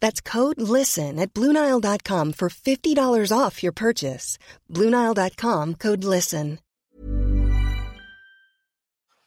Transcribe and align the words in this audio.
That's 0.00 0.20
code 0.32 0.60
LISTEN 0.60 1.18
at 1.18 1.32
Bluenile.com 1.34 2.32
for 2.32 2.48
$50 2.48 3.46
off 3.46 3.62
your 3.62 3.72
purchase. 3.72 4.38
Bluenile.com 4.68 5.74
code 5.74 6.04
LISTEN. 6.04 6.58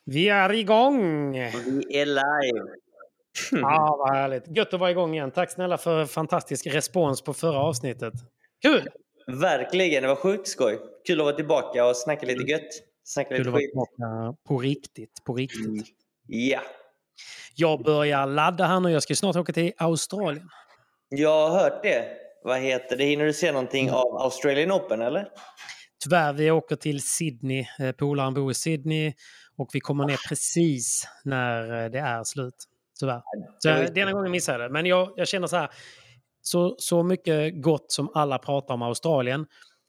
Vi 0.05 0.29
är 0.29 0.53
igång! 0.53 1.33
Vi 1.33 1.99
är 1.99 2.05
live. 2.05 2.65
Ja, 3.51 3.95
vad 3.99 4.15
härligt. 4.15 4.57
Gött 4.57 4.73
att 4.73 4.79
vara 4.79 4.91
igång 4.91 5.13
igen. 5.13 5.31
Tack 5.31 5.51
snälla 5.51 5.77
för 5.77 6.05
fantastisk 6.05 6.67
respons 6.67 7.21
på 7.21 7.33
förra 7.33 7.59
avsnittet. 7.59 8.13
Kul! 8.61 8.89
Verkligen, 9.27 10.01
det 10.03 10.07
var 10.09 10.15
sjukt 10.15 10.47
skoj. 10.47 10.79
Kul 11.07 11.19
att 11.19 11.25
vara 11.25 11.35
tillbaka 11.35 11.85
och 11.85 11.95
snacka 11.95 12.25
lite 12.25 12.51
gött. 12.51 12.69
Snacka 13.03 13.29
Kul 13.29 13.37
lite 13.37 13.49
att 13.49 13.53
vara 13.53 13.61
skit. 13.61 13.71
tillbaka 13.71 14.37
på 14.47 14.57
riktigt. 14.57 15.23
På 15.25 15.33
riktigt. 15.33 15.65
Mm. 15.65 15.83
Ja. 16.27 16.61
Jag 17.55 17.83
börjar 17.83 18.27
ladda 18.27 18.65
här 18.65 18.79
nu. 18.79 18.91
Jag 18.91 19.03
ska 19.03 19.15
snart 19.15 19.35
åka 19.35 19.53
till 19.53 19.73
Australien. 19.77 20.49
Jag 21.15 21.49
har 21.49 21.59
hört 21.59 21.83
det. 21.83 22.05
Vad 22.43 22.59
heter 22.59 22.97
det? 22.97 23.03
Hinner 23.03 23.25
du 23.25 23.33
se 23.33 23.51
någonting 23.51 23.83
Mm. 23.87 23.95
av 23.95 24.17
Australian 24.21 24.71
Open 24.71 25.01
eller? 25.01 25.27
Tyvärr, 26.03 26.33
vi 26.33 26.51
åker 26.51 26.75
till 26.75 27.01
Sydney. 27.01 27.65
Eh, 27.79 27.91
Polaren 27.91 28.33
bor 28.33 28.51
i 28.51 28.53
Sydney 28.53 29.13
och 29.57 29.69
vi 29.73 29.79
kommer 29.79 30.05
ner 30.05 30.19
precis 30.29 31.07
när 31.23 31.83
eh, 31.83 31.89
det 31.91 31.99
är 31.99 32.23
slut. 32.23 32.55
Tyvärr. 32.99 33.21
Så 33.59 33.69
eh, 33.69 33.81
ju- 33.81 33.87
denna 33.87 34.11
gången 34.13 34.31
missade 34.31 34.57
jag 34.63 34.69
det. 34.69 34.73
Men 34.73 34.85
jag, 34.85 35.13
jag 35.15 35.27
känner 35.27 35.47
så 35.47 35.55
här. 35.57 35.69
Så, 36.41 36.75
så 36.77 37.03
mycket 37.03 37.61
gott 37.63 37.91
som 37.91 38.11
alla 38.13 38.37
pratar 38.37 38.73
om 38.73 38.81
Australien 38.81 39.45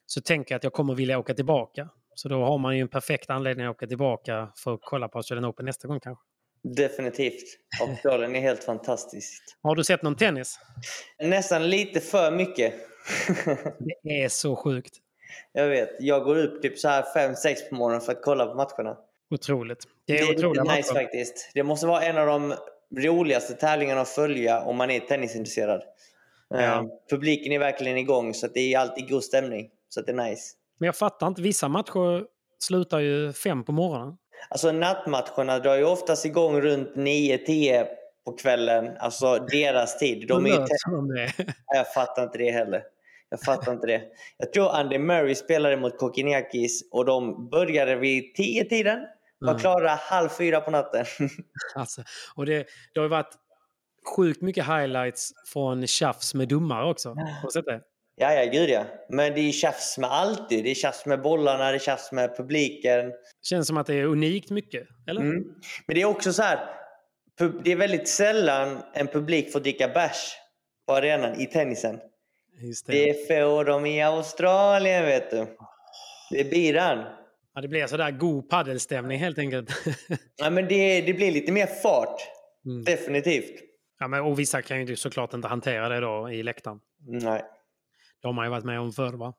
så 0.07 0.21
tänker 0.21 0.55
jag 0.55 0.57
att 0.57 0.65
jag 0.65 0.73
kommer 0.73 0.95
vilja 0.95 1.19
åka 1.19 1.35
tillbaka. 1.35 1.89
Så 2.15 2.29
då 2.29 2.45
har 2.45 2.59
man 2.59 2.77
ju 2.77 2.81
en 2.83 2.89
perfekt 2.89 3.31
anledning 3.31 3.67
att 3.67 3.71
åka 3.77 3.87
tillbaka 3.87 4.53
för 4.57 4.75
att 4.75 4.81
kolla 4.83 5.09
på 5.09 5.19
Australian 5.19 5.51
Open 5.51 5.67
nästa 5.67 5.89
gång 5.89 6.01
kanske. 6.01 6.25
Definitivt. 6.65 7.43
Australien 7.81 8.37
är 8.37 8.41
helt 8.41 8.65
fantastiskt. 8.65 9.57
Har 9.63 9.77
du 9.77 9.85
sett 9.85 10.03
någon 10.03 10.17
tennis? 10.17 10.59
Nästan 11.23 11.71
lite 11.71 12.01
för 12.01 12.31
mycket. 12.31 12.75
Det 14.03 14.23
är 14.23 14.29
så 14.29 14.57
sjukt. 14.57 14.95
jag 15.53 15.69
vet. 15.69 15.91
Jag 16.01 16.25
går 16.25 16.37
upp 16.39 16.63
typ 16.63 16.79
så 16.79 16.89
här 16.89 17.03
5-6 17.17 17.69
på 17.69 17.75
morgonen 17.75 18.01
för 18.01 18.13
att 18.13 18.23
kolla 18.23 18.47
på 18.47 18.55
matcherna. 18.55 18.97
Otroligt. 19.31 19.79
Det 20.07 20.13
Det 20.13 20.19
är, 20.19 20.29
är 20.33 20.37
otroliga 20.39 20.63
lite 20.63 20.77
nice 20.77 20.93
matcher. 20.95 21.03
faktiskt. 21.05 21.51
Det 21.55 21.63
måste 21.63 21.87
vara 21.87 22.03
en 22.03 22.19
av 22.19 22.27
de 22.27 22.55
roligaste 23.03 23.55
tävlingarna 23.55 24.01
att 24.01 24.09
följa 24.09 24.61
om 24.63 24.77
man 24.77 24.91
är 24.91 25.01
tennisintresserad. 25.01 25.83
Ja. 26.49 26.61
Eh, 26.61 26.83
publiken 27.11 27.53
är 27.53 27.59
verkligen 27.59 27.99
igång 27.99 28.35
så 28.35 28.47
att 28.47 28.55
det 28.55 28.75
är 28.75 28.79
alltid 28.79 29.09
god 29.09 29.25
stämning. 29.25 29.71
Så 29.89 30.01
att 30.01 30.07
det 30.07 30.13
är 30.13 30.31
nice. 30.31 30.55
Men 30.79 30.87
jag 30.87 30.97
fattar 30.97 31.27
inte. 31.27 31.43
Vissa 31.43 31.69
matcher 31.69 32.25
slutar 32.59 32.99
ju 33.01 33.33
fem 33.33 33.65
på 33.65 33.73
morgonen. 33.73 34.17
Alltså 34.49 34.73
nattmatcherna 34.73 35.59
drar 35.59 35.77
ju 35.77 35.85
oftast 35.85 36.25
igång 36.25 36.61
runt 36.61 36.95
9-10 36.97 37.87
på 38.27 38.33
kvällen. 38.33 38.97
Alltså 38.99 39.39
deras 39.39 39.99
tid. 39.99 40.29
De 40.29 40.47
är 40.47 40.51
ju? 40.51 40.67
Jag 41.75 41.93
fattar 41.95 42.23
inte 42.23 42.39
det 42.39 42.51
heller. 42.51 42.83
Jag 43.29 43.41
fattar 43.41 43.73
inte 43.73 43.87
det. 43.87 44.03
Jag 44.37 44.53
tror 44.53 44.71
Andy 44.71 44.99
Murray 44.99 45.35
spelade 45.35 45.77
mot 45.77 45.99
Kokkinakis 45.99 46.89
och 46.91 47.05
de 47.05 47.49
började 47.51 47.97
vid 47.97 48.25
10-tiden. 48.39 48.99
Var 49.39 49.49
Mm. 49.51 49.61
klara 49.61 49.89
halv 49.89 50.29
fyra 50.29 50.61
på 50.61 50.71
natten. 50.71 51.05
Alltså, 51.75 52.03
och 52.37 52.47
det, 52.47 52.59
det 52.95 53.01
har 53.01 53.05
ju 53.05 53.09
varit 53.09 53.35
sjukt 54.17 54.43
mycket 54.43 54.67
highlights 54.67 55.31
från 55.53 55.87
tjafs 55.87 56.35
med 56.35 56.49
domare 56.49 56.91
också. 56.91 57.09
Har 57.09 57.43
du 57.43 57.51
sett 57.51 57.65
det? 57.65 57.81
Ja, 58.23 58.33
ja, 58.33 58.51
gud 58.53 58.71
ja. 58.71 58.85
Men 59.09 59.35
det 59.35 59.41
är 59.41 59.53
tjafs 59.53 59.99
med 59.99 60.11
allt. 60.11 60.49
Det 60.49 60.71
är 60.71 60.75
tjafs 60.75 61.07
med 61.07 61.23
bollarna, 61.23 61.71
det 61.71 61.77
är 61.77 61.79
tjafs 61.79 62.13
med 62.13 62.37
publiken. 62.37 63.13
Känns 63.43 63.67
som 63.67 63.77
att 63.77 63.87
det 63.87 63.95
är 63.95 64.05
unikt 64.05 64.51
mycket. 64.51 64.89
Eller? 65.07 65.21
Mm. 65.21 65.45
Men 65.87 65.95
det 65.95 66.03
är 66.03 66.07
också 66.07 66.33
så 66.33 66.43
här. 66.43 66.59
Det 67.65 67.73
är 67.73 67.77
väldigt 67.77 68.09
sällan 68.09 68.83
en 68.95 69.07
publik 69.07 69.53
får 69.53 69.61
dricka 69.61 69.89
bärs 69.89 70.33
på 70.87 70.95
arenan 70.95 71.41
i 71.41 71.47
tennisen. 71.47 71.99
Det. 72.87 72.93
Det 72.93 73.27
får 73.27 73.65
de 73.65 73.87
i 73.87 74.03
Australien, 74.03 75.05
vet 75.05 75.31
du. 75.31 75.47
Det 76.31 76.41
är 76.41 76.51
biran. 76.51 77.05
Ja, 77.55 77.61
det 77.61 77.69
blir 77.69 77.87
sådär 77.87 78.11
god 78.11 78.49
paddelstämning 78.49 79.19
helt 79.19 79.39
enkelt. 79.39 79.71
Ja, 80.37 80.51
men 80.51 80.69
det, 80.69 81.01
det 81.01 81.15
blir 81.15 81.33
lite 81.33 81.53
mer 81.53 81.67
fart. 81.67 82.21
Mm. 82.67 82.85
Definitivt. 82.85 83.61
ja, 83.99 84.09
men, 84.09 84.21
och 84.21 84.39
vissa 84.39 84.63
kan 84.63 84.87
ju 84.87 84.97
såklart 84.97 85.35
inte 85.35 85.49
hantera 85.49 85.89
det 85.89 86.01
då 86.01 86.31
i 86.31 86.43
läktaren. 86.43 86.79
Nej. 87.07 87.43
Det 88.23 88.29
har 88.29 88.33
man 88.33 88.47
ju 88.47 88.51
varit 88.51 88.65
med 88.65 88.81
om 88.81 88.93
förr 88.93 89.13
va? 89.13 89.35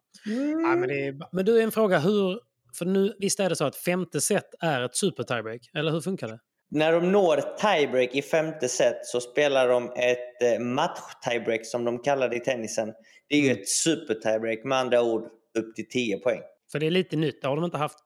Ja, 0.63 0.75
men, 0.75 0.89
det 0.89 1.07
är, 1.07 1.15
men 1.31 1.45
du, 1.45 1.61
en 1.61 1.71
fråga. 1.71 1.99
Hur, 1.99 2.39
för 2.77 2.85
nu, 2.85 3.13
visst 3.19 3.39
är 3.39 3.49
det 3.49 3.55
så 3.55 3.65
att 3.65 3.75
femte 3.75 4.21
set 4.21 4.45
är 4.59 4.81
ett 4.81 4.95
super 4.95 5.23
tiebreak? 5.23 5.61
Eller 5.73 5.91
hur 5.91 6.01
funkar 6.01 6.27
det? 6.27 6.39
När 6.71 6.91
de 6.91 7.11
når 7.11 7.37
tiebreak 7.57 8.15
i 8.15 8.21
femte 8.21 8.67
set 8.69 9.05
så 9.05 9.21
spelar 9.21 9.67
de 9.67 9.83
ett 9.83 10.41
eh, 10.41 10.59
match-tiebreak 10.59 11.65
som 11.65 11.85
de 11.85 11.99
kallar 11.99 12.29
det 12.29 12.35
i 12.35 12.39
tennisen. 12.39 12.93
Det 13.29 13.35
är 13.35 13.41
ju 13.41 13.51
ett 13.51 13.69
super-tiebreak 13.69 14.63
med 14.63 14.77
andra 14.77 15.01
ord 15.01 15.23
upp 15.59 15.75
till 15.75 15.89
10 15.89 16.17
poäng. 16.17 16.41
För 16.71 16.79
det 16.79 16.85
är 16.85 16.91
lite 16.91 17.15
nytt. 17.15 17.41
Det 17.41 17.47
har 17.47 17.55
de 17.55 17.65
inte 17.65 17.77
haft 17.77 17.97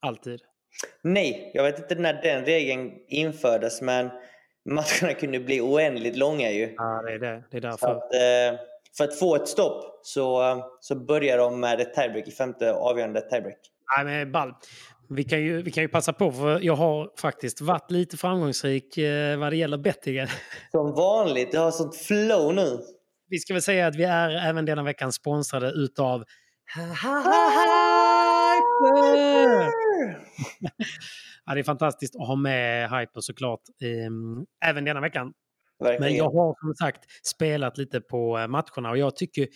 alltid. 0.00 0.40
Nej, 1.02 1.50
jag 1.54 1.62
vet 1.62 1.78
inte 1.78 1.94
när 1.94 2.22
den 2.22 2.44
regeln 2.44 2.90
infördes 3.08 3.82
men 3.82 4.10
matcherna 4.70 5.14
kunde 5.14 5.40
bli 5.40 5.60
oändligt 5.60 6.16
långa 6.16 6.50
ju. 6.50 6.74
Ja, 6.76 7.02
det 7.06 7.12
är 7.12 7.18
det. 7.18 7.44
Det 7.50 7.56
är 7.56 7.60
därför. 7.60 7.86
att, 7.86 8.14
eh, 8.14 8.60
för 8.96 9.04
att 9.04 9.18
få 9.18 9.36
ett 9.36 9.48
stopp 9.48 10.00
så, 10.02 10.42
eh, 10.42 10.64
så 10.80 10.94
börjar 10.94 11.38
de 11.38 11.60
med 11.60 11.80
ett 11.80 11.94
tiebreak 11.94 12.28
i 12.28 12.30
femte 12.30 12.72
avgörande 12.72 13.20
tiebreak. 13.20 13.58
Nej, 13.96 14.04
men 14.04 14.32
ball. 14.32 14.54
Vi 15.08 15.24
kan, 15.24 15.40
ju, 15.40 15.62
vi 15.62 15.70
kan 15.70 15.82
ju 15.82 15.88
passa 15.88 16.12
på, 16.12 16.32
för 16.32 16.60
jag 16.60 16.76
har 16.76 17.10
faktiskt 17.18 17.60
varit 17.60 17.90
lite 17.90 18.16
framgångsrik 18.16 18.98
eh, 18.98 19.38
vad 19.38 19.52
det 19.52 19.56
gäller 19.56 19.78
bettingen. 19.78 20.28
Som 20.70 20.94
vanligt, 20.94 21.52
du 21.52 21.58
har 21.58 21.70
sånt 21.70 21.96
flow 21.96 22.54
nu. 22.54 22.78
Vi 23.28 23.38
ska 23.38 23.54
väl 23.54 23.62
säga 23.62 23.86
att 23.86 23.96
vi 23.96 24.04
är 24.04 24.48
även 24.48 24.64
denna 24.64 24.82
veckan 24.82 25.12
sponsrade 25.12 25.70
utav 25.70 26.24
Ja, 31.46 31.54
det 31.54 31.60
är 31.60 31.64
fantastiskt 31.64 32.16
att 32.16 32.26
ha 32.26 32.36
med 32.36 32.90
Hyper 32.90 33.20
såklart, 33.20 33.60
ehm, 33.82 34.46
även 34.64 34.84
denna 34.84 35.00
veckan. 35.00 35.32
Men 35.82 35.90
Verkligen. 35.92 36.16
jag 36.16 36.30
har 36.30 36.56
som 36.60 36.74
sagt 36.74 37.04
spelat 37.26 37.78
lite 37.78 38.00
på 38.00 38.38
eh, 38.38 38.48
matcherna 38.48 38.90
och 38.90 38.98
jag 38.98 39.16
tycker, 39.16 39.48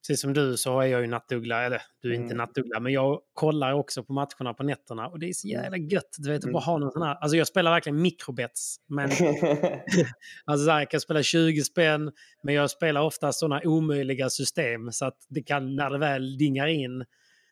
precis 0.00 0.20
som 0.20 0.32
du 0.32 0.56
så 0.56 0.80
är 0.80 0.86
jag 0.86 1.00
ju 1.00 1.06
nattuggla, 1.06 1.62
eller 1.64 1.82
du 2.02 2.10
är 2.10 2.14
inte 2.14 2.24
Mm. 2.26 2.36
nattuggla, 2.36 2.80
men 2.80 2.92
jag 2.92 3.20
kollar 3.34 3.72
också 3.72 4.04
på 4.04 4.12
matcherna 4.12 4.54
på 4.54 4.62
nätterna 4.62 5.08
och 5.08 5.18
det 5.18 5.28
är 5.28 5.32
så 5.32 5.48
jävla 5.48 5.76
gött. 5.76 6.16
Du 6.18 6.30
vet, 6.30 6.44
Mm. 6.44 6.52
bara 6.52 6.62
ha 6.62 6.78
någon 6.78 6.92
sån 6.92 7.02
här, 7.02 7.14
alltså 7.14 7.36
jag 7.36 7.46
spelar 7.46 7.70
verkligen 7.70 8.02
mikrobets, 8.02 8.76
men 8.88 9.08
alltså 10.44 10.64
så 10.64 10.70
här, 10.70 10.78
jag 10.78 10.90
kan 10.90 11.00
spela 11.00 11.22
20 11.22 11.62
spänn, 11.62 12.12
men 12.42 12.54
jag 12.54 12.70
spelar 12.70 13.00
ofta 13.02 13.32
sådana 13.32 13.60
omöjliga 13.64 14.30
system 14.30 14.92
så 14.92 15.04
att 15.04 15.16
det 15.28 15.42
kan, 15.42 15.76
när 15.76 15.90
det 15.90 15.98
väl 15.98 16.38
dingar 16.38 16.66
in, 16.66 16.98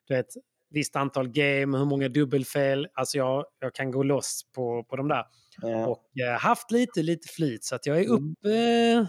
du 0.08 0.14
vet, 0.14 0.26
visst 0.70 0.96
antal 0.96 1.28
game, 1.28 1.78
hur 1.78 1.84
många 1.84 2.08
dubbelfel. 2.08 2.88
Alltså 2.94 3.18
jag, 3.18 3.44
jag 3.60 3.74
kan 3.74 3.90
gå 3.90 4.02
loss 4.02 4.42
på, 4.54 4.84
på 4.84 4.96
de 4.96 5.08
där. 5.08 5.24
Ja. 5.62 5.86
Och 5.86 6.04
eh, 6.28 6.38
haft 6.40 6.70
lite, 6.70 7.02
lite 7.02 7.28
flyt 7.28 7.64
så 7.64 7.74
att 7.74 7.86
jag 7.86 7.98
är 7.98 8.04
Mm. 8.04 8.14
uppe 8.32 8.48
eh, 8.54 9.06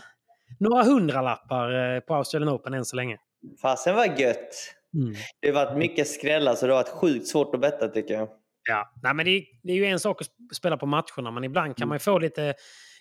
några 0.59 0.83
hundralappar 0.83 1.95
eh, 1.95 1.99
på 1.99 2.15
Australian 2.15 2.55
Open 2.55 2.73
än 2.73 2.85
så 2.85 2.95
länge. 2.95 3.17
Fasen 3.61 3.95
var 3.95 4.05
gött. 4.05 4.55
Mm. 4.93 5.13
Det 5.41 5.47
har 5.51 5.65
varit 5.65 5.77
mycket 5.77 6.07
skrällar 6.07 6.55
så 6.55 6.67
det 6.67 6.73
har 6.73 6.83
varit 6.83 6.89
sjukt 6.93 7.27
svårt 7.27 7.55
att 7.55 7.61
betta 7.61 7.87
tycker 7.87 8.13
jag. 8.13 8.29
Ja, 8.69 8.93
Nej, 9.03 9.13
men 9.13 9.25
det, 9.25 9.31
är, 9.31 9.43
det 9.63 9.71
är 9.71 9.75
ju 9.77 9.85
en 9.85 9.99
sak 9.99 10.21
att 10.21 10.27
sp- 10.27 10.53
spela 10.53 10.77
på 10.77 10.85
matcherna, 10.85 11.31
men 11.31 11.43
ibland 11.43 11.65
Mm. 11.65 11.75
kan 11.75 11.87
man 11.87 11.95
ju 11.95 11.99
få 11.99 12.19
lite 12.19 12.53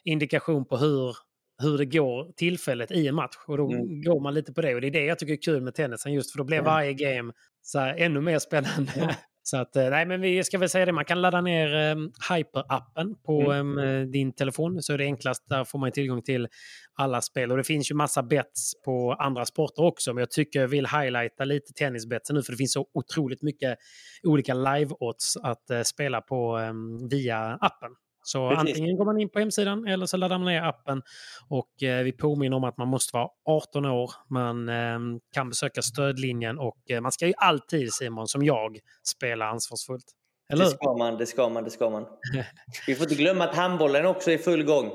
indikation 0.05 0.65
på 0.65 0.77
hur, 0.77 1.17
hur 1.63 1.79
det 1.79 1.85
går 1.87 2.33
tillfället 2.37 2.91
i 2.91 3.09
en 3.09 3.15
match. 3.15 3.37
Och 3.47 3.57
då 3.57 3.73
Mm. 3.73 4.03
går 4.03 4.21
man 4.21 4.35
lite 4.35 4.53
på 4.53 4.61
det. 4.61 4.75
Och 4.75 4.81
det 4.81 4.87
är 4.87 4.91
det 4.91 5.05
jag 5.05 5.19
tycker 5.19 5.33
är 5.33 5.43
kul 5.43 5.63
med 5.63 5.75
tennisen, 5.75 6.13
just 6.13 6.33
för 6.33 6.39
då 6.39 6.45
blir 6.45 6.57
Mm. 6.59 6.65
varje 6.67 6.93
game 6.93 7.33
så 7.63 7.79
här, 7.79 7.95
ännu 7.99 8.21
mer 8.21 8.39
spännande. 8.39 9.17
Så 9.43 9.57
att, 9.57 9.77
eh, 9.77 9.91
nej 9.91 10.07
men 10.07 10.21
vi 10.21 10.45
ska 10.45 10.59
väl 10.59 10.69
säga 10.69 10.87
det, 10.87 10.93
man 10.93 11.05
kan 11.05 11.21
ladda 11.23 11.41
ner 11.41 11.75
eh, 11.75 11.95
Hyper-appen 12.31 13.15
på 13.27 13.53
Mm. 13.53 13.79
eh, 13.79 14.07
din 14.09 14.33
telefon. 14.33 14.83
Så 14.83 14.93
är 14.93 14.99
det 14.99 15.05
enklast, 15.05 15.49
där 15.49 15.65
får 15.65 15.79
man 15.79 15.93
tillgång 15.93 16.23
till 16.23 16.49
alla 16.95 17.21
spel. 17.21 17.51
Och 17.51 17.57
det 17.57 17.65
finns 17.65 17.91
ju 17.91 17.95
massa 17.95 18.23
bets 18.23 18.73
på 18.85 19.13
andra 19.13 19.45
sporter 19.45 19.83
också. 19.85 20.15
Men 20.15 20.21
jag 20.23 20.31
tycker 20.31 20.61
jag 20.61 20.69
vill 20.69 20.87
highlighta 20.87 21.45
lite 21.45 21.73
tennisbetsen 21.73 22.37
nu, 22.37 22.43
för 22.43 22.53
det 22.53 22.57
finns 22.57 22.73
så 22.73 22.87
otroligt 22.95 23.43
mycket 23.43 23.79
olika 24.23 24.55
live-odds 24.55 25.37
att 25.43 25.71
eh, 25.71 25.83
spela 25.83 26.21
på 26.21 26.59
eh, 26.59 26.73
via 27.11 27.39
appen. 27.61 27.91
Så 28.23 28.49
Precis. 28.49 28.69
antingen 28.69 28.97
går 28.97 29.05
man 29.05 29.21
in 29.21 29.29
på 29.29 29.39
hemsidan 29.39 29.87
eller 29.87 30.07
så 30.07 30.17
laddar 30.17 30.39
man 30.39 30.47
ner 30.47 30.63
appen. 30.63 31.03
Och 31.49 31.83
eh, 31.83 32.05
vi 32.05 32.13
påminner 32.13 32.57
om 32.57 32.65
att 32.65 32.79
man 32.79 32.89
måste 32.89 33.17
vara 33.17 33.29
18 33.49 33.85
år. 33.85 34.11
Man 34.29 34.69
eh, 34.69 34.99
kan 35.35 35.49
besöka 35.49 35.83
stödlinjen 35.83 36.59
och 36.59 36.91
eh, 36.91 37.01
man 37.01 37.13
ska 37.13 37.27
ju 37.27 37.33
alltid, 37.37 37.93
Simon, 37.93 38.29
som 38.29 38.43
jag, 38.45 38.79
spela 39.03 39.47
ansvarsfullt. 39.47 40.05
Eller 40.53 40.65
Det 40.65 40.71
ska 40.71 40.97
man, 40.97 41.17
det 41.17 41.27
ska 41.27 41.49
man, 41.49 41.65
det 41.65 41.71
ska 41.71 41.91
man. 41.91 42.07
Vi 42.87 42.95
får 42.95 43.03
inte 43.03 43.15
glömma 43.15 43.45
att 43.45 43.55
handbollen 43.57 44.07
också 44.07 44.31
är 44.31 44.35
i 44.35 44.39
full 44.39 44.65
gång. 44.65 44.91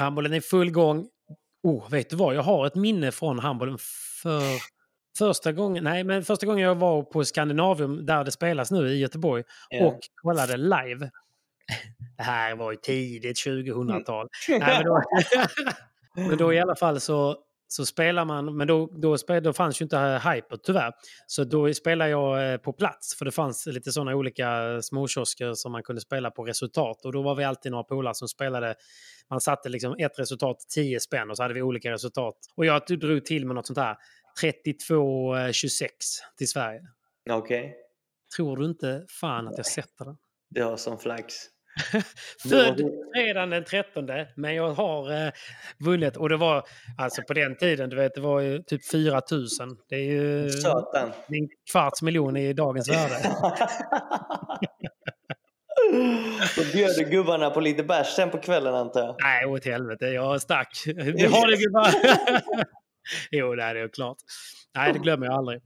Handbollen 0.00 0.32
är 0.32 0.36
i 0.36 0.40
full 0.40 0.70
gång. 0.70 1.08
Oh, 1.62 1.90
vet 1.90 2.10
du 2.10 2.16
vad? 2.16 2.34
Jag 2.34 2.42
har 2.42 2.66
ett 2.66 2.74
minne 2.74 3.12
från 3.12 3.38
handbollen 3.38 3.78
för 4.22 4.42
första 5.18 5.52
gången, 5.52 5.84
nej, 5.84 6.04
men 6.04 6.24
första 6.24 6.46
gången 6.46 6.64
jag 6.64 6.74
var 6.74 7.02
på 7.02 7.24
Skandinavium 7.24 8.06
där 8.06 8.24
det 8.24 8.30
spelas 8.30 8.70
nu 8.70 8.88
i 8.88 8.98
Göteborg 8.98 9.44
Ja. 9.70 9.86
och 9.86 9.98
kollade 10.22 10.56
live. 10.56 11.10
Det 12.16 12.22
här 12.22 12.56
var 12.56 12.70
ju 12.70 12.76
tidigt 12.76 13.36
2000-tal. 13.46 14.28
Nej, 14.48 14.60
men, 14.60 14.84
då, 14.84 15.02
men 16.28 16.38
då 16.38 16.52
i 16.52 16.60
alla 16.60 16.76
fall 16.76 17.00
så, 17.00 17.36
så 17.68 17.86
spelar 17.86 18.24
man, 18.24 18.56
men 18.56 18.66
då, 18.66 18.86
då, 18.86 19.18
spel, 19.18 19.42
då 19.42 19.52
fanns 19.52 19.80
ju 19.80 19.82
inte 19.84 19.98
Hyper 19.98 20.56
tyvärr. 20.56 20.92
Så 21.26 21.44
då 21.44 21.74
spelade 21.74 22.10
jag 22.10 22.52
eh, 22.52 22.56
på 22.56 22.72
plats 22.72 23.14
för 23.18 23.24
det 23.24 23.30
fanns 23.30 23.66
lite 23.66 23.92
sådana 23.92 24.14
olika 24.14 24.78
småkiosker 24.82 25.54
som 25.54 25.72
man 25.72 25.82
kunde 25.82 26.00
spela 26.00 26.30
på 26.30 26.44
resultat. 26.44 27.04
Och 27.04 27.12
då 27.12 27.22
var 27.22 27.34
vi 27.34 27.44
alltid 27.44 27.72
några 27.72 27.84
polare 27.84 28.14
som 28.14 28.28
spelade, 28.28 28.74
man 29.30 29.40
satte 29.40 29.68
liksom 29.68 29.96
ett 29.98 30.18
resultat 30.18 30.56
10 30.74 31.00
spänn 31.00 31.30
och 31.30 31.36
så 31.36 31.42
hade 31.42 31.54
vi 31.54 31.62
olika 31.62 31.90
resultat. 31.90 32.36
Och 32.56 32.66
jag 32.66 32.82
drog 32.86 33.24
till 33.24 33.46
med 33.46 33.54
något 33.54 33.66
sånt 33.66 33.78
här 33.78 33.96
32-26 34.42 35.88
till 36.38 36.48
Sverige. 36.48 36.80
Okej, 37.30 37.76
Tror 38.36 38.56
du 38.56 38.64
inte 38.64 39.04
fan 39.20 39.48
att 39.48 39.56
jag 39.56 39.66
sätter 39.66 40.04
den? 40.04 40.16
det 40.50 40.60
har 40.60 40.76
som 40.76 40.98
flax. 40.98 41.34
Född 42.48 42.80
redan 43.16 43.50
den 43.50 43.64
13, 43.64 44.08
men 44.36 44.54
jag 44.54 44.72
har 44.72 45.26
eh, 45.26 45.32
vunnit. 45.78 46.16
Och 46.16 46.28
det 46.28 46.36
var 46.36 46.62
alltså 46.98 47.22
på 47.22 47.34
den 47.34 47.56
tiden, 47.56 47.90
du 47.90 47.96
vet, 47.96 48.14
det 48.14 48.20
var 48.20 48.40
ju 48.40 48.62
typ 48.62 48.90
4 48.90 49.22
000. 49.30 49.46
Det 49.88 49.96
är 49.96 50.00
ju 50.00 50.50
Satan. 50.50 51.12
en 51.28 51.48
kvarts 51.72 52.02
miljon 52.02 52.36
i 52.36 52.52
dagens 52.52 52.88
värde. 52.88 53.14
Då 56.56 56.62
bjöd 56.72 56.90
du 56.98 57.04
gubbarna 57.04 57.50
på 57.50 57.60
lite 57.60 57.82
bärs 57.82 58.06
sen 58.06 58.30
på 58.30 58.38
kvällen 58.38 58.74
antar 58.74 59.00
jag. 59.00 59.16
Nej, 59.22 59.46
åt 59.46 59.64
helvete, 59.64 60.06
jag 60.06 60.42
stack. 60.42 60.68
Vi 60.86 61.26
har 61.26 61.50
det 61.50 61.56
gubbar! 61.56 61.90
jo, 63.30 63.54
det 63.54 63.62
är 63.62 63.88
klart. 63.88 64.16
Nej, 64.74 64.92
det 64.92 64.98
glömmer 64.98 65.26
jag 65.26 65.34
aldrig. 65.34 65.60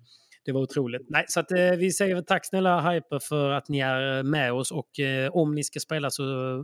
Det 0.44 0.52
var 0.52 0.60
otroligt. 0.60 1.02
Nej, 1.08 1.24
så 1.28 1.40
att, 1.40 1.52
eh, 1.52 1.70
vi 1.70 1.92
säger 1.92 2.22
tack 2.22 2.46
snälla 2.46 2.90
Hyper 2.90 3.18
för 3.18 3.50
att 3.50 3.68
ni 3.68 3.78
är 3.78 4.16
eh, 4.18 4.22
med 4.22 4.52
oss 4.52 4.70
och 4.72 5.00
eh, 5.00 5.30
om 5.36 5.54
ni 5.54 5.64
ska 5.64 5.80
spela 5.80 6.10
så 6.10 6.22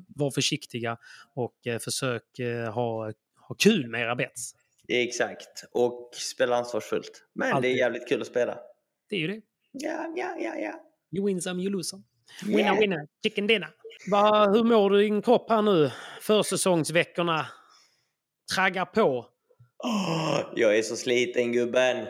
var 0.09 0.31
försiktiga 0.31 0.97
och 1.35 1.67
eh, 1.67 1.79
försök 1.79 2.39
eh, 2.39 2.73
ha, 2.73 3.13
ha 3.49 3.55
kul 3.59 3.89
med 3.89 4.01
era 4.01 4.17
bets. 4.17 4.53
Exakt. 4.89 5.65
Och 5.73 6.11
spela 6.15 6.57
ansvarsfullt. 6.57 7.25
Men 7.35 7.49
det 7.49 7.55
Alltid. 7.55 7.71
är 7.71 7.75
jävligt 7.77 8.09
kul 8.09 8.21
att 8.21 8.27
spela. 8.27 8.59
Det 9.11 9.17
är 9.17 9.21
ju 9.21 9.27
det. 9.27 9.41
Ja, 9.73 10.13
ja, 10.17 10.37
ja, 10.39 10.55
ja. 10.57 10.73
You 11.17 11.27
win 11.27 11.43
some, 11.43 11.63
you 11.63 11.73
lose 11.73 11.89
some. 11.89 12.03
Winner, 12.47 12.61
Yeah. 12.61 12.79
winner, 12.81 13.07
chicken 13.23 13.47
dinner. 13.47 13.69
Va, 14.11 14.51
hur 14.51 14.65
mår 14.65 14.91
du 14.91 15.01
i 15.01 15.05
din 15.05 15.23
kropp 15.23 15.51
här 15.51 15.63
nu? 15.63 15.91
Försäsongsveckorna 16.21 17.47
traggar 18.55 18.85
på. 18.85 19.27
Åh, 19.85 20.41
jag 20.57 20.79
är 20.79 20.83
så 20.83 20.97
sliten 20.97 21.53
gubben. 21.53 22.07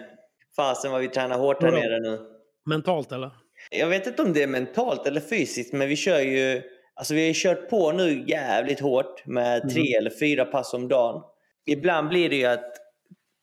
Fasen 0.58 0.92
vad 0.92 1.00
vi 1.00 1.08
tränar 1.08 1.38
hårt 1.38 1.62
här 1.62 1.70
nere 1.70 2.00
nu. 2.00 2.18
Mentalt 2.66 3.12
eller? 3.12 3.30
Jag 3.70 3.86
vet 3.86 4.06
inte 4.06 4.22
om 4.22 4.32
det 4.32 4.42
är 4.42 4.46
mentalt 4.46 5.06
eller 5.06 5.20
fysiskt, 5.20 5.72
men 5.72 5.88
vi 5.88 5.96
kör 5.96 6.20
ju... 6.20 6.62
Alltså 6.94 7.14
vi 7.14 7.20
har 7.20 7.28
ju 7.28 7.34
kört 7.34 7.70
på 7.70 7.92
nu 7.92 8.24
jävligt 8.26 8.80
hårt 8.80 9.26
med 9.26 9.70
tre 9.70 9.94
eller 9.94 10.10
fyra 10.20 10.44
pass 10.44 10.74
om 10.74 10.88
dagen. 10.88 11.22
Ibland 11.66 12.08
blir 12.08 12.30
det 12.30 12.36
ju 12.36 12.44
att... 12.44 12.72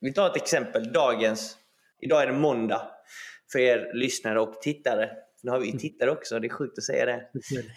Vi 0.01 0.13
tar 0.13 0.29
ett 0.29 0.35
exempel, 0.35 0.93
dagens. 0.93 1.57
Idag 2.01 2.23
är 2.23 2.27
det 2.27 2.33
måndag 2.33 2.81
för 3.51 3.59
er 3.59 3.91
lyssnare 3.93 4.39
och 4.39 4.61
tittare. 4.61 5.09
Nu 5.43 5.51
har 5.51 5.59
vi 5.59 5.71
ju 5.71 5.77
tittare 5.77 6.11
också, 6.11 6.39
det 6.39 6.47
är 6.47 6.49
sjukt 6.49 6.77
att 6.77 6.83
säga 6.83 7.05
det. 7.05 7.29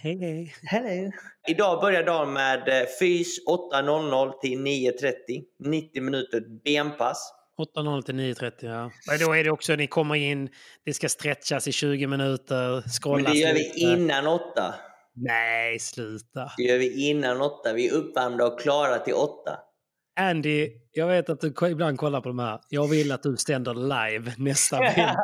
Hej, 0.03 0.19
hej. 0.19 0.55
Hello. 0.63 1.13
Idag 1.49 1.81
börjar 1.81 2.03
dagen 2.03 2.33
med 2.33 2.69
eh, 2.69 2.87
fys 3.01 3.47
8.00 3.47 4.33
till 4.41 4.59
9.30. 4.59 5.13
90 5.59 6.03
minuter 6.03 6.43
benpass. 6.65 7.38
8.00 7.59 8.03
till 8.03 8.15
9.30 8.15 8.53
ja. 8.61 8.91
Men 9.09 9.19
då 9.27 9.35
är 9.35 9.45
det 9.45 9.51
också, 9.51 9.75
ni 9.75 9.87
kommer 9.87 10.15
in, 10.15 10.49
det 10.85 10.95
ska 10.95 11.09
stretchas 11.09 11.69
i 11.69 11.73
20 11.73 12.07
minuter, 12.07 12.83
Men 13.15 13.25
det 13.25 13.39
gör 13.39 13.53
vi 13.53 13.59
lite. 13.59 13.81
innan 13.81 14.27
8. 14.27 14.75
Nej, 15.15 15.79
sluta. 15.79 16.53
Det 16.57 16.63
gör 16.63 16.79
vi 16.79 17.09
innan 17.09 17.41
8. 17.41 17.73
Vi 17.73 17.89
är 17.89 17.93
uppvärmda 17.93 18.47
och 18.47 18.61
klara 18.61 18.99
till 18.99 19.15
8. 19.15 19.59
Andy, 20.21 20.71
jag 20.93 21.07
vet 21.07 21.31
att 21.31 21.41
du 21.41 21.55
ibland 21.71 21.99
kollar 21.99 22.21
på 22.21 22.29
de 22.29 22.39
här. 22.39 22.61
Jag 22.69 22.89
vill 22.89 23.13
att 23.13 23.23
du 23.23 23.37
ständer 23.37 23.75
live 23.75 24.33
nästa 24.37 24.79
vecka. 24.81 25.17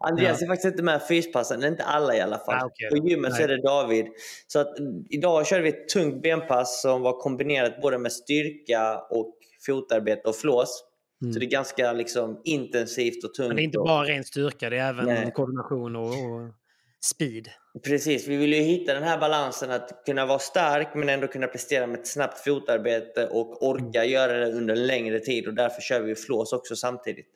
Andreas 0.00 0.42
är 0.42 0.46
faktiskt 0.46 0.66
inte 0.66 0.82
med 0.82 1.02
fyspassen, 1.08 1.64
inte 1.64 1.84
alla 1.84 2.16
i 2.16 2.20
alla 2.20 2.38
fall. 2.38 2.54
Ah, 2.54 2.66
okej. 2.66 2.90
På 2.90 3.08
gymmet 3.08 3.34
så 3.34 3.42
Nej. 3.42 3.44
är 3.44 3.56
det 3.56 3.62
David. 3.62 4.06
Så 4.46 4.58
att, 4.58 4.78
mm, 4.78 5.04
idag 5.10 5.46
körde 5.46 5.62
vi 5.62 5.68
ett 5.68 5.88
tungt 5.88 6.22
benpass 6.22 6.82
som 6.82 7.02
var 7.02 7.20
kombinerat 7.20 7.80
både 7.82 7.98
med 7.98 8.12
styrka 8.12 8.98
och 9.10 9.35
fotarbete 9.66 10.28
och 10.28 10.36
flås. 10.36 10.84
Så 11.32 11.38
det 11.38 11.46
är 11.46 11.50
ganska 11.50 11.92
liksom, 11.92 12.40
intensivt 12.44 13.24
och 13.24 13.34
tungt. 13.34 13.38
Mm. 13.38 13.48
Men 13.48 13.56
det 13.56 13.62
är 13.62 13.64
inte 13.64 13.78
bara 13.78 14.04
ren 14.04 14.24
styrka, 14.24 14.70
det 14.70 14.78
är 14.78 14.88
även 14.88 15.06
Nej. 15.06 15.32
koordination 15.34 15.96
och, 15.96 16.06
och 16.06 16.52
speed. 17.00 17.48
Precis, 17.84 18.28
vi 18.28 18.36
vill 18.36 18.52
ju 18.52 18.60
hitta 18.60 18.94
den 18.94 19.02
här 19.02 19.18
balansen 19.18 19.70
att 19.70 20.02
kunna 20.06 20.26
vara 20.26 20.38
stark 20.38 20.88
men 20.94 21.08
ändå 21.08 21.26
kunna 21.26 21.46
prestera 21.46 21.86
med 21.86 22.00
ett 22.00 22.06
snabbt 22.06 22.38
fotarbete 22.44 23.26
och 23.26 23.66
orka 23.68 23.98
Mm. 24.00 24.12
göra 24.12 24.32
det 24.38 24.52
under 24.52 24.74
en 24.74 24.86
längre 24.86 25.20
tid 25.20 25.46
och 25.46 25.54
därför 25.54 25.80
kör 25.82 26.00
vi 26.00 26.14
flås 26.14 26.52
också 26.52 26.76
samtidigt. 26.76 27.26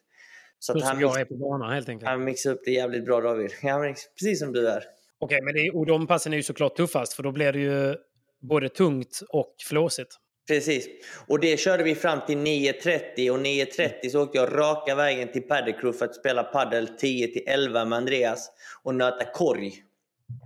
Så 0.58 0.78
att 0.78 0.82
han, 0.84 1.00
jag 1.00 1.20
är 1.20 1.25
på 1.25 1.37
banan 1.37 1.72
helt 1.72 1.88
enkelt. 1.88 2.08
han 2.08 2.25
mixar 2.25 2.50
upp 2.50 2.60
det 2.64 2.70
jävligt 2.70 3.04
bra 3.04 3.20
David. 3.20 3.50
Ja, 3.62 3.94
precis 4.18 4.38
som 4.38 4.52
du 4.52 4.68
är. 4.68 4.82
Okej, 5.18 5.42
men 5.42 5.54
det 5.54 5.70
och 5.70 5.87
de 5.87 6.06
passen 6.06 6.32
är 6.32 6.37
ju 6.37 6.42
såklart 6.42 6.76
tuffast 6.76 7.12
för 7.12 7.22
då 7.22 7.32
blir 7.32 7.52
det 7.52 7.58
ju 7.58 7.96
både 8.40 8.68
tungt 8.68 9.20
och 9.28 9.54
flåsigt. 9.68 10.16
Precis. 10.50 10.88
Och 11.28 11.40
det 11.40 11.61
körde 11.61 11.83
vi 11.83 11.95
fram 11.95 12.21
till 12.26 12.38
9.30 12.38 13.30
och 13.30 13.38
9.30 13.38 14.09
så 14.09 14.23
åkte 14.23 14.38
jag 14.38 14.59
raka 14.59 14.95
vägen 14.95 15.33
till 15.33 15.42
Paddlecrew 15.42 15.99
för 15.99 16.04
att 16.04 16.14
spela 16.14 16.42
paddel 16.42 16.88
10 16.88 17.26
till 17.26 17.42
11 17.47 17.85
med 17.85 17.97
Andreas 17.97 18.50
och 18.83 18.95
nöta 18.95 19.25
korg. 19.25 19.73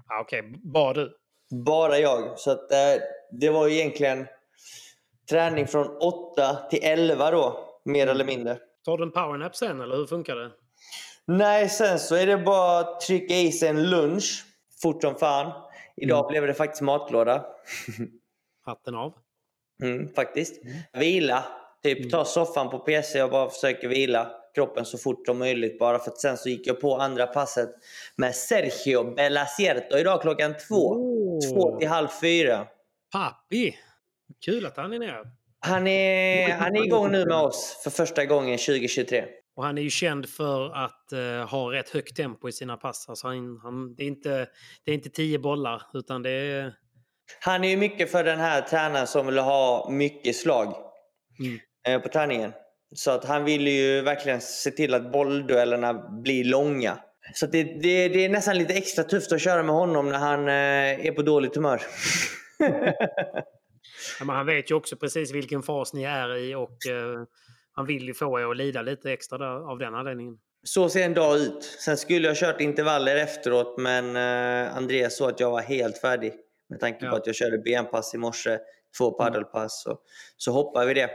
Ja, 0.08 0.20
Okej, 0.20 0.42
bara 0.62 0.92
du. 0.92 1.16
Bara 1.64 1.98
jag. 1.98 2.38
Så 2.38 2.50
att, 2.50 2.72
eh, 2.72 3.02
det 3.30 3.50
var 3.50 3.68
ju 3.68 3.74
egentligen 3.74 4.26
träning 5.30 5.66
från 5.66 5.96
8 5.96 6.56
till 6.70 6.80
11 6.82 7.30
då, 7.30 7.78
mer 7.84 8.06
eller 8.06 8.24
mindre. 8.24 8.58
Tar 8.84 8.98
du 8.98 9.04
en 9.04 9.12
powernap 9.12 9.56
sen 9.56 9.80
eller 9.80 9.96
hur 9.96 10.06
funkar 10.06 10.36
det? 10.36 10.50
Nej, 11.26 11.68
sen 11.68 11.98
så 11.98 12.16
är 12.16 12.26
det 12.26 12.36
bara 12.36 12.78
att 12.78 13.00
trycka 13.00 13.34
i 13.34 13.52
sig 13.52 13.68
en 13.68 13.90
lunch 13.90 14.44
fort 14.82 15.02
som 15.02 15.14
fan. 15.14 15.52
Idag 15.96 16.28
blev 16.28 16.46
det 16.46 16.54
faktiskt 16.54 16.82
matlåda. 16.82 17.44
Hatten 18.64 18.94
av. 18.94 19.23
Mm, 19.84 20.14
faktiskt. 20.14 20.62
Vila. 20.92 21.44
Typ 21.82 22.10
ta 22.10 22.24
soffan 22.24 22.70
på 22.70 22.78
PC 22.78 23.22
och 23.22 23.30
bara 23.30 23.50
försöka 23.50 23.88
vila 23.88 24.30
kroppen 24.54 24.84
så 24.84 24.98
fort 24.98 25.26
som 25.26 25.38
möjligt. 25.38 25.78
Bara 25.78 25.98
för 25.98 26.10
att 26.10 26.20
sen 26.20 26.36
så 26.36 26.48
gick 26.48 26.66
jag 26.66 26.80
på 26.80 26.96
andra 26.96 27.26
passet 27.26 27.70
med 28.16 28.34
Sergio 28.34 29.14
Belacierto 29.14 29.96
idag 29.98 30.22
klockan 30.22 30.54
två. 30.68 30.94
Åh. 30.96 31.52
Två 31.52 31.78
till 31.78 31.88
halv 31.88 32.08
fyra. 32.20 32.66
Pappi! 33.12 33.76
Kul 34.44 34.66
att 34.66 34.76
han 34.76 34.92
är 34.92 34.98
nere. 34.98 35.30
Han 35.60 35.86
är, 35.86 36.52
han 36.52 36.76
är 36.76 36.84
igång 36.84 37.12
nu 37.12 37.26
med 37.26 37.36
oss 37.36 37.80
för 37.84 37.90
första 37.90 38.24
gången 38.24 38.58
2023. 38.58 39.24
Och 39.56 39.64
han 39.64 39.78
är 39.78 39.82
ju 39.82 39.90
känd 39.90 40.28
för 40.28 40.70
att 40.70 41.12
uh, 41.12 41.46
ha 41.46 41.72
rätt 41.72 41.90
högt 41.90 42.16
tempo 42.16 42.48
i 42.48 42.52
sina 42.52 42.76
pass. 42.76 43.08
Alltså 43.08 43.26
han, 43.26 43.60
han, 43.62 43.94
det, 43.94 44.02
är 44.02 44.06
inte, 44.06 44.46
det 44.84 44.90
är 44.90 44.94
inte 44.94 45.10
tio 45.10 45.38
bollar, 45.38 45.82
utan 45.94 46.22
det 46.22 46.30
är... 46.30 46.74
Han 47.40 47.64
är 47.64 47.68
ju 47.68 47.76
mycket 47.76 48.10
för 48.10 48.24
den 48.24 48.38
här 48.38 48.60
tränaren 48.62 49.06
som 49.06 49.26
vill 49.26 49.38
ha 49.38 49.90
mycket 49.90 50.36
slag 50.36 50.74
mm. 51.40 51.58
uh, 51.96 52.02
på 52.02 52.08
träningen. 52.08 52.52
Så 52.94 53.10
att 53.10 53.24
han 53.24 53.44
vill 53.44 53.68
ju 53.68 54.00
verkligen 54.00 54.40
se 54.40 54.70
till 54.70 54.94
att 54.94 55.12
bollduellerna 55.12 56.20
blir 56.22 56.44
långa. 56.44 56.98
Så 57.34 57.46
det, 57.46 57.62
det, 57.62 58.08
det, 58.08 58.24
är 58.24 58.28
nästan 58.28 58.58
lite 58.58 58.74
extra 58.74 59.04
tufft 59.04 59.32
att 59.32 59.40
köra 59.40 59.62
med 59.62 59.74
honom 59.74 60.08
när 60.08 60.18
han 60.18 60.40
uh, 60.40 61.06
är 61.06 61.12
på 61.12 61.22
dåligt 61.22 61.54
humör. 61.54 61.82
ja, 64.20 64.26
han 64.26 64.46
vet 64.46 64.70
ju 64.70 64.74
också 64.74 64.96
precis 64.96 65.34
vilken 65.34 65.62
fas 65.62 65.92
ni 65.92 66.02
är 66.02 66.36
i 66.36 66.54
och 66.54 66.78
han 67.74 67.86
vill 67.86 68.06
ju 68.06 68.14
få 68.14 68.40
er 68.40 68.50
att 68.50 68.56
lida 68.56 68.82
lite 68.82 69.12
extra 69.12 69.38
där, 69.38 69.70
av 69.70 69.78
den 69.78 69.94
anledningen. 69.94 70.38
Så 70.62 70.88
ser 70.88 71.04
en 71.04 71.14
dag 71.14 71.36
ut. 71.36 71.62
Sen 71.64 71.96
skulle 71.96 72.28
jag 72.28 72.36
kört 72.36 72.60
intervaller 72.60 73.16
efteråt 73.16 73.78
men 73.78 74.16
eh, 74.16 74.76
Andreas 74.76 75.16
sa 75.16 75.28
att 75.28 75.40
jag 75.40 75.50
var 75.50 75.60
helt 75.60 75.98
färdig. 75.98 76.32
Med 76.68 76.80
tanke 76.80 77.04
ja. 77.04 77.10
på 77.10 77.16
att 77.16 77.26
jag 77.26 77.36
körde 77.36 77.58
benpass 77.58 78.14
i 78.14 78.18
morse, 78.18 78.58
två 78.98 79.04
mm. 79.04 79.16
paddelpass. 79.16 79.82
Så, 79.82 79.98
så 80.36 80.52
hoppar 80.52 80.86
vi 80.86 80.94
det. 80.94 81.10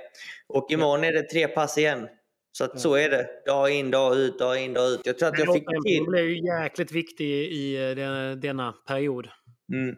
Och 0.48 0.72
imorgon 0.72 1.04
är 1.04 1.14
det 1.14 1.24
tre 1.24 1.48
pass 1.48 1.78
igen. 1.78 2.08
Så 2.52 2.64
att 2.64 2.80
så 2.80 2.96
är 2.96 3.10
det. 3.10 3.30
Dag 3.46 3.72
in, 3.72 3.92
dag 3.92 4.18
ut, 4.18 4.40
dag 4.40 4.62
in, 4.64 4.74
dag 4.74 4.92
ut. 4.92 5.02
Jag 5.04 5.18
tror 5.18 5.30
att 5.30 5.40
jag 5.40 5.54
fick 5.54 5.66
till... 5.86 6.06
blev 6.08 6.26
ju 6.26 6.46
jäkligt 6.46 6.92
viktig 6.92 7.26
i 7.52 7.92
eh, 7.92 8.32
denna 8.38 8.72
period. 8.88 9.30
Mm. 9.74 9.96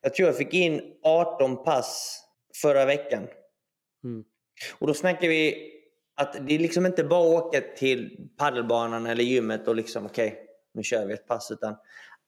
Jag 0.00 0.14
tror 0.14 0.28
jag 0.28 0.36
fick 0.36 0.54
in 0.54 0.82
18 1.02 1.64
pass 1.64 2.22
förra 2.62 2.84
veckan. 2.84 3.26
Mm. 4.04 4.24
Och 4.78 4.86
då 4.86 4.94
snackar 4.94 5.28
vi 5.28 5.72
att 6.16 6.46
det 6.46 6.54
är 6.54 6.58
liksom 6.58 6.86
inte 6.86 7.04
bara 7.04 7.38
att 7.38 7.44
åka 7.44 7.60
till 7.60 8.28
paddelbanan 8.38 9.06
eller 9.06 9.24
gymmet 9.24 9.68
och 9.68 9.76
liksom 9.76 10.06
okej, 10.06 10.28
okay, 10.28 10.38
nu 10.74 10.82
kör 10.82 11.06
vi 11.06 11.14
ett 11.14 11.26
pass. 11.26 11.50
Utan 11.50 11.76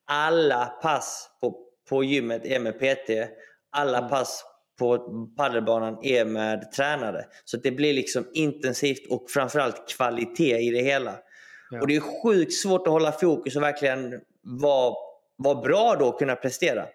alla 0.07 0.66
pass 0.66 1.31
på, 1.40 1.63
på 1.88 2.04
gymmet 2.04 2.44
är 2.44 2.60
med 2.60 2.78
PT. 2.78 3.10
Alla 3.72 3.98
mm. 3.98 4.10
pass 4.10 4.44
på 4.78 4.98
paddelbanan 5.36 5.98
är 6.02 6.24
med 6.24 6.72
tränare. 6.72 7.24
Så 7.44 7.56
det 7.56 7.70
blir 7.70 7.92
liksom 7.94 8.26
intensivt 8.34 9.10
och 9.10 9.30
framförallt 9.30 9.88
kvalitet 9.88 10.58
i 10.58 10.70
det 10.70 10.82
hela. 10.82 11.14
Ja. 11.70 11.80
Och 11.80 11.86
det 11.86 11.96
är 11.96 12.22
sjukt 12.22 12.52
svårt 12.52 12.86
att 12.86 12.92
hålla 12.92 13.12
fokus 13.12 13.56
och 13.56 13.62
verkligen 13.62 14.20
vara, 14.42 14.94
vara 15.36 15.60
bra 15.60 15.96
då 15.98 16.06
och 16.06 16.18
kunna 16.18 16.36
prestera. 16.36 16.86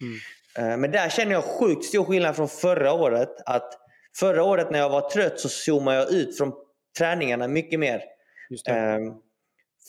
Mm. 0.00 0.72
Eh, 0.72 0.76
men 0.76 0.90
där 0.90 1.08
känner 1.08 1.32
jag 1.32 1.44
sjukt 1.44 1.84
stor 1.84 2.04
skillnad 2.04 2.36
från 2.36 2.48
förra 2.48 2.92
året. 2.92 3.36
att 3.46 3.74
Förra 4.16 4.44
året 4.44 4.70
när 4.70 4.78
jag 4.78 4.90
var 4.90 5.10
trött 5.10 5.40
så 5.40 5.48
zoomade 5.48 5.96
jag 5.96 6.10
ut 6.12 6.38
från 6.38 6.52
träningarna 6.98 7.48
mycket 7.48 7.80
mer. 7.80 8.02
Um, 8.70 9.14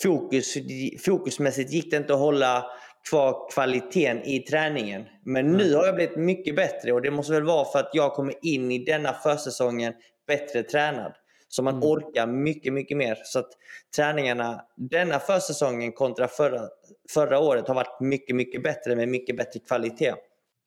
fokus, 0.03 0.57
fokusmässigt 1.05 1.71
gick 1.71 1.91
det 1.91 1.97
inte 1.97 2.13
att 2.13 2.19
hålla 2.19 2.65
kvar 3.09 3.51
kvaliteten 3.53 4.23
i 4.23 4.39
träningen. 4.39 5.05
Men 5.25 5.51
nu 5.51 5.75
har 5.75 5.85
jag 5.85 5.95
blivit 5.95 6.15
mycket 6.15 6.55
bättre 6.55 6.91
och 6.91 7.01
det 7.01 7.11
måste 7.11 7.33
väl 7.33 7.43
vara 7.43 7.65
för 7.65 7.79
att 7.79 7.89
jag 7.93 8.13
kommer 8.13 8.33
in 8.41 8.71
i 8.71 8.85
denna 8.85 9.13
försäsongen 9.13 9.93
bättre 10.27 10.63
tränad. 10.63 11.13
Så 11.47 11.63
man 11.63 11.73
mm. 11.73 11.89
orkar 11.89 12.27
mycket, 12.27 12.73
mycket 12.73 12.97
mer. 12.97 13.17
Så 13.23 13.39
att 13.39 13.49
träningarna 13.95 14.61
denna 14.77 15.19
försäsongen 15.19 15.91
kontra 15.91 16.27
förra, 16.27 16.61
förra 17.09 17.39
året 17.39 17.67
har 17.67 17.75
varit 17.75 17.99
mycket, 17.99 18.35
mycket 18.35 18.63
bättre 18.63 18.95
med 18.95 19.07
mycket 19.07 19.37
bättre 19.37 19.59
kvalitet. 19.59 20.13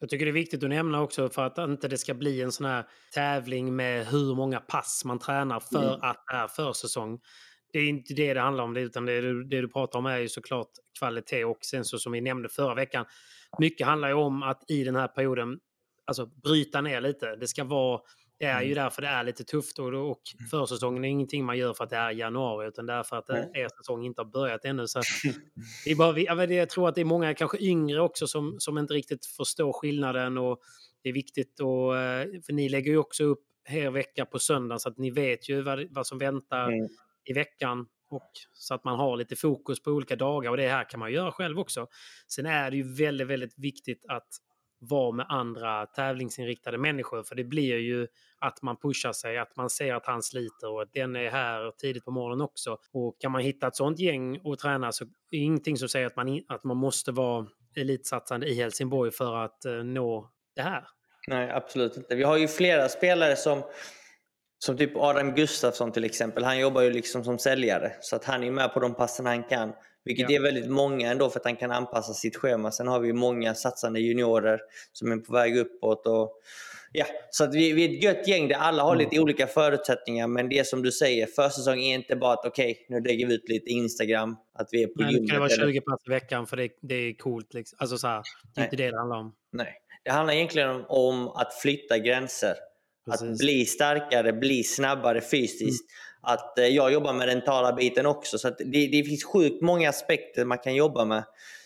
Jag 0.01 0.09
tycker 0.09 0.25
det 0.25 0.31
är 0.31 0.33
viktigt 0.33 0.63
att 0.63 0.71
nämna 0.71 1.03
också 1.03 1.29
för 1.29 1.47
att 1.47 1.59
inte 1.59 1.89
det 1.89 1.99
ska 1.99 2.15
bli 2.15 2.43
en 2.43 2.53
sån 2.53 2.67
här 2.67 2.85
tävling 3.15 3.77
med 3.77 4.07
hur 4.07 4.35
många 4.35 4.61
pass 4.61 5.03
man 5.05 5.19
tränar 5.19 5.61
för 5.61 5.89
mm. 5.89 6.01
att 6.03 6.25
det 6.27 6.37
är 6.37 6.49
försäsong. 6.49 7.21
Det 7.73 7.79
är 7.79 7.89
inte 7.89 8.15
det 8.15 8.35
det 8.35 8.41
handlar 8.41 8.65
om, 8.65 8.77
utan 8.77 9.07
det 9.07 9.21
du, 9.21 9.45
det 9.45 9.61
du 9.61 9.69
pratar 9.69 9.99
om 9.99 10.07
är 10.07 10.19
ju 10.19 10.29
såklart 10.29 10.69
kvalitet 10.99 11.45
och 11.45 11.59
sen 11.61 11.85
så 11.85 11.99
som 11.99 12.13
vi 12.13 12.21
nämnde 12.21 12.49
förra 12.49 12.75
veckan. 12.75 13.05
Mycket 13.59 13.87
handlar 13.87 14.09
ju 14.09 14.15
om 14.15 14.43
att 14.43 14.71
i 14.71 14.85
den 14.85 14.97
här 14.97 15.09
perioden 15.09 15.59
alltså 16.05 16.27
bryta 16.27 16.81
ner 16.81 17.01
lite. 17.01 17.37
Det 17.37 17.47
ska 17.47 17.65
vara 17.65 18.01
det 18.43 18.47
är 18.47 18.63
ju 18.63 18.73
mm. 18.73 18.85
därför 18.85 19.03
det 19.03 19.09
är 19.09 19.25
lite 19.25 19.45
tufft 19.45 19.79
och, 19.79 19.87
och 19.87 20.21
mm. 20.39 20.49
försäsongen 20.51 21.05
är 21.05 21.09
ingenting 21.09 21.45
man 21.45 21.59
gör 21.59 21.75
för 21.75 21.85
att 21.85 21.91
det 21.91 21.97
är 21.97 22.11
januari 22.11 22.69
utan 22.69 22.87
därför 22.87 23.17
att 23.17 23.31
mm. 23.31 23.55
er 23.55 23.69
säsong 23.79 24.05
inte 24.05 24.21
har 24.21 24.27
börjat 24.27 24.65
ännu. 24.65 24.87
Så 24.87 25.01
det 25.85 25.91
är 25.91 25.97
bara, 25.97 26.47
jag, 26.47 26.69
tror 26.69 26.89
att 26.89 26.95
det 26.95 27.01
är 27.01 27.05
många, 27.05 27.35
kanske 27.35 27.59
yngre 27.59 28.01
också, 28.01 28.27
som, 28.27 28.57
som 28.59 28.79
inte 28.79 28.95
riktigt 28.95 29.27
förstår 29.27 29.73
skillnaden 29.73 30.39
och 30.39 30.61
det 31.03 31.09
är 31.09 31.13
viktigt 31.13 31.61
och, 31.61 31.99
eh, 31.99 32.29
för 32.47 32.53
ni 32.53 32.69
lägger 32.69 32.91
ju 32.91 32.99
också 32.99 33.25
upp 33.25 33.43
er 33.69 33.91
vecka 33.91 34.27
på 34.27 34.39
söndag 34.39 34.79
så 34.79 34.89
att 34.89 34.99
ni 34.99 35.11
vet 35.11 35.49
ju 35.49 35.63
vad, 35.63 35.87
vad 35.91 36.07
som 36.07 36.19
väntar 36.19 36.69
mm 36.69 36.89
i 37.25 37.33
veckan 37.33 37.87
och 38.11 38.31
så 38.53 38.75
att 38.75 38.85
man 38.85 38.99
har 38.99 39.17
lite 39.17 39.37
fokus 39.37 39.83
på 39.83 39.91
olika 39.91 40.17
dagar 40.17 40.51
och 40.51 40.57
det 40.57 40.69
här 40.69 40.91
kan 40.91 41.01
man 41.01 41.13
göra 41.13 41.33
själv 41.33 41.59
också. 41.59 41.87
Sen 42.29 42.47
är 42.47 42.71
det 42.71 42.77
ju 42.77 42.95
väldigt, 42.95 43.27
väldigt 43.27 43.59
viktigt 43.59 44.05
att 44.09 44.29
vara 44.79 45.13
med 45.13 45.27
andra 45.29 45.87
tävlingsinriktade 45.87 46.79
människor. 46.79 47.23
För 47.23 47.35
det 47.35 47.45
blir 47.45 47.77
ju 47.77 48.07
att 48.39 48.63
man 48.63 48.77
pushar 48.77 49.13
sig, 49.13 49.39
att 49.39 49.57
man 49.57 49.71
ser 49.71 49.95
att 49.95 50.07
han 50.07 50.23
sliter 50.23 50.71
och 50.71 50.83
att 50.83 50.93
den 50.93 51.17
är 51.17 51.31
här 51.31 51.71
tidigt 51.79 52.05
på 52.05 52.11
morgonen 52.11 52.41
också. 52.41 52.79
Och 52.93 53.21
kan 53.21 53.33
man 53.33 53.41
hitta 53.41 53.67
ett 53.67 53.77
sånt 53.77 53.99
gäng 53.99 54.39
och 54.39 54.59
träna 54.59 54.93
så 54.93 55.05
är 55.05 55.11
det 55.31 55.37
ingenting 55.37 55.77
som 55.77 55.89
säger 55.89 56.07
att 56.07 56.17
man, 56.17 56.43
att 56.49 56.65
man 56.65 56.77
måste 56.77 57.13
vara 57.13 57.47
elitsatsande 57.77 58.47
i 58.47 58.55
Helsingborg 58.55 59.11
för 59.11 59.37
att 59.37 59.65
eh, 59.65 59.73
nå 59.73 60.31
det 60.57 60.63
här. 60.63 60.85
Nej, 61.29 61.51
absolut 61.51 61.97
inte. 61.97 62.15
Vi 62.15 62.23
har 62.23 62.37
ju 62.37 62.49
flera 62.49 62.89
spelare 62.89 63.37
som 63.37 63.63
som 64.65 64.77
typ 64.77 64.97
Adam 64.97 65.35
Gustafsson 65.35 65.93
till 65.93 66.05
exempel. 66.05 66.45
Han 66.45 66.59
jobbar 66.59 66.83
ju 66.83 66.91
liksom 66.91 67.25
som 67.25 67.39
säljare. 67.39 67.93
Så 68.01 68.17
att 68.17 68.25
han 68.25 68.45
är 68.45 68.51
med 68.51 68.75
på 68.75 68.81
de 68.81 68.95
passen 68.95 69.27
han 69.27 69.43
kan. 69.43 69.73
Vilket 70.05 70.31
ja. 70.31 70.37
är 70.37 70.43
väldigt 70.43 70.71
många 70.71 71.11
ändå 71.11 71.31
för 71.31 71.41
att 71.41 71.45
han 71.45 71.57
kan 71.57 71.71
anpassa 71.71 72.13
sitt 72.13 72.37
schema. 72.37 72.71
Sen 72.71 72.89
har 72.89 73.01
vi 73.01 73.13
många 73.13 73.55
satsande 73.55 74.01
juniorer 74.01 74.61
som 74.93 75.13
är 75.13 75.17
på 75.17 75.33
väg 75.33 75.57
uppåt. 75.57 76.07
Och, 76.07 76.33
ja, 76.93 77.07
så 77.31 77.45
att 77.45 77.55
vi, 77.55 77.73
vi 77.73 77.85
är 77.85 77.89
ett 77.89 78.05
gött 78.05 78.29
gäng 78.29 78.49
där 78.49 78.57
alla 78.57 78.83
har 78.83 78.95
mm. 78.95 79.05
lite 79.05 79.21
olika 79.21 79.47
förutsättningar. 79.47 80.27
Men 80.27 80.49
det 80.49 80.59
är 80.59 80.65
som 80.65 80.83
du 80.83 80.93
säger, 80.93 81.27
försäsong 81.27 81.81
är 81.81 81.95
inte 81.95 82.17
bara 82.17 82.33
att 82.33 82.47
okej, 82.47 82.71
okay, 82.71 82.85
nu 82.89 83.01
lägger 83.01 83.27
vi 83.27 83.35
ut 83.35 83.49
lite 83.49 83.71
Instagram, 83.71 84.37
att 84.55 84.69
vi 84.73 84.83
är 84.83 84.87
på 84.87 85.03
gymmet. 85.03 85.23
Det 85.23 85.33
kan 85.33 85.41
vara 85.41 85.51
20 85.51 85.81
pass 85.81 86.01
i 86.07 86.11
veckan 86.11 86.47
för 86.47 86.57
det, 86.57 86.69
det 86.83 86.95
är 86.95 87.15
coolt. 87.15 87.55
Liksom. 87.55 87.79
Alltså 87.81 87.99
så 87.99 88.07
här, 88.07 88.23
det 88.55 88.61
är 88.61 88.65
inte 88.65 88.77
det 88.77 88.91
det 88.91 88.99
handlar 88.99 89.17
om. 89.17 89.35
Nej, 89.53 89.75
det 90.05 90.11
handlar 90.11 90.35
egentligen 90.35 90.71
om, 90.71 90.85
om 90.89 91.29
att 91.29 91.55
flytta 91.55 91.99
gränser. 91.99 92.55
Precis. 93.11 93.31
Att 93.31 93.39
bli 93.39 93.67
starkare, 93.67 94.33
bli 94.33 94.65
snabbare 94.65 95.21
fysiskt. 95.21 95.91
Mm 95.91 96.13
att 96.23 96.59
eh, 96.59 96.67
jag 96.67 96.93
jobbar 96.93 97.13
med 97.13 97.29
den 97.29 97.39
mentala 97.39 97.73
biten 97.73 98.07
också. 98.07 98.39
Så 98.39 98.51
det, 98.51 98.87
det, 98.87 99.05
finns 99.05 99.25
sjukt 99.25 99.63
många 99.63 99.89
aspekter 99.89 100.45
man 100.45 100.59
kan 100.59 100.75
jobba 100.75 101.05
med. 101.05 101.25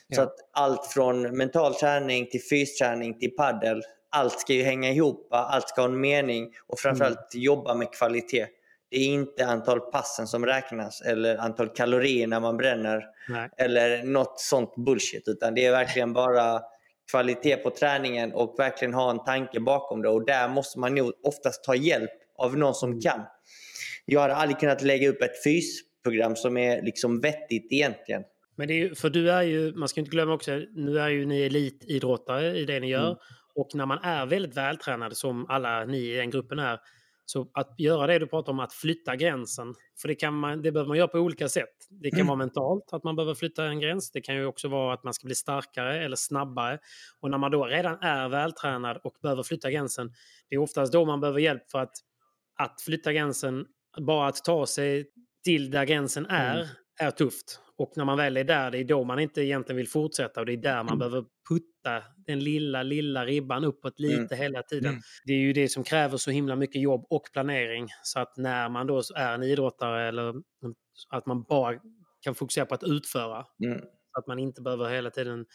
Ja. 0.08 0.16
Så 0.16 0.22
att 0.22 0.34
allt 0.52 0.86
från 0.86 1.36
mental 1.36 1.74
träning 1.74 2.26
till 2.26 2.42
fysträning 2.42 3.18
till 3.18 3.30
paddel. 3.30 3.82
Allt 4.10 4.40
ska 4.40 4.52
ju 4.52 4.62
hänga 4.62 4.90
ihop, 4.90 5.28
allt 5.30 5.68
ska 5.68 5.80
ha 5.80 5.88
en 5.88 6.00
mening 6.00 6.52
och 6.66 6.78
framförallt 6.78 7.34
mm. 7.34 7.44
jobba 7.44 7.74
med 7.74 7.92
kvalitet. 7.92 8.46
Det 8.90 8.96
är 8.96 9.06
inte 9.06 9.46
antal 9.46 9.80
passen 9.80 10.26
som 10.26 10.46
räknas 10.46 11.00
eller 11.00 11.36
antal 11.36 11.68
kalorier 11.68 12.26
när 12.26 12.40
man 12.40 12.56
bränner 12.56 13.04
Nej. 13.28 13.48
eller 13.56 14.02
något 14.02 14.40
sånt 14.40 14.74
bullshit. 14.76 15.28
Utan 15.28 15.54
det 15.54 15.64
är 15.64 15.70
verkligen 15.70 16.12
bara 16.12 16.60
kvalitet 17.10 17.56
på 17.56 17.70
träningen 17.70 18.32
och 18.32 18.54
verkligen 18.58 18.94
ha 18.94 19.10
en 19.10 19.24
tanke 19.24 19.60
bakom 19.60 20.02
det. 20.02 20.08
Och 20.08 20.26
där 20.26 20.48
måste 20.48 20.78
man 20.78 20.94
nog 20.94 21.12
oftast 21.22 21.64
ta 21.64 21.74
hjälp 21.74 22.10
av 22.38 22.56
någon 22.56 22.74
som 22.74 22.90
mm. 22.90 23.00
kan 23.00 23.20
jag 24.06 24.20
hade 24.20 24.34
aldrig 24.34 24.58
kunnat 24.58 24.82
lägga 24.82 25.08
upp 25.08 25.22
ett 25.22 25.44
fysprogram 25.44 26.36
som 26.36 26.56
är 26.56 26.82
liksom 26.82 27.20
vettigt 27.20 27.72
egentligen. 27.72 28.22
Men 28.56 28.68
det 28.68 28.82
är, 28.82 28.94
för 28.94 29.10
du 29.10 29.30
är 29.30 29.42
ju, 29.42 29.74
man 29.74 29.88
ska 29.88 30.00
inte 30.00 30.10
glömma 30.10 30.32
också, 30.34 30.50
nu 30.74 30.98
är 30.98 31.08
ju 31.08 31.26
ni 31.26 31.42
elitidrottare 31.42 32.58
i 32.58 32.64
det 32.64 32.80
ni 32.80 32.88
gör. 32.88 33.06
Mm. 33.06 33.16
Och 33.54 33.68
när 33.74 33.86
man 33.86 33.98
är 34.02 34.26
väldigt 34.26 34.56
vältränad, 34.56 35.16
som 35.16 35.46
alla 35.48 35.84
ni 35.84 35.98
i 35.98 36.16
den 36.16 36.30
gruppen 36.30 36.58
är, 36.58 36.78
så 37.26 37.50
att 37.54 37.80
göra 37.80 38.06
det 38.06 38.18
du 38.18 38.26
pratar 38.26 38.52
om, 38.52 38.60
att 38.60 38.72
flytta 38.72 39.16
gränsen. 39.16 39.74
För 40.00 40.08
det, 40.08 40.14
kan 40.14 40.34
man, 40.34 40.62
det 40.62 40.72
behöver 40.72 40.88
man 40.88 40.98
göra 40.98 41.08
på 41.08 41.18
olika 41.18 41.48
sätt. 41.48 41.88
Det 41.90 42.10
kan 42.10 42.18
mm. 42.18 42.26
vara 42.26 42.36
mentalt, 42.36 42.92
att 42.92 43.04
man 43.04 43.16
behöver 43.16 43.34
flytta 43.34 43.64
en 43.64 43.80
gräns. 43.80 44.10
Det 44.10 44.20
kan 44.20 44.36
ju 44.36 44.46
också 44.46 44.68
vara 44.68 44.94
att 44.94 45.04
man 45.04 45.14
ska 45.14 45.26
bli 45.26 45.34
starkare 45.34 46.04
eller 46.04 46.16
snabbare. 46.16 46.78
Och 47.20 47.30
när 47.30 47.38
man 47.38 47.50
då 47.50 47.64
redan 47.64 47.98
är 48.00 48.28
vältränad 48.28 48.96
och 49.04 49.14
behöver 49.22 49.42
flytta 49.42 49.70
gränsen, 49.70 50.12
det 50.48 50.54
är 50.54 50.58
oftast 50.58 50.92
då 50.92 51.04
man 51.04 51.20
behöver 51.20 51.40
hjälp 51.40 51.70
för 51.70 51.78
att, 51.78 51.94
att 52.58 52.80
flytta 52.80 53.12
gränsen 53.12 53.66
bara 54.00 54.28
att 54.28 54.44
ta 54.44 54.66
sig 54.66 55.10
till 55.44 55.70
där 55.70 55.84
gränsen 55.84 56.26
är, 56.26 56.56
mm. 56.56 56.68
är 57.00 57.10
tufft. 57.10 57.60
Och 57.78 57.92
när 57.96 58.04
man 58.04 58.16
väl 58.16 58.36
är 58.36 58.44
där, 58.44 58.70
det 58.70 58.78
är 58.78 58.84
då 58.84 59.04
man 59.04 59.18
inte 59.18 59.42
egentligen 59.42 59.76
vill 59.76 59.88
fortsätta 59.88 60.40
och 60.40 60.46
det 60.46 60.52
är 60.52 60.56
där 60.56 60.76
man 60.76 60.86
mm. 60.86 60.98
behöver 60.98 61.24
putta 61.48 62.02
den 62.26 62.40
lilla, 62.40 62.82
lilla 62.82 63.26
ribban 63.26 63.64
uppåt 63.64 64.00
lite 64.00 64.34
mm. 64.34 64.38
hela 64.38 64.62
tiden. 64.62 64.90
Mm. 64.90 65.02
Det 65.24 65.32
är 65.32 65.38
ju 65.38 65.52
det 65.52 65.68
som 65.68 65.84
kräver 65.84 66.16
så 66.16 66.30
himla 66.30 66.56
mycket 66.56 66.82
jobb 66.82 67.06
och 67.10 67.22
planering. 67.32 67.88
Så 68.02 68.20
att 68.20 68.36
när 68.36 68.68
man 68.68 68.86
då 68.86 69.02
är 69.16 69.34
en 69.34 69.42
idrottare 69.42 70.08
eller 70.08 70.34
att 71.10 71.26
man 71.26 71.42
bara 71.42 71.74
kan 72.20 72.34
fokusera 72.34 72.66
på 72.66 72.74
att 72.74 72.84
utföra. 72.84 73.44
Mm. 73.64 73.78
Så 73.80 74.18
att 74.18 74.26
man 74.26 74.38
inte 74.38 74.62
behöver 74.62 74.88
hela 74.88 75.10
tiden 75.10 75.46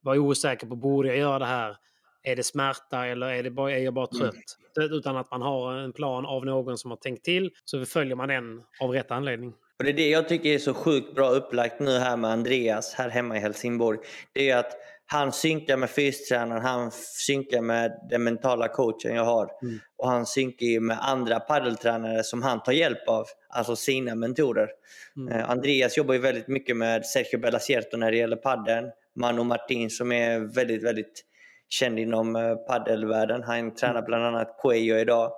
vara 0.00 0.20
osäker 0.20 0.66
på, 0.66 0.76
borde 0.76 1.08
jag 1.08 1.18
göra 1.18 1.38
det 1.38 1.46
här? 1.46 1.76
är 2.22 2.36
det 2.36 2.42
smärta 2.42 3.06
eller 3.06 3.26
är, 3.26 3.42
det 3.42 3.50
bara, 3.50 3.72
är 3.72 3.78
jag 3.78 3.94
bara 3.94 4.08
mm. 4.14 4.20
trött? 4.20 4.58
Mm. 4.76 4.92
Utan 4.92 5.16
att 5.16 5.30
man 5.30 5.42
har 5.42 5.76
en 5.76 5.92
plan 5.92 6.26
av 6.26 6.44
någon 6.44 6.78
som 6.78 6.90
har 6.90 6.98
tänkt 6.98 7.24
till, 7.24 7.50
så 7.64 7.84
följer 7.84 8.16
man 8.16 8.28
den 8.28 8.62
av 8.80 8.90
rätt 8.90 9.10
anledning. 9.10 9.54
Och 9.82 9.86
det 9.86 9.92
är 9.92 9.96
det 9.96 10.08
jag 10.08 10.28
tycker 10.28 10.50
är 10.50 10.58
så 10.58 10.74
sjukt 10.74 11.14
bra 11.14 11.30
upplagt 11.30 11.80
nu 11.80 11.98
här 11.98 12.16
med 12.16 12.30
Andreas 12.30 12.94
här 12.94 13.08
hemma 13.08 13.36
i 13.36 13.40
Helsingborg. 13.40 13.98
Det 14.32 14.50
är 14.50 14.56
att 14.56 14.72
han 15.06 15.32
synkar 15.32 15.76
med 15.76 15.90
fystränaren, 15.90 16.62
han 16.62 16.90
synkar 17.26 17.60
med 17.60 17.92
den 18.10 18.24
mentala 18.24 18.68
coachen 18.68 19.14
jag 19.14 19.24
har. 19.24 19.50
Mm. 19.62 19.78
Och 19.98 20.08
han 20.08 20.26
synkar 20.26 20.80
med 20.80 20.98
andra 21.00 21.40
paddeltränare 21.40 22.24
som 22.24 22.42
han 22.42 22.62
tar 22.62 22.72
hjälp 22.72 23.08
av, 23.08 23.26
alltså 23.48 23.76
sina 23.76 24.14
mentorer. 24.14 24.68
Mm. 25.16 25.32
Eh, 25.32 25.50
Andreas 25.50 25.96
jobbar 25.96 26.14
ju 26.14 26.20
väldigt 26.20 26.48
mycket 26.48 26.76
med 26.76 27.06
Sergio 27.06 27.38
Bellasierto 27.38 27.96
när 27.96 28.10
det 28.10 28.16
gäller 28.16 28.36
paddeln. 28.36 28.90
Manu 29.16 29.44
Martin 29.44 29.90
som 29.90 30.12
är 30.12 30.38
väldigt, 30.54 30.84
väldigt 30.84 31.24
känd 31.68 31.98
inom 31.98 32.36
eh, 32.36 32.54
paddelvärlden. 32.54 33.42
Han 33.42 33.74
tränar 33.74 33.94
mm. 33.94 34.04
bland 34.04 34.24
annat 34.24 34.58
Cuello 34.62 34.96
idag. 34.96 35.32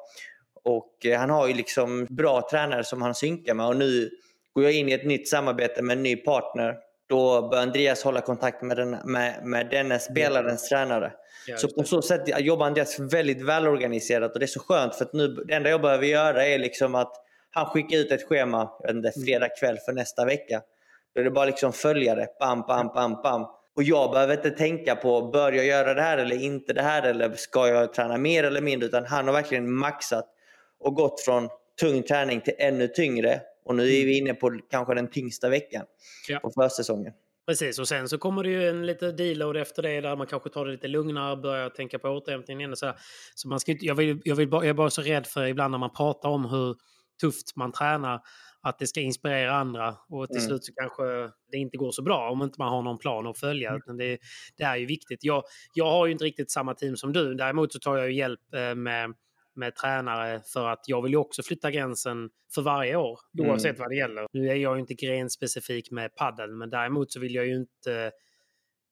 Och 0.64 1.06
eh, 1.06 1.18
han 1.18 1.30
har 1.30 1.48
ju 1.48 1.54
liksom 1.54 2.06
bra 2.10 2.48
tränare 2.50 2.84
som 2.84 3.02
han 3.02 3.14
synkar 3.14 3.54
med 3.54 3.66
och 3.66 3.76
nu 3.76 4.10
går 4.54 4.64
jag 4.64 4.72
in 4.72 4.88
i 4.88 4.92
ett 4.92 5.06
nytt 5.06 5.28
samarbete 5.28 5.82
med 5.82 5.96
en 5.96 6.02
ny 6.02 6.16
partner 6.16 6.74
då 7.08 7.48
bör 7.48 7.58
Andreas 7.58 8.02
hålla 8.04 8.20
kontakt 8.20 8.62
med, 8.62 8.76
den, 8.76 8.90
med, 9.04 9.44
med 9.44 9.70
denne 9.70 9.98
spelarens 9.98 10.68
ja. 10.70 10.76
tränare. 10.76 11.12
Ja, 11.46 11.56
så 11.56 11.68
på 11.68 11.84
så 11.84 12.02
sätt 12.02 12.40
jobbar 12.40 12.66
Andreas 12.66 12.98
väldigt 12.98 13.42
välorganiserat 13.42 14.32
och 14.32 14.38
det 14.38 14.44
är 14.44 14.46
så 14.46 14.60
skönt 14.60 14.94
för 14.94 15.04
att 15.04 15.12
nu, 15.12 15.28
det 15.28 15.54
enda 15.54 15.70
jag 15.70 15.80
behöver 15.82 16.06
göra 16.06 16.46
är 16.46 16.58
liksom 16.58 16.94
att 16.94 17.12
han 17.50 17.66
skickar 17.66 17.96
ut 17.96 18.12
ett 18.12 18.28
schema, 18.28 18.70
inte, 18.88 19.12
mm. 19.16 19.26
fredag 19.26 19.48
kväll 19.48 19.78
för 19.78 19.92
nästa 19.92 20.24
vecka. 20.24 20.62
Då 21.14 21.20
är 21.20 21.24
det 21.24 21.30
bara 21.30 21.44
liksom 21.44 21.72
följa 21.72 22.14
det, 22.14 22.26
bam, 22.40 22.60
bam, 22.68 22.88
bam, 22.94 23.22
bam. 23.22 23.46
Och 23.76 23.82
jag 23.82 24.10
behöver 24.10 24.34
inte 24.34 24.50
tänka 24.50 24.96
på, 24.96 25.22
bör 25.22 25.52
jag 25.52 25.66
göra 25.66 25.94
det 25.94 26.02
här 26.02 26.18
eller 26.18 26.42
inte 26.42 26.72
det 26.72 26.82
här 26.82 27.02
eller 27.02 27.32
ska 27.32 27.68
jag 27.68 27.92
träna 27.92 28.16
mer 28.16 28.44
eller 28.44 28.60
mindre? 28.60 28.86
Utan 28.88 29.04
han 29.06 29.26
har 29.26 29.32
verkligen 29.32 29.74
maxat 29.74 30.26
och 30.80 30.94
gått 30.94 31.20
från 31.20 31.48
tung 31.80 32.02
träning 32.02 32.40
till 32.40 32.54
ännu 32.58 32.88
tyngre 32.88 33.40
och 33.64 33.74
nu 33.74 33.82
är 33.82 33.86
vi 33.86 34.18
mm. 34.18 34.26
inne 34.26 34.34
på 34.34 34.60
kanske 34.70 34.94
den 34.94 35.10
tyngsta 35.10 35.48
veckan 35.48 35.84
ja. 36.28 36.38
på 36.38 36.50
försäsongen. 36.50 37.12
Precis, 37.46 37.78
och 37.78 37.88
sen 37.88 38.08
så 38.08 38.18
kommer 38.18 38.42
det 38.42 38.48
ju 38.48 38.68
en 38.68 38.86
lite 38.86 39.12
deload 39.12 39.56
efter 39.56 39.82
det 39.82 40.00
där 40.00 40.16
man 40.16 40.26
kanske 40.26 40.50
tar 40.50 40.64
det 40.64 40.72
lite 40.72 40.88
lugnare, 40.88 41.32
och 41.32 41.40
börjar 41.40 41.70
tänka 41.70 41.98
på 41.98 42.08
återhämtningen. 42.08 42.70
Och 42.70 42.78
så, 42.78 42.92
så 43.34 43.48
man 43.48 43.60
ska, 43.60 43.76
jag, 43.80 43.94
vill, 43.94 44.20
jag, 44.24 44.36
vill, 44.36 44.48
jag 44.52 44.66
är 44.66 44.74
bara 44.74 44.90
så 44.90 45.02
rädd 45.02 45.26
för 45.26 45.46
ibland 45.46 45.70
när 45.70 45.78
man 45.78 45.92
pratar 45.92 46.28
om 46.28 46.44
hur 46.44 46.76
tufft 47.20 47.56
man 47.56 47.72
tränar 47.72 48.20
att 48.62 48.78
det 48.78 48.86
ska 48.86 49.00
inspirera 49.00 49.52
andra 49.52 49.96
och 50.08 50.28
till 50.28 50.36
mm. 50.36 50.48
slut 50.48 50.64
så 50.64 50.72
kanske 50.72 51.02
det 51.52 51.58
inte 51.58 51.76
går 51.76 51.90
så 51.90 52.02
bra 52.02 52.30
om 52.30 52.42
inte 52.42 52.54
man 52.58 52.68
har 52.68 52.82
någon 52.82 52.98
plan 52.98 53.26
att 53.26 53.38
följa. 53.38 53.70
Mm. 53.70 53.96
Det, 53.96 54.18
det, 54.56 54.64
är 54.64 54.76
ju 54.76 54.86
viktigt. 54.86 55.18
Jag, 55.24 55.42
jag 55.74 55.90
har 55.90 56.06
ju 56.06 56.12
inte 56.12 56.24
riktigt 56.24 56.50
samma 56.50 56.74
team 56.74 56.96
som 56.96 57.12
du. 57.12 57.34
Däremot 57.34 57.72
så 57.72 57.78
tar 57.78 57.96
jag 57.96 58.10
ju 58.10 58.16
hjälp 58.16 58.54
eh, 58.54 58.74
med 58.74 59.14
med 59.56 59.76
tränare 59.76 60.42
för 60.52 60.68
att 60.68 60.80
jag 60.86 61.02
vill 61.02 61.12
ju 61.12 61.18
också 61.18 61.42
flytta 61.42 61.70
gränsen 61.70 62.30
för 62.54 62.62
varje 62.62 62.96
år 62.96 63.18
mm. 63.38 63.50
oavsett 63.50 63.70
mm. 63.70 63.80
vad 63.80 63.90
det 63.90 63.96
gäller. 63.96 64.26
Nu 64.32 64.48
är 64.48 64.54
jag 64.54 64.74
ju 64.74 64.80
inte 64.80 64.94
grenspecifik 64.94 65.90
med 65.90 66.14
padel 66.14 66.52
men 66.52 66.70
däremot 66.70 67.12
så 67.12 67.20
vill 67.20 67.34
jag 67.34 67.46
ju 67.46 67.54
inte 67.54 68.12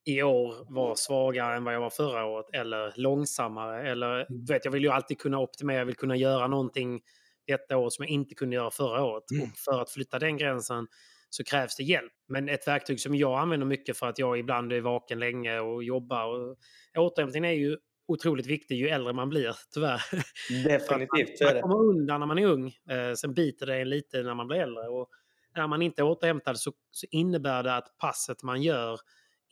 i 0.04 0.22
år 0.22 0.74
vara 0.74 0.94
svagare 0.94 1.56
än 1.56 1.64
vad 1.64 1.74
jag 1.74 1.80
var 1.80 1.90
förra 1.90 2.24
året 2.24 2.46
eller 2.52 2.92
långsammare. 2.96 3.90
Eller, 3.90 4.30
mm. 4.30 4.44
vet, 4.44 4.64
jag 4.64 4.72
vill 4.72 4.82
ju 4.82 4.90
alltid 4.90 5.18
kunna 5.18 5.38
optimera, 5.38 5.78
jag 5.78 5.86
vill 5.86 5.96
kunna 5.96 6.16
göra 6.16 6.46
någonting 6.46 7.00
detta 7.46 7.76
år 7.76 7.90
som 7.90 8.02
jag 8.02 8.10
inte 8.10 8.34
kunde 8.34 8.56
göra 8.56 8.70
förra 8.70 9.04
året. 9.04 9.24
Mm. 9.34 9.44
Och 9.44 9.58
för 9.58 9.80
att 9.80 9.90
flytta 9.90 10.18
den 10.18 10.36
gränsen 10.36 10.86
så 11.30 11.44
krävs 11.44 11.76
det 11.76 11.82
hjälp. 11.82 12.12
Men 12.28 12.48
ett 12.48 12.68
verktyg 12.68 13.00
som 13.00 13.14
jag 13.14 13.38
använder 13.38 13.66
mycket 13.66 13.98
för 13.98 14.08
att 14.08 14.18
jag 14.18 14.38
ibland 14.38 14.72
är 14.72 14.80
vaken 14.80 15.18
länge 15.18 15.60
och 15.60 15.84
jobbar. 15.84 16.24
Och, 16.24 16.56
återhämtning 16.98 17.44
är 17.44 17.52
ju 17.52 17.76
otroligt 18.06 18.46
viktig 18.46 18.76
ju 18.76 18.88
äldre 18.88 19.12
man 19.12 19.28
blir, 19.28 19.56
tyvärr. 19.74 20.00
Definitivt, 20.64 21.40
man, 21.40 21.52
man 21.52 21.62
kommer 21.62 21.76
undan 21.76 22.20
när 22.20 22.26
man 22.26 22.38
är 22.38 22.46
ung, 22.46 22.66
eh, 22.66 23.12
sen 23.16 23.34
biter 23.34 23.66
det 23.66 23.76
en 23.80 23.88
lite 23.88 24.22
när 24.22 24.34
man 24.34 24.46
blir 24.46 24.58
äldre. 24.58 24.88
Och 24.88 25.08
är 25.54 25.66
man 25.66 25.82
inte 25.82 26.02
återhämtad 26.02 26.58
så, 26.58 26.72
så 26.90 27.06
innebär 27.10 27.62
det 27.62 27.76
att 27.76 27.98
passet 27.98 28.42
man 28.42 28.62
gör 28.62 29.00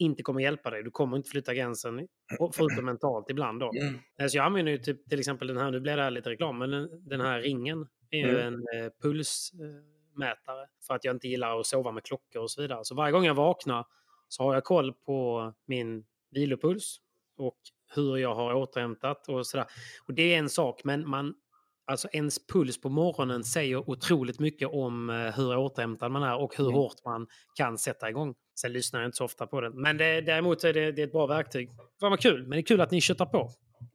inte 0.01 0.23
kommer 0.23 0.41
hjälpa 0.41 0.71
dig. 0.71 0.83
Du 0.83 0.91
kommer 0.91 1.17
inte 1.17 1.31
flytta 1.31 1.55
gränsen, 1.55 2.09
förutom 2.53 2.85
mentalt 2.85 3.31
ibland. 3.31 3.61
Då. 3.61 3.71
Mm. 3.81 3.99
Eh, 4.21 4.27
så 4.27 4.37
jag 4.37 4.47
använder 4.47 4.73
ju 4.73 4.79
typ, 4.79 5.09
till 5.09 5.19
exempel 5.19 5.49
den 5.49 5.57
här, 5.57 5.71
nu 5.71 5.81
blir 5.81 5.97
det 5.97 6.03
här 6.03 6.11
lite 6.11 6.31
reklam, 6.31 6.59
men 6.59 6.71
den, 6.71 7.09
den 7.09 7.21
här 7.21 7.41
ringen 7.41 7.87
är 8.11 8.19
ju 8.19 8.41
mm. 8.41 8.47
en 8.47 8.55
eh, 8.55 8.91
pulsmätare. 9.03 10.67
För 10.87 10.95
att 10.95 11.05
jag 11.05 11.17
inte 11.17 11.29
gillar 11.29 11.61
att 11.61 11.67
sova 11.67 11.93
med 11.93 12.05
klockor 12.05 12.43
och 12.43 12.51
så 12.51 12.63
vidare. 12.63 12.85
Så 12.85 12.95
varje 12.95 13.13
gång 13.13 13.25
jag 13.25 13.35
vaknar 13.35 13.87
så 14.29 14.43
har 14.43 14.55
jag 14.55 14.65
koll 14.65 14.93
på 14.93 15.53
min 15.67 16.05
vilopuls 16.31 17.01
och 17.41 17.59
hur 17.95 18.17
jag 18.17 18.35
har 18.35 18.55
återhämtat 18.55 19.29
och 19.29 19.47
sådär. 19.47 19.67
Och 20.07 20.15
det 20.15 20.35
är 20.35 20.39
en 20.39 20.49
sak, 20.49 20.81
men 20.85 21.09
man, 21.09 21.35
alltså 21.87 22.09
ens 22.13 22.47
puls 22.47 22.81
på 22.81 22.89
morgonen 22.89 23.45
säger 23.45 23.91
otroligt 23.91 24.41
mycket 24.41 24.69
om 24.69 25.11
eh, 25.11 25.17
hur 25.17 25.57
återhämtad 25.57 26.13
man 26.13 26.23
är 26.23 26.37
och 26.37 26.57
hur 26.57 26.65
mm. 26.65 26.75
hårt 26.75 27.05
man 27.05 27.27
kan 27.55 27.79
sätta 27.79 28.11
igång. 28.11 28.35
Sen 28.61 28.73
lyssnar 28.73 29.01
jag 29.01 29.09
inte 29.09 29.17
så 29.17 29.25
ofta 29.25 29.47
på 29.47 29.61
den. 29.61 29.81
Men 29.83 29.97
det, 29.97 30.21
däremot 30.21 30.65
är 30.65 30.73
det, 30.73 30.93
det 30.93 31.03
är 31.03 31.07
ett 31.07 31.13
bra 31.13 31.27
verktyg. 31.27 31.69
Fan 32.01 32.11
vad 32.11 32.21
kul, 32.21 32.41
men 32.43 32.51
det 32.51 32.59
är 32.59 32.63
kul 32.63 32.81
att 32.81 32.91
ni 32.91 33.01
köttar 33.01 33.27
på. 33.27 33.51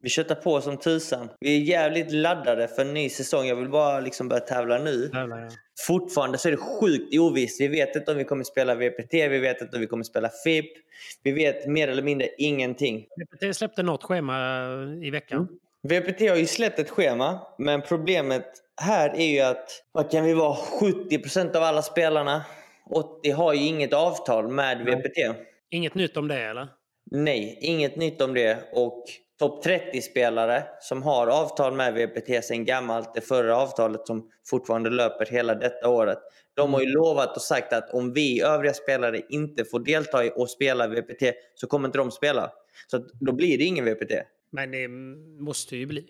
Vi 0.06 0.10
köttar 0.10 0.36
på 0.36 0.62
som 0.62 0.78
tusan. 0.78 1.30
Vi 1.40 1.56
är 1.56 1.62
jävligt 1.62 2.12
laddade 2.12 2.68
för 2.68 2.82
en 2.82 2.94
ny 2.94 3.10
säsong. 3.10 3.46
Jag 3.46 3.56
vill 3.56 3.70
bara 3.70 4.00
liksom 4.00 4.28
börja 4.28 4.40
tävla 4.40 4.78
nu. 4.78 5.08
Tävla, 5.08 5.40
ja. 5.40 5.50
Fortfarande 5.88 6.38
så 6.38 6.48
är 6.48 6.52
det 6.52 6.58
sjukt 6.58 7.16
ovisst. 7.20 7.62
Vi 7.62 7.68
vet 7.68 7.96
inte 7.96 8.12
om 8.12 8.18
vi 8.18 8.24
kommer 8.24 8.44
spela 8.44 8.76
VPT, 8.76 9.14
vi 9.14 9.40
vet 9.40 9.62
inte 9.62 9.76
om 9.76 9.82
vi 9.82 9.88
kommer 9.88 10.04
spela 10.04 10.30
FIP. 10.44 10.66
Vi 11.24 11.32
vet 11.32 11.68
mer 11.68 11.88
eller 11.88 12.04
mindre 12.04 12.28
ingenting. 12.38 13.06
VPT 13.18 13.56
släppte 13.56 13.84
något 13.84 14.04
schema 14.04 14.36
i 15.04 15.10
veckan. 15.10 15.48
Mm. 15.84 16.02
VPT 16.02 16.30
har 16.30 16.36
ju 16.36 16.46
släppt 16.46 16.80
ett 16.80 16.90
schema, 16.90 17.40
men 17.58 17.82
problemet 17.82 18.46
här 18.82 19.10
är 19.10 19.34
ju 19.34 19.40
att 19.40 19.70
vad 19.92 20.12
kan 20.12 20.26
vi 20.26 20.34
vara 20.34 20.58
70% 20.82 21.56
av 21.56 21.64
alla 21.64 21.82
spelarna 21.82 22.46
80 22.90 23.32
har 23.32 23.54
ju 23.54 23.66
inget 23.66 23.94
avtal 23.94 24.48
med 24.48 24.86
VPT. 24.86 25.38
Inget 25.70 25.96
nytt 25.96 26.18
om 26.18 26.28
det 26.28 26.42
eller? 26.42 26.68
Nej, 27.12 27.58
inget 27.62 27.96
nytt 27.96 28.22
om 28.22 28.34
det. 28.34 28.58
Och 28.74 29.04
topp 29.40 29.66
30-spelare 29.66 30.64
som 30.80 31.04
har 31.04 31.28
avtal 31.28 31.74
med 31.74 31.94
VPT 31.94 32.46
sen 32.46 32.66
gammalt, 32.66 33.14
det 33.14 33.22
förra 33.22 33.58
avtalet 33.58 34.08
som 34.08 34.30
fortfarande 34.50 34.90
löper 34.90 35.26
hela 35.26 35.56
detta 35.56 35.90
året. 35.90 36.20
De 36.54 36.74
har 36.74 36.82
ju 36.82 36.86
mm. 36.86 36.96
lovat 36.96 37.36
och 37.36 37.42
sagt 37.42 37.74
att 37.74 37.94
om 37.94 38.14
vi 38.14 38.42
övriga 38.42 38.74
spelare 38.74 39.22
inte 39.30 39.66
får 39.66 39.80
delta 39.80 40.26
i 40.26 40.32
och 40.36 40.50
spela 40.50 40.88
VPT 40.88 41.24
så 41.56 41.68
kommer 41.68 41.88
inte 41.88 41.98
de 41.98 42.12
spela. 42.12 42.52
Så 42.88 43.06
då 43.20 43.32
blir 43.32 43.58
det 43.58 43.64
ingen 43.64 43.86
VPT. 43.86 44.12
Men 44.52 44.72
det 44.72 44.88
måste 45.44 45.78
ju 45.78 45.86
bli. 45.86 46.06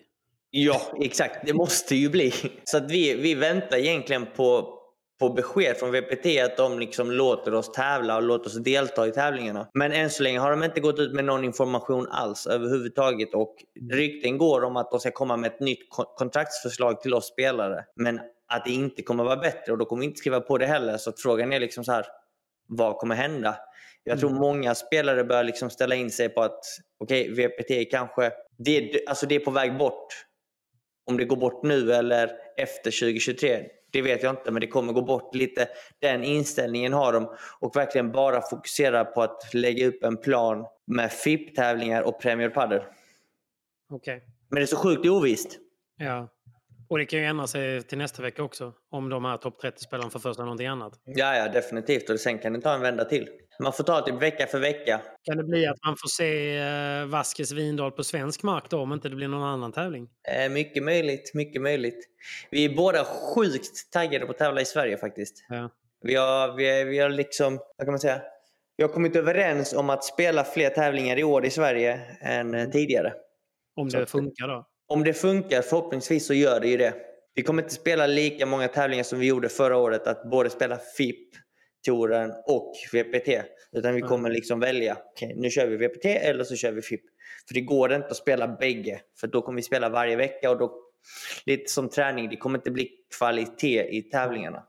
Ja, 0.50 0.80
exakt. 1.00 1.46
Det 1.46 1.52
måste 1.52 1.96
ju 1.96 2.08
bli. 2.08 2.32
Så 2.64 2.76
att 2.76 2.90
vi, 2.90 3.14
vi 3.14 3.34
väntar 3.34 3.76
egentligen 3.76 4.26
på, 4.36 4.78
på 5.20 5.28
besked 5.28 5.76
från 5.76 5.92
VPT 5.92 6.26
att 6.44 6.56
de 6.56 6.78
liksom 6.78 7.10
låter 7.10 7.54
oss 7.54 7.72
tävla 7.72 8.16
och 8.16 8.22
låter 8.22 8.46
oss 8.46 8.56
delta 8.56 9.06
i 9.06 9.10
tävlingarna. 9.10 9.68
Men 9.74 9.92
än 9.92 10.10
så 10.10 10.22
länge 10.22 10.38
har 10.38 10.50
de 10.50 10.62
inte 10.62 10.80
gått 10.80 10.98
ut 10.98 11.14
med 11.14 11.24
någon 11.24 11.44
information 11.44 12.08
alls 12.10 12.46
överhuvudtaget 12.46 13.34
och 13.34 13.54
rykten 13.92 14.38
går 14.38 14.64
om 14.64 14.76
att 14.76 14.90
de 14.90 15.00
ska 15.00 15.10
komma 15.10 15.36
med 15.36 15.52
ett 15.52 15.60
nytt 15.60 15.88
kontraktsförslag 16.16 17.00
till 17.00 17.14
oss 17.14 17.26
spelare. 17.26 17.84
Men 17.96 18.20
att 18.48 18.64
det 18.64 18.70
inte 18.70 19.02
kommer 19.02 19.24
vara 19.24 19.36
bättre 19.36 19.72
och 19.72 19.78
då 19.78 19.84
kommer 19.84 20.00
vi 20.00 20.06
inte 20.06 20.18
skriva 20.18 20.40
på 20.40 20.58
det 20.58 20.66
heller. 20.66 20.96
Så 20.96 21.12
frågan 21.16 21.52
är 21.52 21.60
liksom 21.60 21.84
så 21.84 21.92
här, 21.92 22.06
vad 22.68 22.96
kommer 22.96 23.14
hända? 23.14 23.56
Jag 24.04 24.20
tror 24.20 24.30
mm. 24.30 24.40
många 24.40 24.74
spelare 24.74 25.24
börjar 25.24 25.44
liksom 25.44 25.70
ställa 25.70 25.94
in 25.94 26.10
sig 26.10 26.28
på 26.28 26.42
att 26.42 26.60
okej, 27.00 27.32
okay, 27.32 27.46
VPT 27.48 27.90
kanske 27.90 28.30
det 28.58 28.76
är, 28.76 29.08
alltså 29.08 29.26
det 29.26 29.34
är 29.34 29.40
på 29.40 29.50
väg 29.50 29.78
bort. 29.78 30.06
Om 31.06 31.16
det 31.16 31.24
går 31.24 31.36
bort 31.36 31.62
nu 31.62 31.92
eller 31.92 32.30
efter 32.56 32.90
2023, 32.90 33.64
det 33.90 34.02
vet 34.02 34.22
jag 34.22 34.32
inte, 34.32 34.50
men 34.50 34.60
det 34.60 34.66
kommer 34.66 34.92
gå 34.92 35.02
bort 35.02 35.34
lite. 35.34 35.68
Den 35.98 36.24
inställningen 36.24 36.92
har 36.92 37.12
de 37.12 37.36
och 37.60 37.76
verkligen 37.76 38.12
bara 38.12 38.42
fokusera 38.42 39.04
på 39.04 39.22
att 39.22 39.54
lägga 39.54 39.86
upp 39.86 40.04
en 40.04 40.16
plan 40.16 40.66
med 40.86 41.12
FIP-tävlingar 41.12 42.02
och 42.02 42.20
Premier 42.20 42.48
Padel. 42.48 42.82
Okej. 43.90 44.16
Okay. 44.16 44.28
Men 44.48 44.56
det 44.56 44.62
är 44.62 44.66
så 44.66 44.76
sjukt 44.76 45.06
ovisst. 45.06 45.58
Ja. 45.96 46.28
Och 46.88 46.98
det 46.98 47.06
kan 47.06 47.18
ju 47.18 47.24
ändra 47.24 47.46
sig 47.46 47.82
till 47.82 47.98
nästa 47.98 48.22
vecka 48.22 48.42
också. 48.42 48.72
Om 48.90 49.08
de 49.08 49.24
här 49.24 49.36
topp 49.36 49.62
30-spelarna 49.62 50.10
får 50.10 50.20
för 50.20 50.32
sig 50.32 50.44
någonting 50.44 50.66
annat. 50.66 50.92
Ja, 51.04 51.36
ja, 51.36 51.48
definitivt. 51.48 52.10
Och 52.10 52.20
sen 52.20 52.38
kan 52.38 52.52
det 52.52 52.60
ta 52.60 52.74
en 52.74 52.80
vända 52.80 53.04
till. 53.04 53.28
Man 53.60 53.72
får 53.72 53.84
ta 53.84 54.00
typ 54.00 54.22
vecka 54.22 54.46
för 54.46 54.58
vecka. 54.58 55.00
Kan 55.22 55.36
det 55.36 55.44
bli 55.44 55.66
att 55.66 55.76
man 55.86 55.96
får 55.96 56.08
se 56.08 56.60
uh, 57.02 57.06
Vasquez 57.06 57.52
Vindal 57.52 57.92
på 57.92 58.04
svensk 58.04 58.42
mark 58.42 58.70
då, 58.70 58.80
om 58.80 58.92
inte 58.92 59.08
det 59.08 59.16
blir 59.16 59.28
någon 59.28 59.42
annan 59.42 59.72
tävling? 59.72 60.08
Eh, 60.28 60.50
mycket 60.50 60.82
möjligt, 60.82 61.34
mycket 61.34 61.62
möjligt. 61.62 62.08
Vi 62.50 62.64
är 62.64 62.76
båda 62.76 63.04
sjukt 63.04 63.92
taggade 63.92 64.26
på 64.26 64.32
att 64.32 64.38
tävla 64.38 64.60
i 64.60 64.64
Sverige 64.64 64.98
faktiskt. 64.98 65.46
Ja. 65.48 65.70
Vi, 66.02 66.14
har, 66.14 66.56
vi, 66.56 66.84
vi 66.84 66.98
har 66.98 67.08
liksom, 67.08 67.58
vad 67.76 67.86
kan 67.86 67.92
man 67.92 68.00
säga? 68.00 68.20
Vi 68.76 68.84
har 68.84 68.88
kommit 68.92 69.16
överens 69.16 69.72
om 69.72 69.90
att 69.90 70.04
spela 70.04 70.44
fler 70.44 70.70
tävlingar 70.70 71.18
i 71.18 71.24
år 71.24 71.44
i 71.46 71.50
Sverige 71.50 72.00
än 72.20 72.54
eh, 72.54 72.70
tidigare. 72.70 73.12
Om 73.76 73.88
det 73.88 74.06
Så, 74.06 74.18
funkar 74.18 74.48
då? 74.48 74.66
Om 74.88 75.04
det 75.04 75.14
funkar, 75.14 75.62
förhoppningsvis 75.62 76.26
så 76.26 76.34
gör 76.34 76.60
det 76.60 76.68
ju 76.68 76.76
det. 76.76 76.94
Vi 77.34 77.42
kommer 77.42 77.62
inte 77.62 77.74
spela 77.74 78.06
lika 78.06 78.46
många 78.46 78.68
tävlingar 78.68 79.04
som 79.04 79.18
vi 79.18 79.26
gjorde 79.26 79.48
förra 79.48 79.76
året, 79.76 80.06
att 80.06 80.30
både 80.30 80.50
spela 80.50 80.78
FIP 80.96 81.28
touren 81.86 82.32
och 82.46 82.72
VPT. 82.92 83.28
Utan 83.72 83.94
vi 83.94 84.00
kommer 84.00 84.30
liksom 84.30 84.60
välja, 84.60 84.96
okay, 85.12 85.34
nu 85.34 85.50
kör 85.50 85.66
vi 85.66 85.76
VPT 85.76 86.04
eller 86.04 86.44
så 86.44 86.56
kör 86.56 86.72
vi 86.72 86.82
FIP. 86.82 87.00
För 87.48 87.54
det 87.54 87.60
går 87.60 87.92
inte 87.92 88.08
att 88.08 88.16
spela 88.16 88.48
bägge, 88.48 89.00
för 89.20 89.26
då 89.26 89.42
kommer 89.42 89.56
vi 89.56 89.62
spela 89.62 89.88
varje 89.88 90.16
vecka 90.16 90.50
och 90.50 90.58
då, 90.58 90.82
lite 91.46 91.72
som 91.72 91.88
träning, 91.88 92.28
det 92.28 92.36
kommer 92.36 92.58
inte 92.58 92.70
bli 92.70 92.90
kvalitet 93.18 93.88
i 93.90 94.02
tävlingarna. 94.02 94.62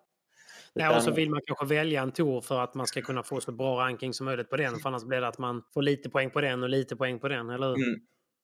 Ja, 0.73 0.95
och 0.95 1.03
så 1.03 1.11
vill 1.11 1.29
man 1.29 1.41
kanske 1.45 1.65
välja 1.65 2.01
en 2.01 2.11
tour 2.11 2.41
för 2.41 2.59
att 2.59 2.75
man 2.75 2.87
ska 2.87 3.01
kunna 3.01 3.23
få 3.23 3.41
så 3.41 3.51
bra 3.51 3.79
ranking 3.79 4.13
som 4.13 4.25
möjligt 4.25 4.49
på 4.49 4.57
den. 4.57 4.75
För 4.79 4.89
annars 4.89 5.03
blir 5.03 5.21
det 5.21 5.27
att 5.27 5.37
man 5.37 5.63
får 5.73 5.81
lite 5.81 6.09
poäng 6.09 6.29
på 6.29 6.41
den 6.41 6.63
och 6.63 6.69
lite 6.69 6.95
poäng 6.95 7.19
på 7.19 7.27
den, 7.27 7.49
eller 7.49 7.67
hur? 7.67 7.87
Mm. 7.87 7.99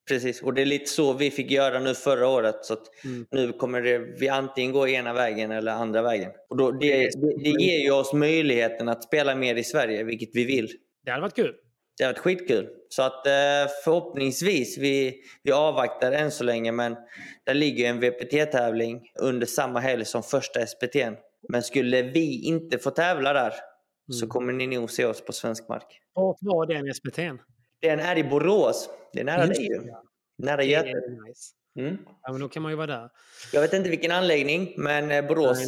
Precis, 0.08 0.42
och 0.44 0.54
det 0.54 0.62
är 0.62 0.66
lite 0.66 0.90
så 0.90 1.14
vi 1.14 1.32
fick 1.32 1.52
göra 1.52 1.80
nu 1.80 1.94
förra 1.96 2.28
året. 2.28 2.66
Så 2.66 2.78
Mm. 3.06 3.26
Nu 3.32 3.52
kommer 3.54 3.82
det, 3.82 3.98
vi 3.98 4.30
antingen 4.30 4.72
gå 4.72 4.88
ena 4.88 5.14
vägen 5.14 5.52
eller 5.52 5.72
andra 5.72 6.02
vägen. 6.02 6.32
Och 6.50 6.58
då, 6.58 6.72
det, 6.72 6.98
det, 6.98 7.38
det 7.44 7.64
ger 7.64 7.80
ju 7.80 7.92
oss 7.92 8.14
möjligheten 8.14 8.90
att 8.90 9.04
spela 9.04 9.36
mer 9.36 9.56
i 9.56 9.64
Sverige, 9.64 10.04
vilket 10.04 10.30
vi 10.34 10.46
vill. 10.46 10.70
Det 11.06 11.12
hade 11.12 11.22
varit 11.22 11.36
kul. 11.36 11.56
Det 11.98 12.04
har 12.04 12.12
varit 12.12 12.20
skitkul. 12.20 12.68
Så 12.90 13.04
att 13.04 13.28
eh, 13.28 13.32
förhoppningsvis, 13.84 14.78
vi, 14.78 15.22
vi 15.44 15.52
avvaktar 15.52 16.12
än 16.12 16.32
så 16.32 16.44
länge, 16.44 16.72
men 16.72 16.96
där 17.46 17.54
ligger 17.54 17.90
en 17.90 18.00
VPT-tävling 18.00 19.02
under 19.20 19.48
samma 19.48 19.80
helg 19.80 20.06
som 20.06 20.24
första 20.24 20.66
SPT. 20.68 20.96
Men 21.50 21.64
skulle 21.64 22.02
vi 22.02 22.44
inte 22.46 22.78
få 22.78 22.90
tävla 22.92 23.34
där 23.34 23.54
så 24.12 24.26
Mm. 24.26 24.30
kommer 24.30 24.54
ni 24.54 24.68
nog 24.68 24.92
se 24.92 25.06
oss 25.06 25.22
på 25.26 25.34
svensk 25.34 25.70
mark. 25.70 26.00
Vart 26.16 26.38
var 26.42 26.66
den 26.66 26.86
SPT'n? 26.88 27.40
Den 27.84 28.00
är 28.00 28.18
i 28.18 28.24
Borås. 28.24 28.90
Det 29.14 29.20
är 29.20 29.24
nära 29.24 29.46
Just 29.46 29.60
dig 29.60 29.68
ju. 29.68 29.94
Nära 30.38 30.64
Götet. 30.64 30.94
nice. 31.28 31.54
Mm. 31.80 31.98
Ja, 32.22 32.32
men 32.32 32.42
då 32.42 32.50
kan 32.50 32.64
man 32.64 32.72
ju 32.72 32.76
vara 32.76 32.88
där. 32.88 33.10
Jag 33.54 33.62
vet 33.62 33.74
inte 33.74 33.90
vilken 33.90 34.12
anläggning, 34.12 34.74
men 34.78 35.12
eh, 35.12 35.28
Borås 35.28 35.60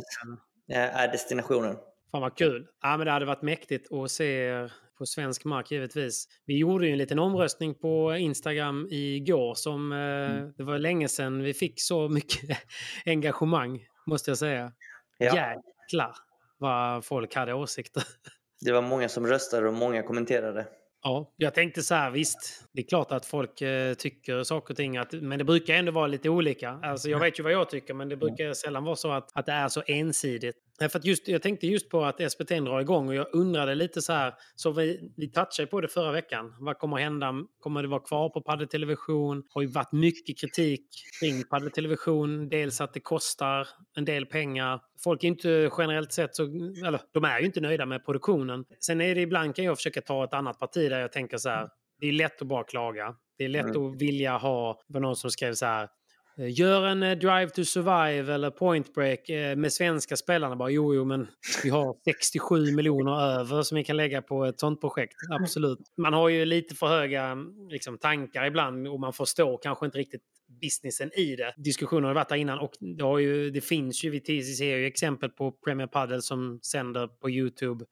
Nej, 0.67 0.77
eh, 0.77 0.97
är 0.97 1.11
destinationen. 1.11 1.75
Fan 2.11 2.21
vad 2.21 2.37
kul. 2.37 2.67
Ja, 2.81 2.97
men 2.97 3.05
det 3.05 3.11
hade 3.11 3.25
varit 3.25 3.41
mäktigt 3.41 3.93
att 3.93 4.11
se 4.11 4.25
er 4.25 4.73
på 4.97 5.05
svensk 5.05 5.45
mark 5.45 5.71
givetvis. 5.71 6.27
Vi 6.45 6.57
gjorde 6.57 6.85
ju 6.85 6.91
en 6.91 6.97
liten 6.97 7.19
omröstning 7.19 7.75
på 7.75 8.15
Instagram 8.15 8.87
igår 8.91 9.55
som 9.55 9.91
eh, 9.91 10.47
det 10.57 10.63
var 10.63 10.79
länge 10.79 11.07
sedan 11.07 11.43
vi 11.43 11.53
fick 11.53 11.81
så 11.81 12.09
mycket 12.09 12.57
engagemang 13.05 13.85
måste 14.05 14.31
jag 14.31 14.37
säga. 14.37 14.71
Ja. 15.17 15.25
Jäklar 15.25 16.15
vad 16.57 17.05
folk 17.05 17.35
hade 17.35 17.53
åsikter. 17.53 18.03
Det 18.61 18.71
var 18.71 18.81
många 18.81 19.09
som 19.09 19.27
röstade 19.27 19.67
och 19.67 19.73
många 19.73 20.03
kommenterade. 20.03 20.67
Ja, 21.07 21.33
jag 21.37 21.53
tänkte 21.53 21.81
så 21.83 21.95
här, 21.95 22.11
visst, 22.11 22.67
det 22.73 22.81
är 22.81 22.87
klart 22.87 23.11
att 23.11 23.25
folk 23.25 23.61
eh, 23.61 23.93
tycker 23.93 24.43
saker 24.43 24.73
och 24.73 24.77
ting, 24.77 24.97
att, 24.97 25.13
men 25.13 25.39
det 25.39 25.45
brukar 25.45 25.73
ändå 25.73 25.91
vara 25.91 26.07
lite 26.07 26.29
olika. 26.29 26.79
Alltså, 26.83 27.09
jag 27.09 27.19
vet 27.19 27.39
ju 27.39 27.43
vad 27.43 27.51
jag 27.51 27.69
tycker, 27.69 27.93
men 27.93 28.09
det 28.09 28.17
brukar 28.17 28.53
sällan 28.53 28.83
vara 28.83 28.95
så 28.95 29.11
att, 29.11 29.37
att 29.37 29.45
det 29.45 29.51
är 29.51 29.67
så 29.67 29.83
ensidigt. 29.87 30.55
För 30.79 30.97
att 30.99 31.05
just, 31.05 31.27
jag 31.27 31.41
tänkte 31.41 31.67
just 31.67 31.89
på 31.89 32.05
att 32.05 32.31
SPT 32.31 32.47
drar 32.47 32.79
igång 32.79 33.07
och 33.07 33.15
jag 33.15 33.27
undrade 33.33 33.75
lite 33.75 34.01
så 34.01 34.13
här, 34.13 34.33
så 34.55 34.71
vi, 34.71 35.13
vi 35.17 35.31
touchade 35.31 35.67
på 35.67 35.81
det 35.81 35.87
förra 35.87 36.11
veckan. 36.11 36.53
Vad 36.59 36.77
kommer 36.77 36.97
hända? 36.97 37.33
Kommer 37.59 37.81
det 37.81 37.87
vara 37.87 37.99
kvar 37.99 38.29
på 38.29 38.41
paddeltelevision? 38.41 39.43
Har 39.49 39.61
ju 39.61 39.67
varit 39.67 39.91
mycket 39.91 40.39
kritik 40.39 40.85
kring 41.21 41.43
paddeltelevision. 41.43 42.49
Dels 42.49 42.81
att 42.81 42.93
det 42.93 42.99
kostar 42.99 43.67
en 43.97 44.05
del 44.05 44.25
pengar. 44.25 44.81
Folk 45.03 45.23
är 45.23 45.27
inte 45.27 45.69
generellt 45.77 46.13
sett 46.13 46.35
så, 46.35 46.43
eller 46.85 46.99
de 47.13 47.23
är 47.23 47.39
ju 47.39 47.45
inte 47.45 47.61
nöjda 47.61 47.85
med 47.85 48.05
produktionen. 48.05 48.65
Sen 48.79 49.01
är 49.01 49.15
det 49.15 49.21
ibland 49.21 49.55
kan 49.55 49.65
jag 49.65 49.77
försöka 49.77 50.01
ta 50.01 50.23
ett 50.23 50.33
annat 50.33 50.59
parti 50.59 50.89
där 50.89 50.99
jag 50.99 51.11
tänker 51.11 51.37
så 51.37 51.49
här, 51.49 51.69
det 51.99 52.07
är 52.07 52.11
lätt 52.11 52.41
att 52.41 52.47
bara 52.47 52.63
klaga. 52.63 53.15
Det 53.37 53.43
är 53.43 53.49
lätt 53.49 53.75
att 53.75 54.01
vilja 54.01 54.37
ha, 54.37 54.81
det 54.87 54.93
var 54.93 55.01
någon 55.01 55.15
som 55.15 55.31
skrev 55.31 55.53
så 55.53 55.65
här, 55.65 55.89
Gör 56.37 56.85
en 56.85 57.03
eh, 57.03 57.17
Drive 57.17 57.49
to 57.49 57.63
Survive 57.63 58.33
eller 58.33 58.49
Point 58.49 58.93
Break 58.93 59.29
eh, 59.29 59.55
med 59.55 59.73
svenska 59.73 60.15
spelarna. 60.15 60.55
Bara, 60.55 60.69
jo, 60.69 60.95
jo, 60.95 61.05
men 61.05 61.27
vi 61.63 61.69
har 61.69 61.95
67 62.05 62.71
miljoner 62.71 63.21
över 63.21 63.61
som 63.61 63.75
vi 63.75 63.83
kan 63.83 63.97
lägga 63.97 64.21
på 64.21 64.45
ett 64.45 64.59
sånt 64.59 64.81
projekt. 64.81 65.13
Absolut. 65.31 65.79
Man 65.97 66.13
har 66.13 66.29
ju 66.29 66.45
lite 66.45 66.75
för 66.75 66.87
höga 66.87 67.37
liksom, 67.69 67.97
tankar 67.97 68.45
ibland 68.45 68.87
och 68.87 68.99
man 68.99 69.13
förstår 69.13 69.59
kanske 69.63 69.85
inte 69.85 69.97
riktigt 69.97 70.21
businessen 70.61 71.11
i 71.19 71.35
det. 71.35 71.53
Diskussionen 71.57 72.03
har 72.03 72.13
varit 72.13 72.29
där 72.29 72.35
innan 72.35 72.59
och 72.59 72.71
det, 72.79 73.21
ju, 73.21 73.49
det 73.49 73.61
finns 73.61 74.03
ju, 74.03 74.09
vi 74.09 74.21
har 74.59 74.77
ju 74.77 74.85
exempel 74.85 75.29
på 75.29 75.51
Premier 75.51 75.87
Padel 75.87 76.21
som 76.21 76.59
sänder 76.61 77.07
på 77.07 77.29
YouTube 77.29 77.85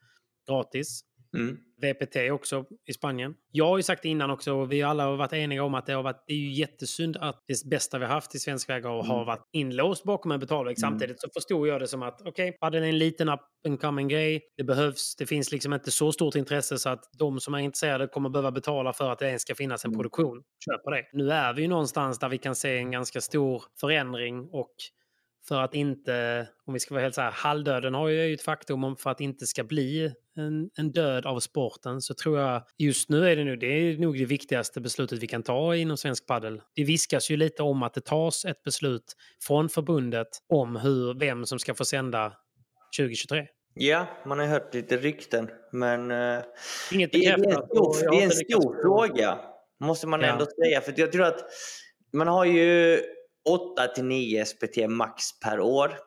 gratis. 0.47 1.03
Mm. 1.33 1.57
VPT 1.81 2.15
också 2.31 2.65
i 2.87 2.93
Spanien. 2.93 3.35
Jag 3.51 3.65
har 3.65 3.77
ju 3.77 3.83
sagt 3.83 4.03
det 4.03 4.09
innan 4.09 4.31
också 4.31 4.53
och 4.53 4.71
vi 4.71 4.83
alla 4.83 5.05
har 5.05 5.15
varit 5.15 5.33
eniga 5.33 5.63
om 5.63 5.73
att 5.73 5.85
det 5.85 5.93
har 5.93 6.03
varit 6.03 6.23
det 6.27 6.33
är 6.33 6.37
ju 6.37 6.51
jättesynd 6.51 7.17
att 7.17 7.43
det 7.47 7.69
bästa 7.69 7.99
vi 7.99 8.05
har 8.05 8.13
haft 8.13 8.35
i 8.35 8.39
svensk 8.39 8.69
väg 8.69 8.85
har, 8.85 9.03
har 9.03 9.25
varit 9.25 9.49
inlåst 9.53 10.03
bakom 10.03 10.31
en 10.31 10.39
betalvägg. 10.39 10.79
Samtidigt 10.79 11.21
så 11.21 11.29
förstod 11.33 11.67
jag 11.67 11.81
det 11.81 11.87
som 11.87 12.03
att 12.03 12.21
okej, 12.21 12.57
okay, 12.61 12.79
är 12.79 12.83
en 12.83 12.97
liten 12.97 13.29
up 13.29 13.39
and 13.67 13.81
coming 13.81 14.07
grej. 14.07 14.41
Det 14.57 14.63
behövs, 14.63 15.15
det 15.15 15.25
finns 15.25 15.51
liksom 15.51 15.73
inte 15.73 15.91
så 15.91 16.11
stort 16.11 16.35
intresse 16.35 16.77
så 16.77 16.89
att 16.89 17.09
de 17.17 17.39
som 17.39 17.53
är 17.53 17.59
intresserade 17.59 18.07
kommer 18.07 18.29
behöva 18.29 18.51
betala 18.51 18.93
för 18.93 19.09
att 19.09 19.19
det 19.19 19.27
ens 19.27 19.41
ska 19.41 19.55
finnas 19.55 19.85
en 19.85 19.93
produktion. 19.93 20.43
Köp 20.65 20.83
på 20.83 20.91
det. 20.91 21.03
Nu 21.13 21.31
är 21.31 21.53
vi 21.53 21.61
ju 21.61 21.67
någonstans 21.67 22.19
där 22.19 22.29
vi 22.29 22.37
kan 22.37 22.55
se 22.55 22.77
en 22.77 22.91
ganska 22.91 23.21
stor 23.21 23.63
förändring 23.79 24.49
och 24.51 24.73
för 25.47 25.61
att 25.61 25.75
inte, 25.75 26.47
om 26.65 26.73
vi 26.73 26.79
ska 26.79 26.93
vara 26.93 27.03
helt 27.03 27.15
så 27.15 27.21
här, 27.21 27.31
halvdöden 27.31 27.93
har 27.93 28.07
ju 28.09 28.33
ett 28.33 28.41
faktum 28.41 28.83
om 28.83 28.95
för 28.97 29.09
att 29.09 29.21
inte 29.21 29.45
ska 29.47 29.63
bli 29.63 30.13
en, 30.37 30.69
en 30.77 30.91
död 30.91 31.25
av 31.25 31.39
sporten 31.39 32.01
så 32.01 32.13
tror 32.13 32.39
jag 32.39 32.63
just 32.77 33.09
nu 33.09 33.29
är 33.29 33.35
det 33.35 33.43
nu, 33.43 33.55
det 33.55 33.65
är 33.67 33.97
nog 33.97 34.17
det 34.17 34.25
viktigaste 34.25 34.81
beslutet 34.81 35.19
vi 35.19 35.27
kan 35.27 35.43
ta 35.43 35.75
inom 35.75 35.97
svensk 35.97 36.27
paddel. 36.27 36.61
Det 36.75 36.83
viskas 36.83 37.29
ju 37.31 37.37
lite 37.37 37.63
om 37.63 37.83
att 37.83 37.93
det 37.93 38.05
tas 38.05 38.45
ett 38.45 38.63
beslut 38.63 39.13
från 39.47 39.69
förbundet 39.69 40.27
om 40.49 40.75
hur, 40.75 41.19
vem 41.19 41.45
som 41.45 41.59
ska 41.59 41.73
få 41.73 41.85
sända 41.85 42.33
2023. 42.97 43.47
Ja, 43.75 44.05
man 44.25 44.39
har 44.39 44.45
hört 44.45 44.73
lite 44.73 44.97
rykten, 44.97 45.49
men 45.71 46.11
eh, 46.11 46.39
Inget 46.93 47.11
det, 47.11 47.25
är- 47.25 47.37
det 47.37 47.43
är 47.49 47.59
en 47.61 47.67
stor, 47.67 48.11
det 48.11 48.17
är 48.21 48.23
en 48.23 48.31
stor 48.31 48.81
fråga, 48.81 49.39
måste 49.79 50.07
man 50.07 50.21
Ja. 50.21 50.27
ändå 50.27 50.45
säga. 50.45 50.81
För 50.81 50.93
jag 50.97 51.11
tror 51.11 51.25
att 51.25 51.39
man 52.13 52.27
har 52.27 52.45
ju 52.45 52.99
8 53.49 53.87
till 53.87 54.03
9 54.03 54.45
SPT 54.45 54.77
max 54.89 55.39
per 55.39 55.59
år. 55.59 55.97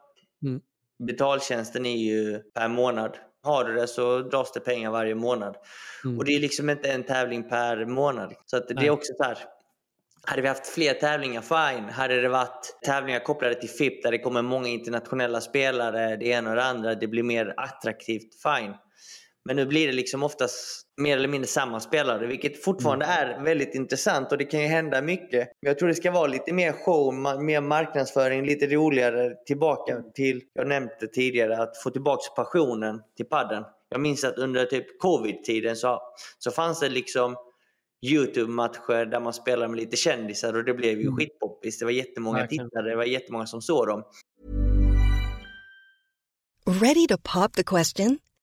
Mm. 0.42 0.60
Betaltjänsten 1.08 1.86
är 1.86 1.96
ju 1.96 2.38
per 2.38 2.68
månad. 2.68 3.16
Har 3.42 3.64
du 3.64 3.74
det 3.74 3.86
så 3.86 4.18
dras 4.18 4.52
det 4.52 4.60
pengar 4.60 4.90
varje 4.90 5.14
månad. 5.14 5.56
Mm. 6.04 6.18
Och 6.18 6.24
det 6.24 6.32
är 6.32 6.40
liksom 6.40 6.70
inte 6.70 6.92
en 6.92 7.04
tävling 7.04 7.48
per 7.48 7.86
månad. 7.86 8.34
Så 8.46 8.56
att 8.56 8.68
det 8.68 8.74
Nej. 8.74 8.86
är 8.86 8.90
också 8.90 9.12
så 9.16 9.24
här. 9.24 9.38
Hade 10.22 10.42
vi 10.42 10.48
haft 10.48 10.66
fler 10.66 10.94
tävlingar, 10.94 11.40
fine. 11.40 11.88
Hade 11.88 12.20
det 12.20 12.28
varit 12.28 12.78
tävlingar 12.86 13.20
kopplade 13.20 13.54
till 13.54 13.68
FIP 13.68 14.02
där 14.02 14.10
det 14.10 14.18
kommer 14.18 14.42
många 14.42 14.68
internationella 14.68 15.40
spelare, 15.40 16.16
det 16.16 16.26
ena 16.26 16.50
och 16.50 16.56
det 16.56 16.64
andra, 16.64 16.94
det 16.94 17.08
blir 17.08 17.22
mer 17.22 17.54
attraktivt, 17.56 18.42
fine. 18.42 18.74
Men 19.46 19.56
nu 19.56 19.66
blir 19.66 19.86
det 19.86 19.92
liksom 19.92 20.22
oftast 20.22 20.82
mer 20.96 21.16
eller 21.16 21.28
mindre 21.28 21.48
samma 21.48 21.80
spelare, 21.80 22.26
vilket 22.26 22.64
fortfarande 22.64 23.04
är 23.04 23.44
väldigt 23.44 23.74
intressant 23.74 24.32
och 24.32 24.38
det 24.38 24.44
kan 24.44 24.60
ju 24.60 24.66
hända 24.66 25.02
mycket. 25.02 25.48
Men 25.62 25.68
jag 25.68 25.78
tror 25.78 25.88
det 25.88 25.94
ska 25.94 26.10
vara 26.10 26.26
lite 26.26 26.52
mer 26.52 26.72
show, 26.72 27.14
mer 27.42 27.60
marknadsföring, 27.60 28.46
lite 28.46 28.66
roligare 28.66 29.34
tillbaka 29.46 30.02
till, 30.14 30.42
jag 30.52 30.68
nämnde 30.68 31.06
tidigare, 31.14 31.62
att 31.62 31.82
få 31.82 31.90
tillbaka 31.90 32.22
passionen 32.36 33.00
till 33.16 33.26
padden. 33.26 33.64
Jag 33.88 34.00
minns 34.00 34.24
att 34.24 34.38
under 34.38 34.64
typ 34.64 35.00
covid-tiden 35.00 35.76
så, 35.76 36.00
så 36.38 36.50
fanns 36.50 36.80
det 36.80 36.88
liksom 36.88 37.36
Youtube-matcher 38.06 39.06
där 39.06 39.20
man 39.20 39.32
spelade 39.32 39.68
med 39.68 39.76
lite 39.76 39.96
kändisar 39.96 40.56
och 40.56 40.64
det 40.64 40.74
blev 40.74 41.00
ju 41.00 41.12
skitpoppis. 41.12 41.78
Det 41.78 41.84
var 41.84 41.92
jättemånga 41.92 42.38
Verkligen. 42.38 42.70
tittare, 42.70 42.88
det 42.90 42.96
var 42.96 43.04
jättemånga 43.04 43.46
som 43.46 43.62
såg 43.62 43.86
dem. 43.86 44.02
Ready 46.82 47.06
to 47.06 47.16
pop 47.22 47.52
the 47.52 47.64
question? 47.64 48.18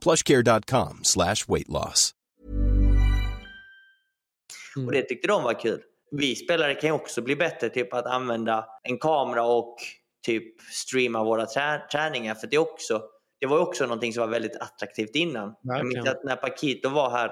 plushcare.com 0.00 1.00
slash 1.02 1.36
weight 1.48 1.68
loss. 1.68 2.14
Och 4.86 4.92
det 4.92 5.02
tyckte 5.02 5.28
de 5.28 5.42
var 5.42 5.60
kul. 5.60 5.82
Vi 6.10 6.36
spelare 6.36 6.74
kan 6.74 6.88
ju 6.90 6.94
också 6.94 7.22
bli 7.22 7.36
bättre 7.36 7.68
typ 7.68 7.94
att 7.94 8.06
använda 8.06 8.66
en 8.82 8.98
kamera 8.98 9.44
och 9.44 9.76
typ 10.26 10.60
streama 10.60 11.24
våra 11.24 11.46
trä- 11.46 11.88
träningar. 11.92 12.34
För 12.34 12.46
det, 12.46 12.56
är 12.56 12.60
också, 12.60 13.02
det 13.40 13.46
var 13.46 13.56
ju 13.56 13.62
också 13.62 13.84
någonting 13.84 14.12
som 14.12 14.20
var 14.20 14.28
väldigt 14.28 14.56
attraktivt 14.56 15.14
innan. 15.14 15.54
Jag 15.62 15.86
minns 15.86 15.96
Verkligen. 15.96 16.16
att 16.18 16.24
när 16.24 16.36
Paquito 16.36 16.88
var 16.88 17.10
här 17.10 17.30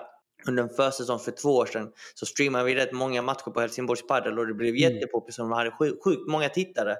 under 0.48 0.62
en 0.62 0.68
försäsong 0.68 1.18
för 1.18 1.30
två 1.30 1.56
år 1.56 1.66
sedan 1.66 1.92
så 2.14 2.26
streamade 2.26 2.64
vi 2.64 2.74
rätt 2.74 2.92
många 2.92 3.22
matcher 3.22 3.50
på 3.50 3.60
Helsingborgs 3.60 4.06
Padel 4.06 4.38
och 4.38 4.46
det 4.46 4.54
blev 4.54 4.74
mm. 4.74 4.80
jättepoppis 4.80 5.36
de 5.36 5.52
hade 5.52 5.70
sjukt 5.70 6.28
många 6.28 6.48
tittare. 6.48 6.92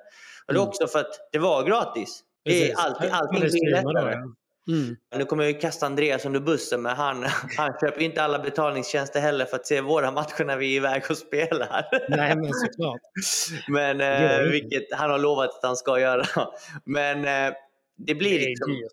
Och 0.46 0.54
det 0.54 0.58
är 0.58 0.62
mm. 0.62 0.68
också 0.68 0.86
för 0.86 0.98
att 0.98 1.28
det 1.32 1.38
var 1.38 1.64
gratis. 1.64 2.22
Det 2.44 2.70
är 2.70 2.76
alltid, 2.76 3.10
allting 3.10 3.40
blir 3.40 3.70
lättare. 3.70 4.16
Mm. 4.68 4.96
Nu 5.16 5.24
kommer 5.24 5.44
jag 5.44 5.60
kasta 5.60 5.86
Andreas 5.86 6.24
under 6.24 6.40
bussen, 6.40 6.82
men 6.82 6.96
han, 6.96 7.26
han 7.56 7.72
köper 7.80 8.02
inte 8.02 8.22
alla 8.22 8.38
betalningstjänster 8.38 9.20
heller 9.20 9.44
för 9.44 9.56
att 9.56 9.66
se 9.66 9.80
våra 9.80 10.10
matcher 10.10 10.44
när 10.44 10.56
vi 10.56 10.72
är 10.72 10.76
iväg 10.76 11.02
och 11.10 11.16
spelar. 11.16 11.86
Nej, 12.08 12.36
men 12.36 12.52
såklart. 12.52 13.00
men, 13.68 14.00
eh, 14.00 14.50
vilket 14.50 14.94
han 14.94 15.10
har 15.10 15.18
lovat 15.18 15.50
att 15.50 15.60
han 15.62 15.76
ska 15.76 16.00
göra. 16.00 16.26
Men 16.84 17.24
eh, 17.24 17.54
det 17.96 18.14
blir 18.14 18.38
det 18.38 18.46
liksom... 18.46 18.88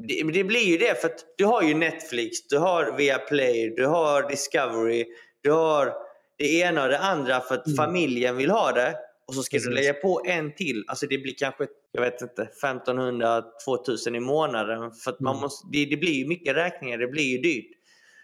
Det, 0.00 0.32
det, 0.32 0.44
blir 0.44 0.64
ju 0.64 0.78
det, 0.78 1.00
för 1.00 1.08
att 1.08 1.24
du 1.36 1.44
har 1.44 1.62
ju 1.62 1.74
Netflix, 1.74 2.48
du 2.48 2.58
har 2.58 2.96
Viaplay, 2.96 3.74
du 3.76 3.86
har 3.86 4.28
Discovery, 4.28 5.04
du 5.42 5.50
har 5.52 5.94
det 6.38 6.58
ena 6.58 6.82
och 6.82 6.88
det 6.88 6.98
andra 6.98 7.40
för 7.40 7.54
att 7.54 7.66
mm. 7.66 7.76
familjen 7.76 8.36
vill 8.36 8.50
ha 8.50 8.72
det. 8.72 8.96
Och 9.28 9.34
så 9.34 9.42
ska 9.42 9.54
Precis. 9.54 9.68
du 9.68 9.74
lägga 9.74 9.94
på 9.94 10.22
en 10.26 10.54
till. 10.54 10.84
Alltså 10.86 11.06
det 11.06 11.18
blir 11.18 11.34
kanske, 11.38 11.66
jag 11.92 12.00
vet 12.02 12.22
inte, 12.22 12.48
1500-2000 12.62 14.16
i 14.16 14.20
månaden. 14.20 14.92
För 14.92 15.16
man 15.20 15.32
mm. 15.32 15.42
måste, 15.42 15.68
det, 15.72 15.84
det, 15.84 15.96
blir 15.96 16.12
ju 16.12 16.26
mycket 16.28 16.56
räkningar, 16.56 16.98
det 16.98 17.06
blir 17.06 17.24
ju 17.24 17.38
dyrt. 17.38 17.70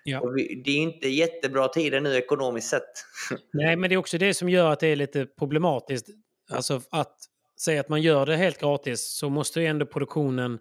Ja. 0.05 0.27
Vi, 0.37 0.63
det 0.65 0.71
är 0.71 0.77
inte 0.77 1.09
jättebra 1.09 1.69
tider 1.69 2.01
nu 2.01 2.15
ekonomiskt 2.15 2.69
sett. 2.69 2.83
Nej, 3.53 3.77
men 3.77 3.91
det 3.91 3.95
är 3.95 3.97
också 3.97 4.19
det 4.19 4.35
som 4.35 4.49
gör 4.49 4.71
att 4.71 4.81
det 4.81 4.87
är 4.87 4.97
lite 4.97 5.27
problematiskt. 5.27 6.09
Alltså 6.51 6.81
att 6.91 7.17
säga 7.61 7.81
att 7.81 7.89
man 7.89 8.03
gör 8.03 8.27
det 8.27 8.37
helt 8.37 8.61
gratis 8.61 9.17
så 9.19 9.31
måste 9.31 9.61
ju 9.61 9.67
ändå 9.67 9.87
produktionen 9.87 10.59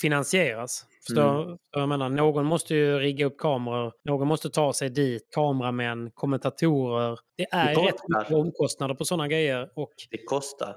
finansieras. 0.00 0.86
Förstår 1.06 1.42
mm. 1.42 1.58
jag 1.70 1.88
menar? 1.88 2.08
Någon 2.08 2.46
måste 2.46 2.74
ju 2.74 2.98
rigga 2.98 3.26
upp 3.26 3.38
kameror, 3.38 3.92
någon 4.04 4.28
måste 4.28 4.50
ta 4.50 4.72
sig 4.72 4.90
dit, 4.90 5.28
kameramän, 5.34 6.10
kommentatorer. 6.14 7.18
Det 7.36 7.46
är 7.50 7.74
det 7.74 7.80
rätt 7.80 8.08
mycket 8.08 8.32
omkostnader 8.32 8.94
på 8.94 9.04
sådana 9.04 9.28
grejer. 9.28 9.68
Och 9.76 9.92
det 10.10 10.24
kostar. 10.24 10.76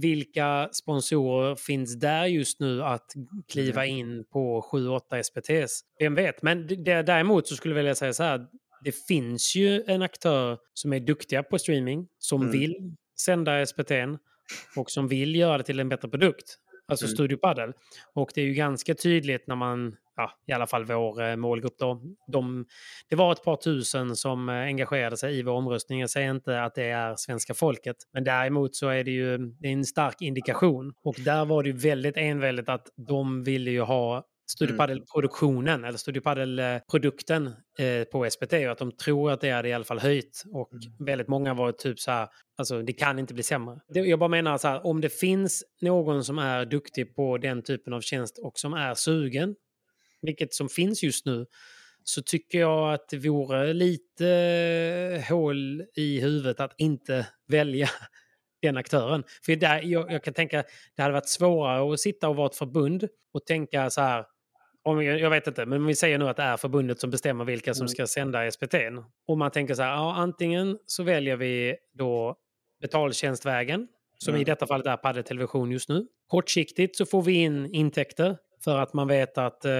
Vilka 0.00 0.68
sponsorer 0.72 1.54
finns 1.54 2.00
där 2.00 2.26
just 2.26 2.60
nu 2.60 2.82
att 2.82 3.12
kliva 3.52 3.86
mm. 3.86 3.98
in 3.98 4.24
på 4.32 4.68
7-8 4.72 5.22
SPTs? 5.22 5.80
Vem 5.98 6.14
vet? 6.14 6.42
Men 6.42 6.66
det, 6.66 7.02
däremot 7.02 7.48
så 7.48 7.56
skulle 7.56 7.74
jag 7.74 7.76
vilja 7.76 7.94
säga 7.94 8.12
så 8.12 8.22
här. 8.22 8.46
Det 8.84 8.92
finns 9.08 9.56
ju 9.56 9.84
en 9.86 10.02
aktör 10.02 10.58
som 10.74 10.92
är 10.92 11.00
duktiga 11.00 11.42
på 11.42 11.58
streaming, 11.58 12.06
som 12.18 12.40
mm. 12.40 12.52
vill 12.52 12.94
sända 13.20 13.64
SPT'n 13.64 14.18
och 14.76 14.90
som 14.90 15.08
vill 15.08 15.36
göra 15.36 15.58
det 15.58 15.64
till 15.64 15.80
en 15.80 15.88
bättre 15.88 16.08
produkt 16.08 16.58
alltså 16.88 17.04
mm. 17.04 17.14
Studio 17.14 17.36
Padel. 17.36 17.72
Och 18.14 18.30
det 18.34 18.40
är 18.40 18.44
ju 18.46 18.54
ganska 18.54 18.94
tydligt 18.94 19.46
när 19.46 19.56
man, 19.56 19.96
ja, 20.16 20.30
i 20.46 20.52
alla 20.52 20.66
fall 20.66 20.84
vår 20.84 21.22
eh, 21.22 21.36
målgrupp 21.36 21.78
då, 21.78 22.02
de, 22.32 22.66
det 23.08 23.16
var 23.16 23.32
ett 23.32 23.44
par 23.44 23.56
tusen 23.56 24.16
som 24.16 24.48
eh, 24.48 24.54
engagerade 24.54 25.16
sig 25.16 25.38
i 25.38 25.42
vår 25.42 25.52
omröstning. 25.52 26.00
Jag 26.00 26.10
säger 26.10 26.30
inte 26.30 26.62
att 26.62 26.74
det 26.74 26.84
är 26.84 27.16
svenska 27.16 27.54
folket, 27.54 27.96
men 28.12 28.24
däremot 28.24 28.76
så 28.76 28.88
är 28.88 29.04
det 29.04 29.10
ju 29.10 29.38
det 29.38 29.68
är 29.68 29.72
en 29.72 29.84
stark 29.84 30.20
indikation. 30.20 30.92
Och 31.04 31.16
där 31.18 31.44
var 31.44 31.62
det 31.62 31.68
ju 31.68 31.76
väldigt 31.76 32.16
enväldigt 32.16 32.68
att 32.68 32.86
de 32.96 33.44
ville 33.44 33.70
ju 33.70 33.80
ha 33.80 34.24
Studiopadel-produktionen 34.54 35.74
mm. 35.74 35.84
eller 35.84 35.98
Studiopadel-produkten 35.98 37.46
eh, 37.78 38.04
på 38.04 38.30
SPT 38.30 38.52
och 38.52 38.72
att 38.72 38.78
de 38.78 38.92
tror 38.92 39.30
att 39.30 39.40
det 39.40 39.50
hade 39.50 39.68
i 39.68 39.72
alla 39.72 39.84
fall 39.84 39.98
höjt. 39.98 40.42
Och 40.52 40.72
mm. 40.72 41.06
väldigt 41.06 41.28
många 41.28 41.54
var 41.54 41.72
typ 41.72 42.00
så 42.00 42.10
här, 42.10 42.28
alltså 42.58 42.82
det 42.82 42.92
kan 42.92 43.18
inte 43.18 43.34
bli 43.34 43.42
sämre. 43.42 43.80
Jag 43.88 44.18
bara 44.18 44.28
menar 44.28 44.58
så 44.58 44.68
här, 44.68 44.86
om 44.86 45.00
det 45.00 45.08
finns 45.08 45.64
någon 45.80 46.24
som 46.24 46.38
är 46.38 46.64
duktig 46.64 47.16
på 47.16 47.38
den 47.38 47.62
typen 47.62 47.92
av 47.92 48.00
tjänst 48.00 48.38
och 48.38 48.58
som 48.58 48.74
är 48.74 48.94
sugen, 48.94 49.54
vilket 50.22 50.54
som 50.54 50.68
finns 50.68 51.02
just 51.02 51.26
nu, 51.26 51.46
så 52.04 52.22
tycker 52.22 52.58
jag 52.58 52.94
att 52.94 53.08
det 53.08 53.18
vore 53.18 53.72
lite 53.72 55.24
hål 55.28 55.84
i 55.96 56.20
huvudet 56.20 56.60
att 56.60 56.74
inte 56.78 57.26
välja 57.48 57.88
den 58.62 58.76
aktören. 58.76 59.24
För 59.46 59.56
där, 59.56 59.82
jag, 59.82 60.12
jag, 60.12 60.24
kan 60.24 60.34
tänka 60.34 60.64
det 60.96 61.02
hade 61.02 61.14
varit 61.14 61.28
svårare 61.28 61.94
att 61.94 62.00
sitta 62.00 62.28
och 62.28 62.36
vara 62.36 62.46
ett 62.46 62.56
förbund 62.56 63.08
och 63.32 63.46
tänka 63.46 63.90
så 63.90 64.00
här 64.00 64.24
om, 64.84 65.04
jag 65.04 65.30
vet 65.30 65.46
inte, 65.46 65.66
men 65.66 65.86
vi 65.86 65.94
säger 65.94 66.18
nu 66.18 66.28
att 66.28 66.36
det 66.36 66.42
är 66.42 66.56
förbundet 66.56 67.00
som 67.00 67.10
bestämmer 67.10 67.44
vilka 67.44 67.74
som 67.74 67.82
mm. 67.82 67.88
ska 67.88 68.06
sända 68.06 68.50
SPT. 68.50 68.74
Och 69.26 69.38
man 69.38 69.50
tänker 69.50 69.74
så 69.74 69.82
här, 69.82 69.90
ja, 69.90 70.14
antingen 70.14 70.78
så 70.86 71.02
väljer 71.02 71.36
vi 71.36 71.76
då 71.92 72.36
betaltjänstvägen, 72.80 73.88
som 74.18 74.30
mm. 74.30 74.40
i 74.40 74.44
detta 74.44 74.66
fallet 74.66 74.86
är 74.86 74.96
Padel 74.96 75.24
Television 75.24 75.70
just 75.70 75.88
nu. 75.88 76.06
Kortsiktigt 76.26 76.96
så 76.96 77.06
får 77.06 77.22
vi 77.22 77.32
in 77.32 77.74
intäkter 77.74 78.36
för 78.64 78.78
att 78.78 78.92
man 78.92 79.08
vet 79.08 79.38
att 79.38 79.64
eh, 79.64 79.70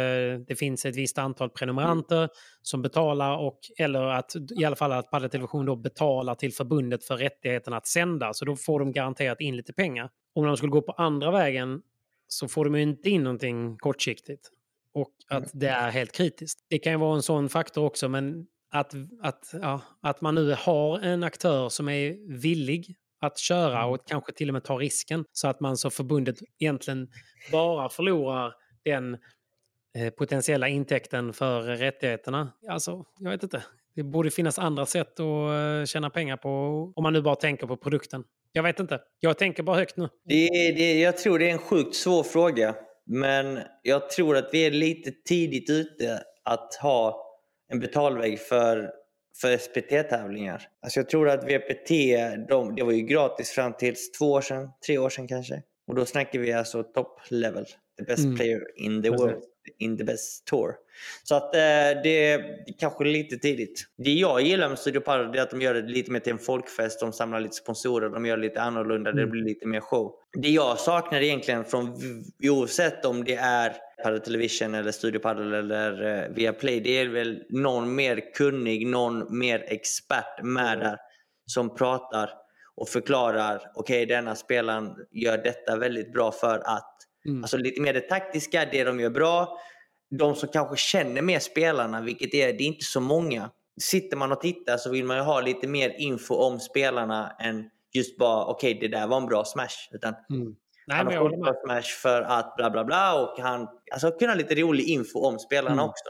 det 0.47 0.59
finns 0.59 0.85
ett 0.85 0.97
visst 0.97 1.19
antal 1.19 1.51
prenumeranter 1.51 2.19
mm. 2.19 2.29
som 2.63 2.83
betalar 2.83 3.37
och 3.37 3.59
eller 3.79 4.03
att 4.03 4.33
i 4.61 4.65
alla 4.65 4.77
fall 4.77 4.93
att 4.93 5.11
Padel 5.11 5.31
Television 5.31 5.67
då 5.67 5.77
betalar 5.77 6.35
till 6.35 6.53
förbundet 6.53 7.05
för 7.05 7.17
rättigheten 7.17 7.73
att 7.73 7.87
sända. 7.87 8.33
Så 8.33 8.45
då 8.45 8.57
får 8.57 8.81
de 8.81 8.93
garanterat 8.93 9.41
in 9.41 9.57
lite 9.57 9.73
pengar. 9.73 10.11
Om 10.35 10.47
de 10.47 10.57
skulle 10.57 10.71
gå 10.71 10.83
på 10.83 10.93
andra 10.93 11.31
vägen 11.31 11.83
så 12.29 12.49
får 12.49 12.65
de 12.65 12.77
inte 12.77 13.11
in 13.11 13.25
någonting 13.25 13.77
kortsiktigt 13.79 14.51
och 14.95 15.11
att 15.29 15.51
det 15.53 15.69
är 15.69 15.91
helt 15.91 16.13
kritiskt. 16.13 16.59
Det 16.69 16.79
kan 16.79 16.93
ju 16.93 16.99
vara 16.99 17.17
en 17.17 17.23
sån 17.23 17.49
faktor 17.49 17.85
också, 17.85 18.09
men 18.09 18.47
att, 18.71 18.95
att, 19.23 19.55
ja, 19.63 19.81
att 20.01 20.21
man 20.21 20.35
nu 20.35 20.55
har 20.59 21.01
en 21.01 21.23
aktör 21.23 21.69
som 21.69 21.89
är 21.89 22.39
villig 22.41 22.97
att 23.21 23.39
köra 23.39 23.79
mm. 23.79 23.91
och 23.91 24.09
kanske 24.09 24.33
till 24.33 24.49
och 24.49 24.53
med 24.53 24.65
ta 24.65 24.79
risken 24.79 25.25
så 25.33 25.49
att 25.49 25.61
man 25.61 25.77
som 25.77 25.91
förbundet 25.91 26.37
egentligen 26.59 27.09
bara 27.53 27.89
förlorar 27.89 28.55
den 28.85 29.15
eh, 29.99 30.11
potentiella 30.11 30.69
intäkten 30.69 31.33
för 31.33 31.63
rättigheterna. 31.63 32.53
Alltså, 32.69 33.05
jag 33.19 33.31
vet 33.31 33.43
inte. 33.43 33.65
Det 33.95 34.03
borde 34.03 34.31
finnas 34.31 34.59
andra 34.59 34.87
sätt 34.87 35.21
att 35.21 35.81
eh, 35.81 35.85
tjäna 35.87 36.11
pengar 36.11 36.37
på 36.37 36.49
om 36.97 37.03
man 37.03 37.13
nu 37.13 37.23
bara 37.23 37.37
tänker 37.37 37.67
på 37.67 37.77
produkten. 37.77 38.25
Jag 38.53 38.63
vet 38.63 38.81
inte. 38.81 39.01
Jag 39.21 39.39
tänker 39.39 39.63
bara 39.63 39.77
högt 39.77 39.97
nu. 39.97 40.09
Det, 40.25 40.49
det, 40.77 41.01
jag 41.01 41.17
tror 41.17 41.39
det 41.39 41.49
är 41.49 41.53
en 41.53 41.59
sjukt 41.59 41.95
svår 41.95 42.23
fråga. 42.23 42.75
Men 43.07 43.61
jag 43.83 44.11
tror 44.11 44.37
att 44.37 44.49
vi 44.53 44.67
är 44.67 44.71
lite 44.71 45.11
tidigt 45.29 45.71
ute 45.71 46.23
att 46.45 46.75
ha 46.75 47.31
en 47.69 47.81
betalvägg 47.81 48.41
för, 48.41 48.91
för 49.41 49.57
SPT-tävlingar. 49.57 50.63
Alltså 50.83 51.01
jag 51.01 51.09
tror 51.09 51.29
att 51.29 51.45
VPT, 51.45 51.91
de, 52.49 52.75
det 52.75 52.83
var 52.83 52.93
ju 52.93 53.03
gratis 53.03 53.51
fram 53.51 53.73
till 53.73 53.95
två 54.19 54.33
år 54.33 54.41
sedan, 54.41 54.69
tre 54.87 54.99
år 54.99 55.11
sedan 55.11 55.29
kanske. 55.29 55.63
Och 55.87 55.95
då 55.95 56.05
snackar 56.05 56.39
vi 56.39 56.53
alltså 56.53 56.83
top 56.83 57.21
level, 57.31 57.67
the 57.99 58.05
best 58.05 58.25
mm. 58.25 58.37
player 58.37 58.61
in 58.77 59.03
the 59.03 59.11
world 59.11 59.43
in 59.79 59.99
the 59.99 60.05
best 60.05 60.45
tour. 60.45 60.75
Så 61.23 61.35
att 61.35 61.55
eh, 61.55 61.61
det 62.03 62.31
är 62.31 62.57
kanske 62.79 63.05
lite 63.05 63.37
tidigt. 63.37 63.87
Det 63.97 64.13
jag 64.13 64.43
gillar 64.43 64.69
med 64.69 64.79
Studio 64.79 65.01
Padel 65.01 65.39
är 65.39 65.43
att 65.43 65.51
de 65.51 65.61
gör 65.61 65.75
det 65.75 65.83
lite 65.83 66.11
mer 66.11 66.21
till 66.21 66.33
en 66.33 66.39
folkfest. 66.39 67.01
De 67.01 67.13
samlar 67.13 67.41
lite 67.41 67.55
sponsorer, 67.55 68.09
de 68.09 68.27
gör 68.27 68.37
det 68.37 68.43
lite 68.43 68.63
annorlunda, 68.63 69.11
mm. 69.11 69.25
det 69.25 69.31
blir 69.31 69.43
lite 69.43 69.67
mer 69.67 69.81
show. 69.81 70.13
Det 70.33 70.49
jag 70.49 70.79
saknar 70.79 71.21
egentligen 71.21 71.65
från 71.65 71.97
oavsett 72.43 73.05
om 73.05 73.25
det 73.25 73.35
är 73.35 73.73
Padel 74.03 74.21
Television 74.21 74.75
eller 74.75 74.93
Studio 74.93 75.19
Padel 75.19 75.53
eller 75.53 76.23
eh, 76.25 76.29
Viaplay, 76.35 76.81
det 76.81 76.99
är 76.99 77.09
väl 77.09 77.43
någon 77.49 77.95
mer 77.95 78.35
kunnig, 78.35 78.87
någon 78.87 79.39
mer 79.39 79.65
expert 79.69 80.43
med 80.43 80.79
där 80.79 80.97
som 81.47 81.75
pratar 81.75 82.31
och 82.77 82.89
förklarar, 82.89 83.57
okej 83.75 84.05
okay, 84.05 84.17
denna 84.17 84.35
spelaren 84.35 84.95
gör 85.11 85.39
detta 85.39 85.77
väldigt 85.77 86.13
bra 86.13 86.33
för 86.33 86.59
att 86.59 86.95
Mm. 87.29 87.43
Alltså 87.43 87.57
lite 87.57 87.81
mer 87.81 87.93
det 87.93 88.01
taktiska, 88.01 88.65
det 88.73 88.85
de 88.85 89.01
gör 89.01 89.11
bra. 89.11 89.59
De 90.19 90.35
som 90.35 90.49
kanske 90.49 90.77
känner 90.77 91.23
mer 91.23 91.39
spelarna, 91.39 92.01
vilket 92.01 92.35
är, 92.35 92.47
det 92.47 92.65
är 92.65 92.67
inte 92.67 92.85
så 92.85 93.01
många. 93.01 93.51
Sitter 93.81 94.17
man 94.17 94.33
och 94.33 94.41
tittar 94.41 94.77
så 94.77 94.91
vill 94.91 95.05
man 95.05 95.17
ju 95.17 95.23
ha 95.23 95.41
lite 95.41 95.69
mer 95.69 95.95
info 95.99 96.35
om 96.35 96.61
spelarna 96.61 97.37
än 97.41 97.71
just 97.95 98.19
bara 98.19 98.45
okej 98.45 98.77
okay, 98.77 98.89
det 98.89 98.97
där 98.97 99.07
var 99.07 99.17
en 99.17 99.27
bra 99.27 99.45
smash. 99.45 99.89
Utan 99.93 100.15
mm. 100.31 100.55
Nej, 100.87 100.97
han 100.97 101.07
har 101.07 101.31
fått 101.31 101.41
bra 101.41 101.55
smash 101.65 102.01
för 102.03 102.23
att 102.23 102.57
bla 102.57 102.71
bla 102.71 102.85
bla 102.85 103.23
och 103.23 103.39
han, 103.39 103.69
alltså 103.93 104.11
kunna 104.11 104.35
lite 104.35 104.55
rolig 104.55 104.89
info 104.89 105.19
om 105.19 105.39
spelarna 105.39 105.73
mm. 105.73 105.85
också. 105.85 106.05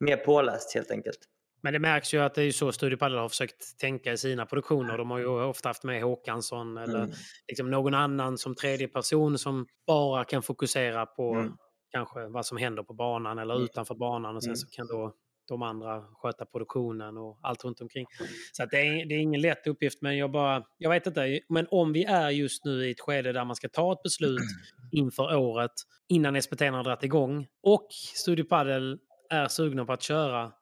Mer 0.00 0.16
påläst 0.16 0.74
helt 0.74 0.90
enkelt. 0.90 1.18
Men 1.64 1.72
det 1.72 1.78
märks 1.78 2.14
ju 2.14 2.18
att 2.18 2.34
det 2.34 2.42
är 2.42 2.50
så 2.50 2.72
Studio 2.72 2.96
Padel 2.96 3.18
har 3.18 3.28
försökt 3.28 3.78
tänka 3.78 4.12
i 4.12 4.18
sina 4.18 4.46
produktioner. 4.46 4.98
De 4.98 5.10
har 5.10 5.18
ju 5.18 5.26
ofta 5.26 5.68
haft 5.68 5.84
med 5.84 6.02
Håkansson 6.02 6.76
eller 6.76 6.98
mm. 6.98 7.10
liksom 7.48 7.70
någon 7.70 7.94
annan 7.94 8.38
som 8.38 8.54
tredje 8.54 8.88
person 8.88 9.38
som 9.38 9.66
bara 9.86 10.24
kan 10.24 10.42
fokusera 10.42 11.06
på 11.06 11.34
mm. 11.34 11.52
kanske 11.92 12.26
vad 12.28 12.46
som 12.46 12.58
händer 12.58 12.82
på 12.82 12.94
banan 12.94 13.38
eller 13.38 13.54
mm. 13.54 13.64
utanför 13.64 13.94
banan 13.94 14.36
och 14.36 14.42
sen 14.42 14.50
mm. 14.50 14.56
så 14.56 14.66
kan 14.66 14.86
då 14.86 15.14
de 15.48 15.62
andra 15.62 16.02
sköta 16.22 16.44
produktionen 16.44 17.16
och 17.16 17.38
allt 17.42 17.64
runt 17.64 17.80
omkring. 17.80 18.06
Så 18.52 18.66
det, 18.66 18.76
är, 18.76 19.06
det 19.08 19.14
är 19.14 19.18
ingen 19.18 19.40
lätt 19.40 19.66
uppgift, 19.66 20.02
men 20.02 20.16
jag 20.16 20.30
bara, 20.30 20.64
jag 20.78 20.90
vet 20.90 21.06
inte. 21.06 21.40
Men 21.48 21.66
om 21.70 21.92
vi 21.92 22.04
är 22.04 22.30
just 22.30 22.64
nu 22.64 22.86
i 22.86 22.90
ett 22.90 23.00
skede 23.00 23.32
där 23.32 23.44
man 23.44 23.56
ska 23.56 23.68
ta 23.68 23.92
ett 23.92 24.02
beslut 24.02 24.40
inför 24.92 25.36
året 25.36 25.72
innan 26.08 26.42
SPT 26.42 26.60
har 26.60 26.84
dragit 26.84 27.04
igång 27.04 27.46
och 27.62 27.86
Studio 28.14 28.44
Padel 28.44 28.98
är 29.30 29.48
sugna 29.48 29.84
på 29.84 29.92
att 29.92 30.02
köra 30.02 30.52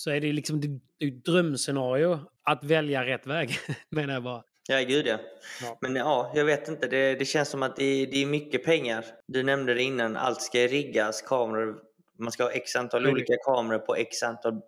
så 0.00 0.10
är 0.10 0.20
det 0.20 0.32
liksom 0.32 0.60
det 0.60 1.10
drömscenario 1.10 2.20
att 2.42 2.64
välja 2.64 3.06
rätt 3.06 3.26
väg, 3.26 3.58
menar 3.90 4.14
jag 4.14 4.22
bara. 4.22 4.42
Ja, 4.68 4.78
gud 4.78 5.06
ja. 5.06 5.18
ja. 5.62 5.78
Men 5.80 5.96
ja, 5.96 6.32
jag 6.34 6.44
vet 6.44 6.68
inte. 6.68 6.86
Det, 6.86 7.14
det 7.14 7.24
känns 7.24 7.48
som 7.48 7.62
att 7.62 7.76
det, 7.76 8.06
det, 8.06 8.22
är 8.22 8.26
mycket 8.26 8.64
pengar. 8.64 9.04
Du 9.26 9.42
nämnde 9.42 9.74
det 9.74 9.82
innan, 9.82 10.16
allt 10.16 10.42
ska 10.42 10.58
riggas, 10.58 11.22
kameror. 11.22 11.78
Man 12.18 12.32
ska 12.32 12.42
ha 12.42 12.50
x 12.50 12.76
antal 12.76 13.02
mm. 13.02 13.12
olika 13.12 13.32
kameror 13.44 13.78
på 13.78 13.94
x 13.94 14.22
antal 14.22 14.60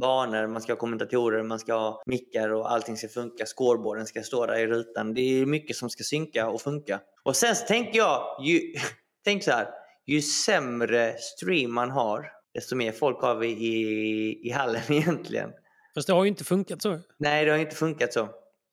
banor, 0.00 0.46
man 0.46 0.62
ska 0.62 0.72
ha 0.72 0.78
kommentatorer, 0.78 1.42
man 1.42 1.58
ska 1.58 1.74
ha 1.74 2.02
mickar 2.06 2.48
och 2.48 2.72
allting 2.72 2.96
ska 2.96 3.08
funka. 3.08 3.44
Scoreboarden 3.46 4.06
ska 4.06 4.22
stå 4.22 4.46
där 4.46 4.58
i 4.58 4.66
rutan. 4.66 5.14
Det 5.14 5.20
är 5.20 5.46
mycket 5.46 5.76
som 5.76 5.90
ska 5.90 6.04
synka 6.04 6.48
och 6.48 6.60
funka. 6.60 7.00
Och 7.22 7.36
sen 7.36 7.56
så 7.56 7.66
tänker 7.66 7.98
jag, 7.98 8.44
ju, 8.44 8.60
tänk 9.24 9.44
så 9.44 9.50
här, 9.50 9.68
ju 10.06 10.22
sämre 10.22 11.14
stream 11.18 11.74
man 11.74 11.90
har, 11.90 12.39
desto 12.54 12.76
mer 12.76 12.92
folk 12.92 13.20
har 13.22 13.34
vi 13.34 13.48
i, 13.48 14.48
i 14.48 14.50
hallen 14.50 14.82
egentligen. 14.88 15.50
Fast 15.94 16.06
det 16.06 16.12
har 16.12 16.24
ju 16.24 16.28
inte 16.28 16.44
funkat 16.44 16.82
så. 16.82 16.98
Nej, 17.18 17.44
det 17.44 17.50
har 17.50 17.58
inte 17.58 17.76
funkat 17.76 18.12
så. 18.12 18.28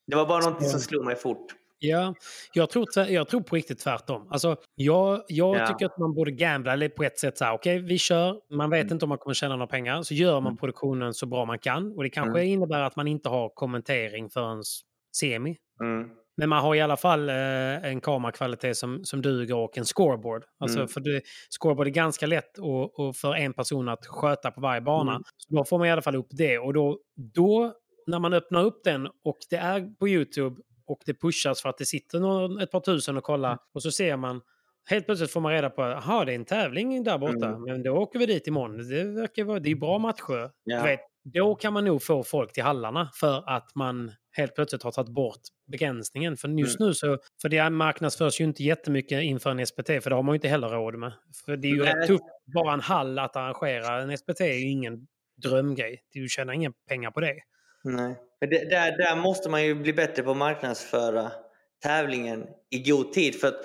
Det 0.07 0.15
var 0.15 0.25
bara 0.25 0.49
något 0.49 0.69
som 0.69 0.79
slog 0.79 1.05
mig 1.05 1.15
fort. 1.15 1.45
Ja, 1.79 2.13
jag 2.53 2.69
tror, 2.69 2.85
jag 3.09 3.27
tror 3.27 3.41
på 3.41 3.55
riktigt 3.55 3.79
tvärtom. 3.79 4.27
Alltså, 4.31 4.55
jag 4.75 5.23
jag 5.27 5.55
Ja. 5.57 5.67
tycker 5.67 5.85
att 5.85 5.97
man 5.97 6.13
borde 6.13 6.31
gambla 6.31 6.75
lite 6.75 6.95
på 6.95 7.03
ett 7.03 7.19
sätt. 7.19 7.41
Okej, 7.41 7.79
vi 7.79 7.97
kör. 7.97 8.55
Man 8.55 8.69
vet 8.69 8.91
inte 8.91 9.05
om 9.05 9.09
man 9.09 9.17
kommer 9.17 9.33
tjäna 9.33 9.55
några 9.55 9.67
pengar. 9.67 10.01
Så 10.03 10.13
gör 10.13 10.33
man 10.33 10.51
Mm. 10.51 10.57
produktionen 10.57 11.13
så 11.13 11.25
bra 11.25 11.45
man 11.45 11.59
kan. 11.59 11.91
Och 11.97 12.03
det 12.03 12.09
kanske 12.09 12.39
Mm. 12.39 12.51
innebär 12.53 12.79
att 12.81 12.95
man 12.95 13.07
inte 13.07 13.29
har 13.29 13.49
kommentering 13.49 14.29
förrän 14.29 14.63
semi. 15.17 15.57
Mm. 15.81 16.09
Men 16.37 16.49
man 16.49 16.61
har 16.63 16.75
i 16.75 16.81
alla 16.81 16.97
fall 16.97 17.29
eh, 17.29 17.35
en 17.85 18.01
kamerakvalitet 18.01 18.77
som, 18.77 19.03
som 19.03 19.21
duger 19.21 19.55
och 19.55 19.77
en 19.77 19.85
scoreboard. 19.85 20.43
Alltså, 20.59 20.77
Mm. 20.77 20.87
för 20.87 20.99
det, 21.01 21.21
scoreboard 21.59 21.87
är 21.87 21.91
ganska 21.91 22.25
lätt 22.25 22.57
och, 22.59 22.99
och 22.99 23.15
för 23.15 23.35
en 23.35 23.53
person 23.53 23.89
att 23.89 24.05
sköta 24.05 24.51
på 24.51 24.61
varje 24.61 24.81
bana. 24.81 25.11
Mm. 25.11 25.23
Så 25.37 25.55
då 25.55 25.63
får 25.65 25.77
man 25.77 25.87
i 25.87 25.91
alla 25.91 26.01
fall 26.01 26.15
upp 26.15 26.27
det. 26.29 26.57
Och 26.59 26.73
då, 26.73 26.99
då, 27.33 27.73
när 28.07 28.19
man 28.19 28.33
öppnar 28.33 28.63
upp 28.63 28.83
den 28.83 29.07
och 29.07 29.37
det 29.49 29.55
är 29.55 29.95
på 29.99 30.07
YouTube 30.07 30.55
och 30.87 30.99
det 31.05 31.13
pushas 31.13 31.61
för 31.61 31.69
att 31.69 31.77
det 31.77 31.85
sitter 31.85 32.19
någon, 32.19 32.59
ett 32.61 32.71
par 32.71 32.79
tusen 32.79 33.17
och 33.17 33.23
kollar 33.23 33.49
Mm. 33.49 33.59
och 33.73 33.83
så 33.83 33.91
ser 33.91 34.17
man 34.17 34.41
Helt 34.89 35.05
plötsligt 35.05 35.31
får 35.31 35.41
man 35.41 35.51
reda 35.51 35.69
på 35.69 35.81
att 35.83 36.25
det 36.25 36.31
är 36.31 36.35
en 36.35 36.45
tävling 36.45 37.03
där 37.03 37.17
borta, 37.17 37.47
Mm. 37.47 37.63
men 37.63 37.83
då 37.83 37.91
åker 37.91 38.19
vi 38.19 38.25
dit 38.25 38.47
imorgon. 38.47 38.77
Det, 38.89 39.03
verkar 39.03 39.43
vara, 39.43 39.59
det 39.59 39.71
är 39.71 39.75
bra 39.75 39.97
matcher. 39.97 40.51
Ja. 40.63 40.77
Du 40.77 40.83
vet, 40.83 40.99
då 41.33 41.55
kan 41.55 41.73
man 41.73 41.85
nog 41.85 42.03
få 42.03 42.23
folk 42.23 42.53
till 42.53 42.63
hallarna 42.63 43.09
för 43.19 43.49
att 43.49 43.75
man 43.75 44.11
helt 44.37 44.55
plötsligt 44.55 44.83
har 44.83 44.91
tagit 44.91 45.09
bort 45.09 45.39
begränsningen. 45.71 46.37
För 46.37 46.47
just 46.47 46.79
Mm. 46.79 46.87
nu 46.87 46.93
så, 46.93 47.17
för 47.41 47.49
det 47.49 47.69
marknadsförs 47.69 48.41
ju 48.41 48.45
inte 48.45 48.63
jättemycket 48.63 49.23
inför 49.23 49.49
en 49.49 49.67
SPT, 49.67 49.87
för 49.87 50.09
det 50.09 50.15
har 50.15 50.23
man 50.23 50.33
ju 50.33 50.37
inte 50.37 50.47
heller 50.47 50.67
råd 50.69 50.95
med. 50.95 51.13
För 51.45 51.57
det 51.57 51.67
är 51.67 51.71
ju 51.71 51.83
rätt 51.83 52.07
tufft, 52.07 52.23
bara 52.55 52.73
en 52.73 52.81
hall 52.81 53.19
att 53.19 53.35
arrangera. 53.35 54.01
En 54.01 54.17
SPT 54.17 54.41
är 54.41 54.53
ju 54.53 54.69
ingen 54.69 55.07
drömgrej. 55.43 56.01
Du 56.13 56.27
tjänar 56.29 56.53
inga 56.53 56.71
pengar 56.87 57.11
på 57.11 57.19
det. 57.19 57.33
Nej. 57.83 58.15
Men 58.41 58.49
det, 58.49 58.69
där, 58.69 58.97
där 58.97 59.15
måste 59.15 59.49
man 59.49 59.65
ju 59.65 59.75
bli 59.75 59.93
bättre 59.93 60.23
på 60.23 60.31
att 60.31 60.37
marknadsföra 60.37 61.31
tävlingen 61.83 62.45
i 62.71 62.79
god 62.89 63.13
tid. 63.13 63.39
För 63.39 63.47
att 63.47 63.55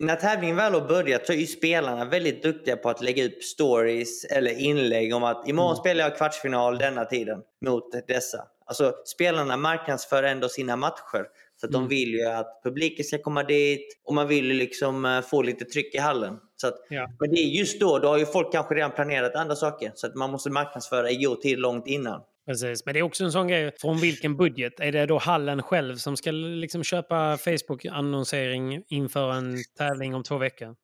när 0.00 0.16
tävlingen 0.16 0.56
väl 0.56 0.72
har 0.74 0.88
börjat 0.88 1.26
så 1.26 1.32
är 1.32 1.36
ju 1.36 1.46
spelarna 1.46 2.04
väldigt 2.04 2.42
duktiga 2.42 2.76
på 2.76 2.88
att 2.90 3.02
lägga 3.02 3.24
upp 3.26 3.42
stories 3.42 4.24
eller 4.24 4.58
inlägg 4.60 5.14
om 5.14 5.24
att 5.24 5.48
imorgon 5.48 5.70
Mm. 5.72 5.80
spelar 5.80 6.04
jag 6.04 6.16
kvartsfinal 6.16 6.78
denna 6.78 7.04
tiden 7.04 7.42
mot 7.66 8.06
dessa. 8.08 8.38
Alltså 8.66 8.92
spelarna 9.06 9.56
marknadsför 9.56 10.22
ändå 10.22 10.48
sina 10.48 10.76
matcher. 10.76 11.26
För 11.60 11.66
att 11.66 11.72
de 11.72 11.76
Mm. 11.78 11.88
vill 11.88 12.08
ju 12.14 12.24
att 12.26 12.60
publiken 12.64 13.04
ska 13.04 13.18
komma 13.18 13.42
dit 13.42 14.00
och 14.04 14.14
man 14.14 14.28
vill 14.28 14.46
ju 14.46 14.54
liksom 14.54 15.04
eh, 15.04 15.20
få 15.20 15.42
lite 15.42 15.64
tryck 15.64 15.94
i 15.94 15.98
hallen. 15.98 16.36
Så 16.56 16.68
att, 16.68 16.74
Ja. 16.88 17.08
Men 17.20 17.30
det 17.30 17.36
är 17.36 17.58
just 17.58 17.80
då, 17.80 17.98
då 17.98 18.08
har 18.08 18.18
ju 18.18 18.26
folk 18.26 18.52
kanske 18.52 18.74
redan 18.74 18.90
planerat 18.90 19.34
andra 19.34 19.56
saker. 19.56 19.92
Så 19.94 20.06
att 20.06 20.14
man 20.14 20.30
måste 20.30 20.50
marknadsföra 20.50 21.10
i 21.10 21.16
god 21.24 21.40
tid 21.40 21.58
långt 21.58 21.86
innan. 21.86 22.20
Precis, 22.46 22.84
men 22.84 22.94
det 22.94 23.00
är 23.00 23.02
också 23.02 23.24
en 23.24 23.32
sån 23.32 23.48
grej. 23.48 23.72
Från 23.80 23.98
vilken 24.00 24.36
budget? 24.36 24.80
Är 24.80 24.92
det 24.92 25.06
då 25.06 25.18
hallen 25.18 25.62
själv 25.62 25.96
som 25.96 26.16
ska 26.16 26.30
liksom 26.30 26.82
köpa 26.84 27.36
Facebook-annonsering 27.36 28.82
inför 28.88 29.30
en 29.32 29.56
tävling 29.78 30.14
om 30.14 30.22
två 30.22 30.38
veckor? 30.38 30.74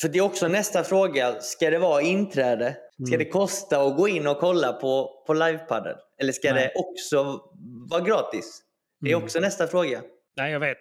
För 0.00 0.08
det 0.08 0.18
är 0.18 0.22
också 0.22 0.48
nästa 0.48 0.84
fråga. 0.84 1.40
Ska 1.40 1.70
det 1.70 1.78
vara 1.78 2.02
inträde? 2.02 2.76
Ska 3.06 3.14
Mm. 3.14 3.18
det 3.18 3.24
kosta 3.30 3.80
att 3.82 3.96
gå 3.96 4.08
in 4.08 4.26
och 4.26 4.38
kolla 4.38 4.72
på, 4.72 5.24
på 5.26 5.34
livepadel? 5.34 5.96
Eller 6.20 6.32
ska 6.32 6.52
Nej. 6.54 6.62
det 6.74 6.80
också 6.80 7.40
vara 7.90 8.00
gratis? 8.00 8.62
Det 9.00 9.10
är 9.10 9.14
Mm. 9.14 9.24
också 9.24 9.40
nästa 9.40 9.66
fråga. 9.66 10.02
Nej, 10.36 10.52
jag 10.52 10.60
vet. 10.60 10.78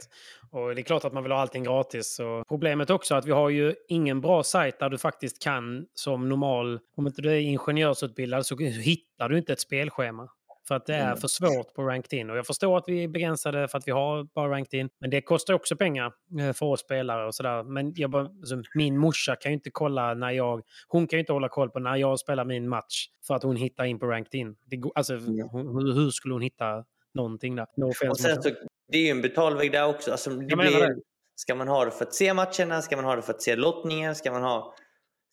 Och 0.51 0.75
det 0.75 0.82
är 0.82 0.84
klart 0.84 1.06
att 1.06 1.13
man 1.13 1.23
vill 1.23 1.32
ha 1.32 1.39
allting 1.39 1.63
gratis. 1.63 2.19
Och 2.19 2.47
problemet 2.47 2.89
också 2.89 3.13
är 3.13 3.17
att 3.17 3.25
vi 3.25 3.32
har 3.32 3.49
ju 3.49 3.75
ingen 3.88 4.21
bra 4.21 4.43
sajt 4.43 4.80
där 4.80 4.89
du 4.89 4.97
faktiskt 4.97 5.41
kan 5.43 5.86
som 5.93 6.30
normal, 6.30 6.80
om 6.97 7.08
inte 7.08 7.21
du 7.21 7.32
är 7.32 7.39
ingenjörsutbildad 7.39 8.45
så 8.45 8.56
hittar 8.58 9.30
du 9.30 9.38
inte 9.38 9.53
ett 9.53 9.60
spelschema. 9.60 10.27
För 10.67 10.75
att 10.75 10.86
det 10.86 10.95
är 10.95 11.06
Mm. 11.06 11.17
för 11.17 11.27
svårt 11.27 11.73
på 11.73 11.84
ranked 11.84 12.19
in. 12.19 12.30
Och 12.30 12.38
jag 12.38 12.47
förstår 12.47 12.77
att 12.77 12.84
vi 12.88 13.03
är 13.03 13.08
begränsade 13.08 13.67
för 13.67 13.77
att 13.77 13.88
vi 13.88 13.91
har 13.91 14.23
bara 14.23 14.49
ranked 14.51 14.80
in. 14.80 14.89
Men 14.99 15.10
det 15.10 15.21
kostar 15.21 15.53
också 15.53 15.75
pengar 15.75 16.13
eh, 16.39 16.53
för 16.53 16.65
oss 16.65 16.80
spelare 16.80 17.27
och 17.27 17.36
sådär. 17.36 17.63
Men 17.63 17.93
jag 17.95 18.10
bara, 18.10 18.23
alltså, 18.23 18.62
min 18.75 18.97
morsa 18.97 19.36
kan 19.36 19.51
ju 19.51 19.53
inte 19.53 19.69
kolla 19.69 20.13
när 20.13 20.32
jag... 20.32 20.63
Hon 20.88 21.08
kan 21.08 21.17
ju 21.17 21.19
inte 21.19 21.34
hålla 21.34 21.49
koll 21.49 21.69
på 21.69 21.80
när 21.80 21.95
jag 21.95 22.19
spelar 22.19 22.45
min 22.45 22.69
match. 22.69 23.06
För 23.27 23.36
att 23.36 23.43
hon 23.43 23.56
hittar 23.56 23.86
in 23.86 23.99
på 23.99 24.06
ranked 24.06 24.39
in. 24.39 24.56
Det, 24.65 24.82
alltså, 24.95 25.15
hon, 25.15 25.86
hur, 25.86 25.93
hur 25.93 26.10
skulle 26.12 26.34
hon 26.34 26.41
hitta 26.41 26.84
någonting 27.13 27.56
där? 27.56 27.67
No 27.77 27.86
Och 28.10 28.17
sen 28.17 28.41
så, 28.43 28.49
det 28.91 28.97
är 28.97 29.03
ju 29.03 29.10
en 29.10 29.21
betalväg 29.21 29.71
där 29.71 29.88
också. 29.88 30.12
Alltså, 30.12 30.30
det 30.30 30.45
Jag 30.49 30.60
blir, 30.60 30.80
det. 30.80 30.95
Ska 31.36 31.56
man 31.56 31.67
ha 31.67 31.86
det 31.86 31.91
för 31.91 32.06
att 32.06 32.13
se 32.13 32.34
matcherna? 32.34 32.82
Ska 32.82 32.95
man 32.95 33.06
ha 33.06 33.15
det 33.15 33.21
för 33.21 33.34
att 33.34 33.41
se 33.41 33.56
lottningen? 33.56 34.15
Ska 34.15 34.32
man, 34.32 34.43
ha, 34.43 34.75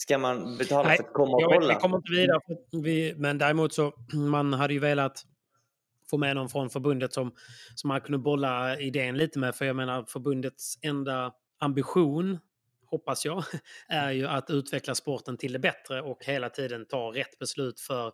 ska 0.05 0.19
man 0.19 0.57
betala 0.59 0.89
Nej, 0.89 0.97
för 0.97 1.05
att 1.05 1.13
komma 1.13 1.37
och 1.37 1.43
Jag 1.43 1.49
vet, 1.51 1.59
kolla? 1.61 1.75
vi 1.75 1.81
kommer 1.81 1.97
inte 1.97 2.13
vidare. 2.13 2.41
Vi, 2.73 3.15
men 3.17 3.39
däremot 3.39 3.73
så, 3.75 3.93
man 4.13 4.53
hade 4.53 4.75
ju 4.75 4.81
velat 4.81 5.23
få 6.11 6.19
med 6.19 6.37
någon 6.37 6.49
från 6.49 6.71
förbundet 6.71 7.13
som, 7.13 7.35
som 7.75 7.89
man 7.89 8.01
kunde 8.01 8.19
bolla 8.19 8.79
idén 8.81 9.17
lite 9.17 9.39
med. 9.39 9.55
För 9.55 9.65
jag 9.65 9.77
menar, 9.77 10.05
förbundets 10.09 10.79
enda 10.83 11.33
ambition, 11.61 12.39
hoppas 12.87 13.25
jag, 13.25 13.45
är 13.89 14.11
ju 14.11 14.27
att 14.27 14.51
utveckla 14.51 14.95
sporten 14.95 15.37
till 15.37 15.53
det 15.53 15.59
bättre 15.59 16.03
och 16.03 16.25
hela 16.25 16.49
tiden 16.51 16.87
ta 16.87 17.13
rätt 17.15 17.39
beslut 17.39 17.81
för 17.81 18.13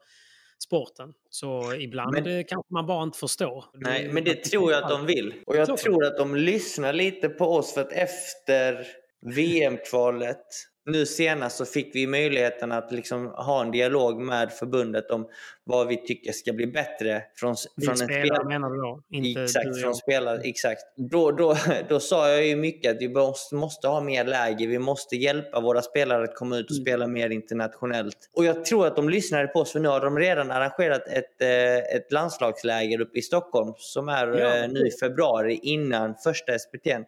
sporten. 0.58 1.12
Så 1.30 1.74
ibland 1.74 2.12
Men- 2.12 2.26
eh, 2.26 2.44
kanske 2.48 2.74
man 2.74 2.86
bara 2.86 3.02
inte 3.02 3.18
förstår. 3.18 3.64
Nej, 3.74 4.12
men 4.12 4.24
det 4.24 4.44
tror 4.44 4.72
jag 4.72 4.82
att 4.84 4.90
de 4.90 5.06
vill. 5.06 5.34
Och 5.46 5.56
jag 5.56 5.76
tror 5.78 6.04
att 6.04 6.16
de 6.18 6.36
lyssnar 6.36 6.92
lite 6.92 7.28
på 7.28 7.44
oss 7.44 7.74
för 7.74 7.80
att 7.80 7.92
efter 7.92 8.86
VM-kvalet 9.34 10.46
nu 10.86 11.06
senast 11.06 11.56
så 11.56 11.64
fick 11.64 11.94
vi 11.94 12.06
möjligheten 12.06 12.72
att 12.72 12.92
liksom 12.92 13.26
ha 13.26 13.60
en 13.64 13.70
dialog 13.70 14.20
med 14.20 14.52
förbundet 14.52 15.10
om 15.10 15.28
vad 15.64 15.86
vi 15.88 15.96
tycker 16.06 16.32
ska 16.32 16.52
bli 16.52 16.66
bättre 16.66 17.22
från, 17.36 17.54
Vi 17.76 17.86
från 17.86 17.92
en 17.92 17.96
spelare 17.98 18.24
spelare. 18.26 18.44
menar 18.48 18.70
du 18.70 18.76
då? 18.76 19.02
Inte 19.10 19.40
du 19.40 19.44
Exakt, 19.44 19.66
och 19.68 19.76
från 19.80 19.94
spelare. 19.94 20.40
Exakt. 20.44 20.82
Då, 20.96 21.30
då, 21.30 21.56
då 21.88 22.00
sa 22.00 22.28
jag 22.30 22.46
ju 22.46 22.56
mycket 22.56 22.90
att 22.96 23.02
vi 23.02 23.08
måste, 23.08 23.54
måste 23.54 23.88
ha 23.88 24.00
mer 24.00 24.24
läge. 24.24 24.66
Vi 24.66 24.78
måste 24.78 25.16
hjälpa 25.16 25.60
våra 25.60 25.82
spelare 25.82 26.24
att 26.24 26.34
komma 26.34 26.56
ut 26.56 26.66
och 26.70 26.76
Mm. 26.76 26.84
spela 26.84 27.06
mer 27.06 27.30
internationellt. 27.30 28.16
Och 28.36 28.44
jag 28.44 28.64
tror 28.64 28.86
att 28.86 28.96
de 28.96 29.08
lyssnade 29.08 29.46
på 29.46 29.60
oss 29.60 29.72
för 29.72 29.80
nu 29.80 29.88
har 29.88 30.00
de 30.00 30.18
redan 30.18 30.50
arrangerat 30.50 31.08
ett, 31.08 31.42
eh, 31.42 31.96
ett 31.96 32.12
landslagsläger 32.12 33.00
uppe 33.00 33.18
i 33.18 33.22
Stockholm 33.22 33.72
som 33.76 34.08
är 34.08 34.26
Ja, 34.38 34.56
eh, 34.56 34.68
nu 34.70 34.86
i 34.86 34.90
februari 35.00 35.60
innan 35.62 36.14
första 36.24 36.52
SPT'n. 36.52 37.04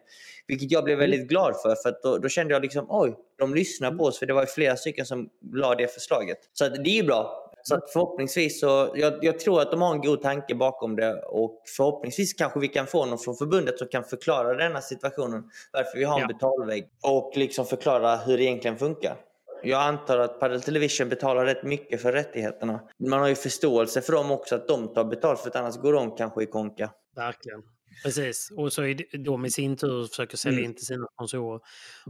Vilket 0.47 0.71
jag 0.71 0.83
blev 0.83 0.97
väldigt 0.97 1.27
glad 1.29 1.55
för, 1.61 1.75
för 1.75 1.95
då, 2.03 2.17
då 2.17 2.29
kände 2.29 2.53
jag 2.53 2.61
liksom 2.61 2.85
oj, 2.89 3.15
de 3.37 3.55
lyssnar 3.55 3.91
på 3.91 4.03
oss. 4.03 4.19
För 4.19 4.25
det 4.25 4.33
var 4.33 4.45
flera 4.45 4.75
stycken 4.75 5.05
som 5.05 5.29
la 5.53 5.75
det 5.75 5.87
förslaget. 5.87 6.37
Så 6.53 6.69
det 6.69 6.89
är 6.89 6.95
ju 6.95 7.03
bra. 7.03 7.39
Så 7.65 7.75
att 7.75 7.91
förhoppningsvis 7.91 8.59
så, 8.59 8.91
jag, 8.95 9.13
jag 9.21 9.39
tror 9.39 9.61
att 9.61 9.71
de 9.71 9.81
har 9.81 9.93
en 9.95 10.01
god 10.01 10.21
tanke 10.21 10.55
bakom 10.55 10.95
det 10.95 11.21
och 11.23 11.61
förhoppningsvis 11.77 12.33
kanske 12.33 12.59
vi 12.59 12.67
kan 12.67 12.87
få 12.87 13.05
någon 13.05 13.19
från 13.19 13.35
förbundet 13.35 13.77
som 13.79 13.87
kan 13.87 14.03
förklara 14.03 14.53
denna 14.53 14.81
situationen. 14.81 15.43
Varför 15.73 15.97
vi 15.97 16.03
har 16.03 16.15
en 16.15 16.21
Ja. 16.21 16.27
betalvägg 16.27 16.89
och 17.03 17.31
liksom 17.35 17.65
förklara 17.65 18.15
hur 18.15 18.37
det 18.37 18.43
egentligen 18.43 18.77
funkar. 18.77 19.15
Jag 19.63 19.81
antar 19.81 20.17
att 20.17 20.39
Padel 20.39 20.61
Television 20.61 21.09
betalar 21.09 21.45
rätt 21.45 21.63
mycket 21.63 22.01
för 22.01 22.11
rättigheterna. 22.11 22.79
Man 22.97 23.19
har 23.19 23.27
ju 23.27 23.35
förståelse 23.35 24.01
för 24.01 24.13
dem 24.13 24.31
också 24.31 24.55
att 24.55 24.67
de 24.67 24.93
tar 24.93 25.03
betalt 25.03 25.39
för 25.39 25.49
att 25.49 25.55
annars 25.55 25.77
går 25.77 25.93
de 25.93 26.15
kanske 26.15 26.43
i 26.43 26.45
konka. 26.45 26.89
Verkligen. 27.15 27.63
Precis. 28.03 28.51
Och 28.57 28.73
så 28.73 28.83
är 28.83 29.17
de 29.25 29.45
i 29.45 29.49
sin 29.51 29.75
tur 29.77 30.07
försöker 30.07 30.37
sälja 30.37 30.59
Mm. 30.59 30.69
in 30.71 30.75
till 30.75 30.85
sina 30.85 31.07
sponsorer. 31.13 31.59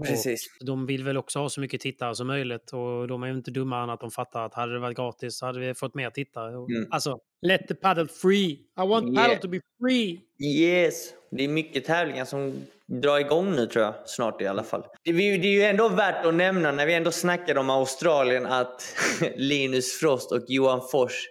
Precis. 0.05 0.41
Och 0.59 0.65
de 0.65 0.85
vill 0.85 1.03
väl 1.03 1.17
också 1.17 1.39
ha 1.39 1.49
så 1.49 1.61
mycket 1.61 1.81
tittare 1.81 2.15
som 2.15 2.27
möjligt 2.27 2.73
och 2.73 3.07
de 3.07 3.23
är 3.23 3.27
ju 3.27 3.33
inte 3.33 3.51
dummare 3.51 3.83
än 3.83 3.89
att 3.89 3.99
de 3.99 4.11
fattar 4.11 4.45
att 4.45 4.53
hade 4.53 4.73
det 4.73 4.79
varit 4.79 4.97
gratis 4.97 5.37
så 5.37 5.45
hade 5.45 5.59
vi 5.59 5.73
fått 5.73 5.95
mer 5.95 6.09
tittare. 6.09 6.57
Och- 6.57 6.69
Mm. 6.71 6.87
Alltså, 6.91 7.17
let 7.41 7.67
the 7.67 7.75
paddle 7.75 8.07
free! 8.07 8.49
I 8.51 8.87
want 8.87 9.09
Yeah. 9.13 9.23
paddle 9.23 9.37
to 9.41 9.47
be 9.47 9.59
free! 9.81 10.19
Yes! 10.43 11.13
Det 11.31 11.43
är 11.43 11.47
mycket 11.47 11.85
tävlingar 11.85 12.25
som 12.25 12.53
drar 13.01 13.19
igång 13.19 13.51
nu 13.51 13.65
tror 13.67 13.85
jag. 13.85 13.93
Snart 14.05 14.41
i 14.41 14.47
alla 14.47 14.63
fall. 14.63 14.83
Det 15.03 15.09
är 15.09 15.37
det 15.37 15.47
är 15.47 15.53
ju 15.53 15.63
ändå 15.63 15.89
värt 15.89 16.25
att 16.25 16.33
nämna 16.33 16.71
när 16.71 16.85
vi 16.85 16.93
ändå 16.93 17.11
snackade 17.11 17.59
om 17.59 17.69
Australien 17.69 18.45
att 18.45 18.95
Linus 19.35 19.91
Frost 19.99 20.31
och 20.31 20.43
Johan 20.47 20.81
Fors 20.91 21.25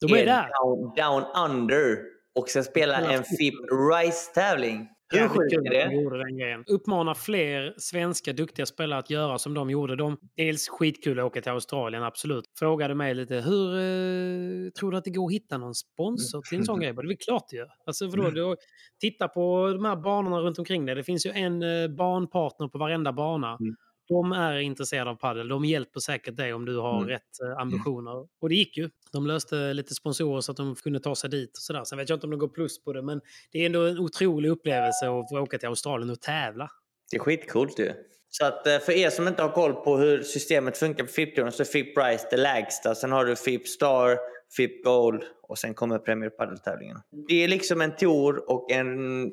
De 0.00 0.12
är 0.14 0.26
där! 0.26 0.48
down, 0.64 0.94
down 0.96 1.46
under 1.50 1.98
och 2.38 2.48
ska 2.48 2.62
spela 2.62 2.96
en 2.96 3.24
FIP 3.24 3.54
Rise-tävling. 3.92 4.88
Hur 5.12 5.28
sjukt 5.28 5.52
är 5.52 5.62
de 5.62 5.68
det? 5.70 5.94
gjorde 6.02 6.18
den 6.18 6.38
grejen. 6.38 6.64
Uppmana 6.66 7.14
fler 7.14 7.74
svenska 7.78 8.32
duktiga 8.32 8.66
spelare 8.66 8.98
att 8.98 9.10
göra 9.10 9.38
som 9.38 9.54
de 9.54 9.70
gjorde. 9.70 9.96
De, 9.96 10.16
dels 10.36 10.68
skitkul 10.68 11.18
att 11.18 11.24
åka 11.24 11.40
till 11.40 11.52
Australien, 11.52 12.02
absolut. 12.02 12.44
Frågade 12.58 12.94
mig 12.94 13.14
lite, 13.14 13.34
hur 13.34 13.74
eh, 13.74 14.70
tror 14.70 14.90
du 14.90 14.96
att 14.96 15.04
det 15.04 15.10
går 15.10 15.26
att 15.26 15.32
hitta 15.32 15.58
någon 15.58 15.74
sponsor 15.74 16.42
till 16.48 16.58
en 16.58 16.64
sån 16.64 16.80
grej? 16.80 16.92
Det 16.92 17.00
är 17.12 17.16
klart 17.24 17.44
det 17.50 17.56
gör. 17.56 17.68
Alltså, 17.86 18.06
vadå, 18.06 18.22
Mm. 18.22 18.34
då, 18.34 18.56
titta 19.00 19.28
på 19.28 19.68
de 19.72 19.84
här 19.84 19.96
banorna 19.96 20.38
runt 20.40 20.58
omkring 20.58 20.86
det. 20.86 20.94
Det 20.94 21.04
finns 21.04 21.26
ju 21.26 21.30
en 21.30 21.62
eh, 21.62 21.88
banpartner 21.88 22.68
på 22.68 22.78
varenda 22.78 23.12
bana. 23.12 23.48
Mm. 23.60 23.74
De 24.10 24.32
är 24.32 24.58
intresserade 24.58 25.10
av 25.10 25.14
padel. 25.14 25.48
De 25.48 25.64
hjälper 25.64 26.00
säkert 26.00 26.36
dig 26.36 26.52
om 26.54 26.64
du 26.64 26.76
har 26.78 26.96
Mm. 26.96 27.08
rätt 27.08 27.40
eh, 27.44 27.58
ambitioner. 27.58 28.26
Och 28.40 28.48
det 28.48 28.54
gick 28.54 28.76
ju. 28.76 28.90
De 29.12 29.26
löste 29.26 29.72
lite 29.74 29.94
sponsorer 29.94 30.40
så 30.40 30.50
att 30.52 30.56
de 30.56 30.74
kunde 30.74 31.00
ta 31.00 31.14
sig 31.14 31.30
dit. 31.30 31.50
Och 31.56 31.62
sådär. 31.62 31.84
Sen 31.84 31.98
vet 31.98 32.08
jag 32.08 32.16
inte 32.16 32.26
om 32.26 32.30
de 32.30 32.38
går 32.38 32.48
plus 32.48 32.84
på 32.84 32.92
det, 32.92 33.02
men 33.02 33.20
det 33.52 33.58
är 33.62 33.66
ändå 33.66 33.86
en 33.86 33.98
otrolig 33.98 34.48
upplevelse 34.50 35.06
att 35.08 35.28
få 35.28 35.40
åka 35.40 35.58
till 35.58 35.68
Australien 35.68 36.10
och 36.10 36.20
tävla. 36.20 36.70
Det 37.10 37.16
är 37.16 37.20
skitcoolt 37.20 37.78
ju. 37.78 37.92
Så 38.32 38.44
att 38.46 38.66
eh, 38.66 38.78
för 38.78 38.92
er 38.92 39.10
som 39.10 39.28
inte 39.28 39.42
har 39.42 39.50
koll 39.50 39.72
på 39.72 39.96
hur 39.96 40.22
systemet 40.22 40.78
funkar 40.78 41.04
på 41.04 41.10
FIP-touren 41.10 41.50
så 41.52 41.62
är 41.62 41.64
FIP 41.66 41.94
Price 41.94 42.28
det 42.30 42.36
lägsta. 42.36 42.94
Sen 42.94 43.12
har 43.12 43.24
du 43.24 43.36
FIP 43.36 43.68
Star, 43.68 44.18
FIP 44.56 44.84
Gold 44.84 45.22
och 45.42 45.58
sen 45.58 45.74
kommer 45.74 45.98
Premier 45.98 46.30
Padel-tävlingen. 46.30 46.98
Det 47.28 47.44
är 47.44 47.48
liksom 47.48 47.80
en 47.80 47.96
tour 47.96 48.50
och 48.50 48.70
en 48.70 49.30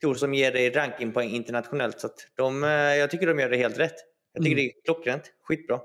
tour 0.00 0.14
som 0.14 0.34
ger 0.34 0.52
dig 0.52 0.70
rankingpoäng 0.70 1.30
internationellt. 1.30 2.00
Så 2.00 2.06
att 2.06 2.26
de, 2.36 2.64
eh, 2.64 2.70
jag 2.70 3.10
tycker 3.10 3.26
de 3.26 3.38
gör 3.38 3.48
det 3.48 3.56
helt 3.56 3.78
rätt. 3.78 3.94
Jag 4.32 4.44
tycker 4.44 4.56
Mm. 4.56 4.64
det 4.66 4.70
är 4.70 4.84
klockrent. 4.84 5.22
Skitbra. 5.44 5.80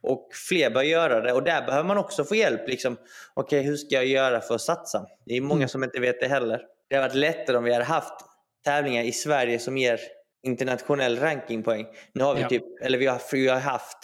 Och 0.00 0.28
fler 0.48 0.70
bör 0.70 0.82
göra 0.82 1.20
det. 1.20 1.32
Och 1.32 1.42
där 1.42 1.66
behöver 1.66 1.88
man 1.88 1.98
också 1.98 2.24
få 2.24 2.34
hjälp. 2.34 2.68
Liksom, 2.68 2.96
Okej, 3.34 3.62
hur 3.62 3.76
ska 3.76 3.94
jag 3.94 4.06
göra 4.06 4.40
för 4.40 4.54
att 4.54 4.60
satsa? 4.60 5.06
Det 5.26 5.36
är 5.36 5.40
många 5.40 5.58
Mm. 5.60 5.68
som 5.68 5.84
inte 5.84 6.00
vet 6.00 6.20
det 6.20 6.28
heller. 6.28 6.62
Det 6.90 6.96
hade 6.96 7.08
varit 7.08 7.16
lättare 7.16 7.56
om 7.56 7.64
vi 7.64 7.72
hade 7.72 7.84
haft 7.84 8.14
tävlingar 8.64 9.02
i 9.02 9.12
Sverige 9.12 9.58
som 9.58 9.76
ger 9.76 10.00
internationell 10.46 11.18
rankingpoäng. 11.18 11.86
Nu 12.12 12.24
har 12.24 12.34
vi 12.34 12.40
Ja. 12.40 12.48
typ, 12.48 12.62
eller 12.82 12.98
vi 12.98 13.06
har, 13.06 13.20
vi 13.32 13.48
har 13.48 13.60
haft 13.60 13.98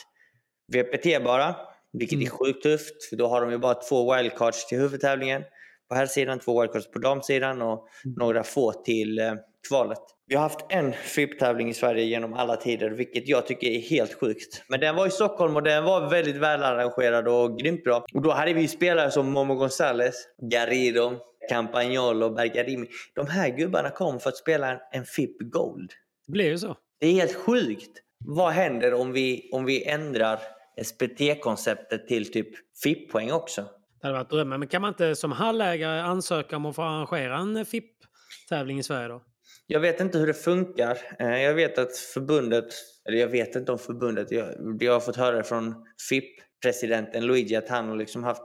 VPT 0.72 1.18
bara, 1.24 1.54
vilket 1.92 2.16
Mm. 2.16 2.26
är 2.26 2.30
sjukt 2.30 2.62
tufft. 2.62 3.04
För 3.08 3.16
då 3.16 3.26
har 3.28 3.40
de 3.40 3.50
ju 3.50 3.58
bara 3.58 3.74
två 3.74 4.14
wildcards 4.16 4.66
till 4.66 4.78
huvudtävlingen 4.78 5.42
på 5.90 5.96
här 5.96 6.06
sidan, 6.06 6.38
två 6.38 6.60
wildcards 6.60 6.90
på 6.90 6.98
damsidan 6.98 7.62
och 7.62 7.88
Mm. 8.04 8.14
några 8.18 8.42
få 8.42 8.72
till 8.72 9.18
eh, 9.18 9.32
kvalet. 9.68 9.98
Vi 10.26 10.34
har 10.34 10.42
haft 10.42 10.66
en 10.68 10.92
FIP-tävling 10.92 11.68
i 11.68 11.74
Sverige 11.74 12.04
genom 12.04 12.34
alla 12.34 12.56
tider, 12.56 12.90
vilket 12.90 13.28
jag 13.28 13.46
tycker 13.46 13.66
är 13.66 13.80
helt 13.80 14.14
sjukt. 14.14 14.62
Men 14.68 14.80
den 14.80 14.96
var 14.96 15.06
i 15.06 15.10
Stockholm 15.10 15.56
och 15.56 15.62
den 15.62 15.84
var 15.84 16.10
väldigt 16.10 16.36
välarrangerad 16.36 17.28
och 17.28 17.58
grymt 17.58 17.84
bra. 17.84 18.04
Och 18.14 18.22
då 18.22 18.30
hade 18.30 18.52
vi 18.52 18.68
spelare 18.68 19.10
som 19.10 19.30
Momo 19.32 19.54
Gonzales, 19.54 20.14
Garrido, 20.50 21.12
Campagnolo, 21.48 22.30
Bergarimi. 22.30 22.86
De 23.14 23.26
här 23.26 23.48
gubbarna 23.48 23.90
kom 23.90 24.20
för 24.20 24.28
att 24.28 24.36
spela 24.36 24.80
en 24.92 25.04
FIP 25.04 25.36
Gold. 25.40 25.90
Det 26.26 26.32
blir 26.32 26.44
ju 26.48 26.58
så. 26.58 26.76
Det 27.00 27.06
är 27.06 27.12
helt 27.12 27.34
sjukt. 27.34 27.90
Vad 28.24 28.52
händer 28.52 28.94
om 28.94 29.12
vi, 29.12 29.50
om 29.52 29.64
vi 29.64 29.84
ändrar 29.84 30.38
SPT-konceptet 30.84 32.06
till 32.08 32.32
typ 32.32 32.48
FIP-poäng 32.82 33.32
också? 33.32 33.64
Det 34.00 34.06
hade 34.06 34.18
varit 34.18 34.30
drömmen. 34.30 34.60
Men 34.60 34.68
kan 34.68 34.82
man 34.82 34.88
inte 34.88 35.16
som 35.16 35.32
hallägare 35.32 36.00
ansöka 36.00 36.56
om 36.56 36.66
att 36.66 36.76
få 36.76 36.82
arrangera 36.82 37.36
en 37.38 37.66
FIP-tävling 37.66 38.78
i 38.78 38.82
Sverige 38.82 39.08
då? 39.08 39.22
Jag 39.66 39.80
vet 39.80 40.00
inte 40.00 40.18
hur 40.18 40.26
det 40.26 40.34
funkar. 40.34 40.98
Eh, 41.18 41.42
Jag 41.42 41.54
vet 41.54 41.78
att 41.78 41.96
förbundet, 41.96 42.64
eller 43.08 43.18
jag 43.18 43.28
vet 43.28 43.56
inte 43.56 43.72
om 43.72 43.78
förbundet, 43.78 44.30
jag, 44.30 44.46
jag 44.80 44.92
har 44.92 45.00
fått 45.00 45.16
höra 45.16 45.42
från 45.42 45.74
FIP-presidenten 46.08 47.26
Luigi 47.26 47.56
att 47.56 47.68
han 47.68 47.88
har 47.88 47.96
liksom 47.96 48.24
haft 48.24 48.42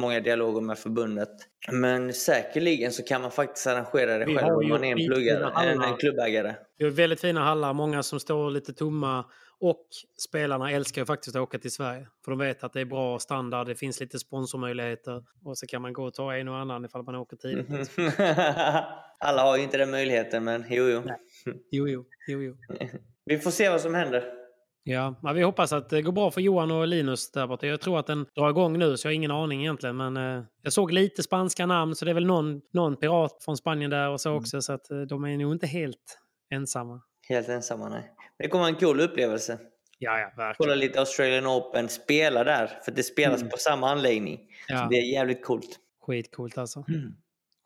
många 0.00 0.20
dialoger 0.20 0.60
med 0.60 0.78
förbundet. 0.78 1.28
Men 1.72 2.12
säkerligen 2.12 2.92
så 2.92 3.02
kan 3.02 3.22
man 3.22 3.30
faktiskt 3.30 3.66
arrangera 3.66 4.18
det 4.18 4.24
Vi 4.24 4.34
själv 4.36 4.48
har 4.48 4.62
om 4.62 4.68
man 4.68 4.84
är 4.84 4.92
en, 4.92 4.96
pluggare, 5.06 5.70
en, 5.70 5.82
en 5.82 5.96
klubbägare. 5.96 6.54
Det 6.78 6.84
är 6.84 6.90
väldigt 6.90 7.20
fina 7.20 7.40
hallar, 7.40 7.72
många 7.72 8.02
som 8.02 8.20
står 8.20 8.50
lite 8.50 8.72
tomma. 8.72 9.24
Och 9.60 9.86
spelarna 10.18 10.70
älskar 10.70 11.02
ju 11.02 11.06
faktiskt 11.06 11.36
att 11.36 11.42
åka 11.42 11.58
till 11.58 11.70
Sverige. 11.70 12.06
För 12.24 12.30
de 12.32 12.38
vet 12.38 12.64
att 12.64 12.72
det 12.72 12.80
är 12.80 12.84
bra 12.84 13.18
standard, 13.18 13.66
det 13.66 13.74
finns 13.74 14.00
lite 14.00 14.18
sponsormöjligheter. 14.18 15.24
Och 15.44 15.58
så 15.58 15.66
kan 15.66 15.82
man 15.82 15.92
gå 15.92 16.04
och 16.04 16.14
ta 16.14 16.34
en 16.34 16.48
och 16.48 16.56
annan 16.56 16.84
ifall 16.84 17.02
man 17.02 17.14
åker 17.14 17.36
tidigt. 17.36 17.68
Alla 19.18 19.42
har 19.42 19.56
ju 19.56 19.62
inte 19.62 19.78
den 19.78 19.90
möjligheten, 19.90 20.44
men 20.44 20.64
jo, 20.68 20.84
jo. 20.84 21.02
Nej. 21.04 21.16
Jo, 21.70 21.88
jo, 21.88 22.04
jo, 22.28 22.42
jo. 22.42 22.56
Vi 23.24 23.38
får 23.38 23.50
se 23.50 23.68
vad 23.68 23.80
som 23.80 23.94
händer. 23.94 24.24
Ja, 24.82 25.14
men 25.22 25.34
vi 25.34 25.42
hoppas 25.42 25.72
att 25.72 25.88
det 25.88 26.02
går 26.02 26.12
bra 26.12 26.30
för 26.30 26.40
Johan 26.40 26.70
och 26.70 26.86
Linus 26.86 27.32
där 27.32 27.46
borta. 27.46 27.66
Jag 27.66 27.80
tror 27.80 27.98
att 27.98 28.06
den 28.06 28.26
drar 28.34 28.50
igång 28.50 28.78
nu, 28.78 28.96
så 28.96 29.06
jag 29.06 29.10
har 29.10 29.14
ingen 29.14 29.30
aning 29.30 29.60
egentligen. 29.60 29.96
Men 29.96 30.16
eh, 30.16 30.44
jag 30.62 30.72
såg 30.72 30.92
lite 30.92 31.22
spanska 31.22 31.66
namn, 31.66 31.94
så 31.94 32.04
det 32.04 32.10
är 32.10 32.14
väl 32.14 32.26
någon, 32.26 32.60
någon 32.72 32.96
pirat 32.96 33.44
från 33.44 33.56
Spanien 33.56 33.90
där 33.90 34.08
och 34.08 34.20
så 34.20 34.32
också. 34.32 34.62
Så 34.62 34.72
att 34.72 34.90
eh, 34.90 35.00
de 35.00 35.24
är 35.24 35.36
nog 35.36 35.52
inte 35.52 35.66
helt 35.66 36.18
ensamma. 36.50 37.00
Helt 37.28 37.48
ensamma, 37.48 37.88
nej. 37.88 38.12
Det 38.42 38.48
kommer 38.48 38.62
vara 38.62 38.68
en 38.74 38.80
cool 38.80 39.00
upplevelse. 39.00 39.58
Ja, 39.98 40.18
ja, 40.18 40.30
Kolla 40.36 40.46
verkligen. 40.46 40.78
lite 40.78 40.98
Australian 40.98 41.46
Open, 41.46 41.88
spela 41.88 42.44
där. 42.44 42.78
För 42.84 42.92
det 42.92 43.02
spelas 43.02 43.40
Mm. 43.40 43.50
på 43.50 43.56
samma 43.56 43.90
anläggning. 43.90 44.40
Ja, 44.68 44.86
det 44.90 44.96
är 44.96 45.12
jävligt 45.12 45.44
coolt. 45.44 45.78
skitcoolt 46.06 46.58
alltså. 46.58 46.84
Jag 46.86 47.12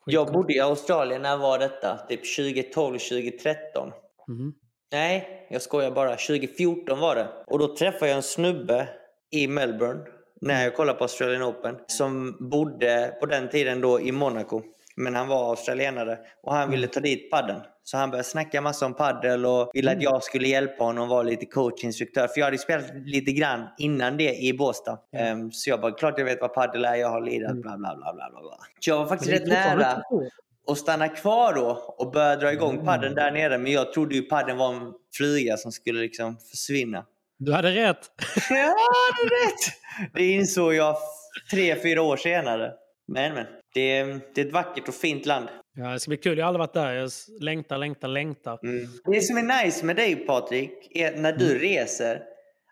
Skitcoolt. 0.07 0.33
bodde 0.33 0.55
i 0.55 0.61
Australien, 0.61 1.22
när 1.22 1.37
var 1.37 1.59
detta? 1.59 1.97
Typ 2.09 2.20
2012, 2.37 2.99
2013. 2.99 3.93
Mhm. 4.29 4.55
Nej, 4.93 5.47
jag 5.51 5.62
skojar 5.62 5.91
bara. 5.91 6.16
2014 6.16 6.99
var 7.01 7.14
det. 7.16 7.29
Och 7.47 7.59
då 7.59 7.77
träffade 7.77 8.07
jag 8.11 8.16
en 8.16 8.22
snubbe 8.22 8.89
i 9.31 9.49
Melbourne 9.49 10.01
när 10.41 10.64
jag 10.64 10.77
kollade 10.77 10.99
på 10.99 11.05
Australian 11.05 11.43
Open 11.43 11.77
som 11.87 12.37
bodde 12.51 13.16
på 13.20 13.27
den 13.27 13.49
tiden 13.49 13.81
då 13.81 14.01
i 14.01 14.12
Monaco. 14.12 14.62
Men 14.97 15.14
han 15.14 15.28
var 15.28 15.51
australienare 15.51 16.18
och 16.42 16.55
han 16.55 16.70
ville 16.70 16.86
ta 16.86 17.01
dit 17.01 17.30
padden. 17.30 17.61
Så 17.86 17.97
han 17.97 18.11
började 18.11 18.28
snacka 18.28 18.61
massa 18.61 18.86
om 18.86 18.95
paddel 18.95 19.47
och 19.47 19.70
ville 19.74 19.92
att 19.92 20.03
jag 20.03 20.22
skulle 20.22 20.49
hjälpa 20.49 20.84
honom 20.84 21.03
och 21.03 21.09
vara 21.09 21.22
lite 21.22 21.47
coachinstruktör. 21.47 22.26
För 22.28 22.40
jag 22.40 22.45
hade 22.45 22.59
spelat 22.59 22.84
lite 23.05 23.32
grann 23.32 23.68
innan 23.78 24.16
det 24.16 24.34
i 24.34 24.53
Båstad. 24.53 24.99
Ehm, 25.16 25.53
så 25.53 25.70
jag 25.70 25.80
bara, 25.80 25.92
klart 25.92 26.14
jag 26.18 26.24
vet 26.24 26.40
vad 26.40 26.55
paddel 26.55 26.84
är, 26.84 26.95
jag 26.95 27.09
har 27.09 27.20
lirat, 27.20 27.57
bla 27.57 27.76
bla 27.76 27.95
bla 27.97 28.12
bla 28.12 28.30
bla. 28.30 28.59
Så 28.80 28.90
jag 28.90 28.97
var 28.99 29.07
faktiskt 29.07 29.32
rätt 29.32 29.47
nära 29.47 30.03
och 30.66 30.78
stanna 30.78 31.09
kvar 31.09 31.55
då 31.55 31.95
och 31.99 32.11
börja 32.12 32.36
dra 32.36 32.53
igång 32.53 32.72
Mm. 32.74 32.86
padden 32.86 33.14
där 33.14 33.30
nere. 33.32 33.59
Men 33.59 33.72
jag 33.72 33.92
trodde 33.92 34.14
ju 34.14 34.22
padden 34.22 34.57
var 34.57 34.74
en 34.74 34.92
flyga 35.16 35.57
som 35.57 35.72
skulle 35.72 36.01
liksom 36.01 36.36
försvinna. 36.51 37.05
Du 37.38 37.53
hade 37.53 37.70
rätt. 37.70 38.11
Ja, 38.51 38.74
det 39.16 39.34
är 39.34 39.47
rätt! 39.47 39.72
Det 40.14 40.30
insåg 40.32 40.74
jag 40.74 40.97
tre, 41.51 41.76
fyra 41.82 42.03
år 42.03 42.16
senare. 42.16 42.72
Men, 43.07 43.34
men. 43.34 43.46
Det 43.74 43.96
är, 43.96 44.20
det 44.34 44.40
är 44.40 44.46
ett 44.46 44.52
vackert 44.52 44.88
och 44.88 44.94
fint 44.94 45.26
land. 45.26 45.48
Ja, 45.76 45.88
det 45.88 46.00
ska 46.00 46.09
bli 46.09 46.16
kul. 46.16 46.38
Jag 46.38 46.44
har 46.44 46.48
aldrig 46.48 46.59
varit 46.59 46.74
där. 46.74 46.94
Jag 46.94 47.11
längtar, 47.40 47.78
längtar, 47.78 48.09
längtar. 48.09 48.59
Mm. 48.62 48.86
Det 49.05 49.20
som 49.20 49.36
är 49.36 49.64
nice 49.64 49.84
med 49.84 49.96
dig 49.96 50.16
Patrik, 50.16 50.72
är 50.90 51.16
när 51.16 51.32
du 51.32 51.59
reser. 51.59 52.22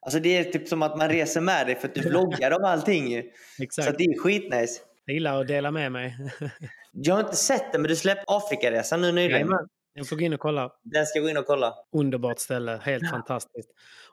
Alltså 0.01 0.21
det 0.21 0.37
är 0.37 0.45
typ 0.45 0.69
som 0.69 0.83
att 0.83 0.99
man 0.99 1.09
reser 1.09 1.41
med 1.41 1.67
dig 1.67 1.75
för 1.75 1.89
att 1.89 1.95
du 1.95 2.01
vloggar 2.01 2.51
om 2.51 2.65
allting. 2.65 3.23
Så 3.57 3.63
Exakt. 3.63 3.89
att 3.89 3.99
det 3.99 4.05
är 4.05 4.19
skitnice. 4.19 4.81
Jag 5.05 5.15
gillar 5.15 5.41
att 5.41 5.49
dela 5.49 5.71
med 5.71 5.93
mig. 5.93 6.17
Jag 6.93 7.15
har 7.15 7.21
inte 7.21 7.37
sett 7.37 7.73
den 7.73 7.83
men 7.83 7.89
du 7.89 7.97
släppte 7.97 8.25
Afrikaresan 8.27 9.01
nu 9.01 9.13
nyligen. 9.13 9.31
Jajamän. 9.31 9.69
Jag 9.95 10.09
får 10.09 10.17
gå 10.17 10.23
in 10.23 10.33
och 10.33 10.41
kolla. 10.41 10.71
Den 10.83 11.07
ska 11.07 11.21
gå 11.21 11.29
in 11.29 11.37
och 11.37 11.47
kolla. 11.47 11.75
Underbart 11.93 12.39
ställe, 12.39 12.81
helt 12.83 13.11
fantastiskt. 13.11 13.69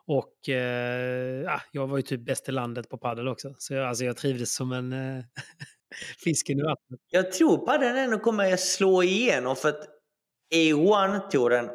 Och 0.06 0.48
eh, 0.48 1.42
ja, 1.42 1.60
jag 1.72 1.86
var 1.86 1.96
ju 1.96 2.02
typ 2.02 2.20
bäst 2.20 2.48
i 2.48 2.52
landet 2.52 2.88
på 2.88 2.98
paddel 2.98 3.28
också. 3.28 3.54
Så 3.58 3.74
jag, 3.74 3.88
alltså, 3.88 4.04
jag 4.04 4.16
trivdes 4.16 4.54
som 4.54 4.72
en 4.72 4.92
eh, 4.92 5.24
fisken 6.24 6.58
i 6.58 6.62
vattnet. 6.62 7.00
Jag 7.10 7.32
tror 7.32 7.58
padden 7.58 7.96
ändå 7.96 8.18
kommer 8.18 8.52
att 8.52 8.60
slå 8.60 9.02
igenom 9.02 9.56
för 9.56 9.68
att 9.68 9.88
A1-touren, 10.54 11.70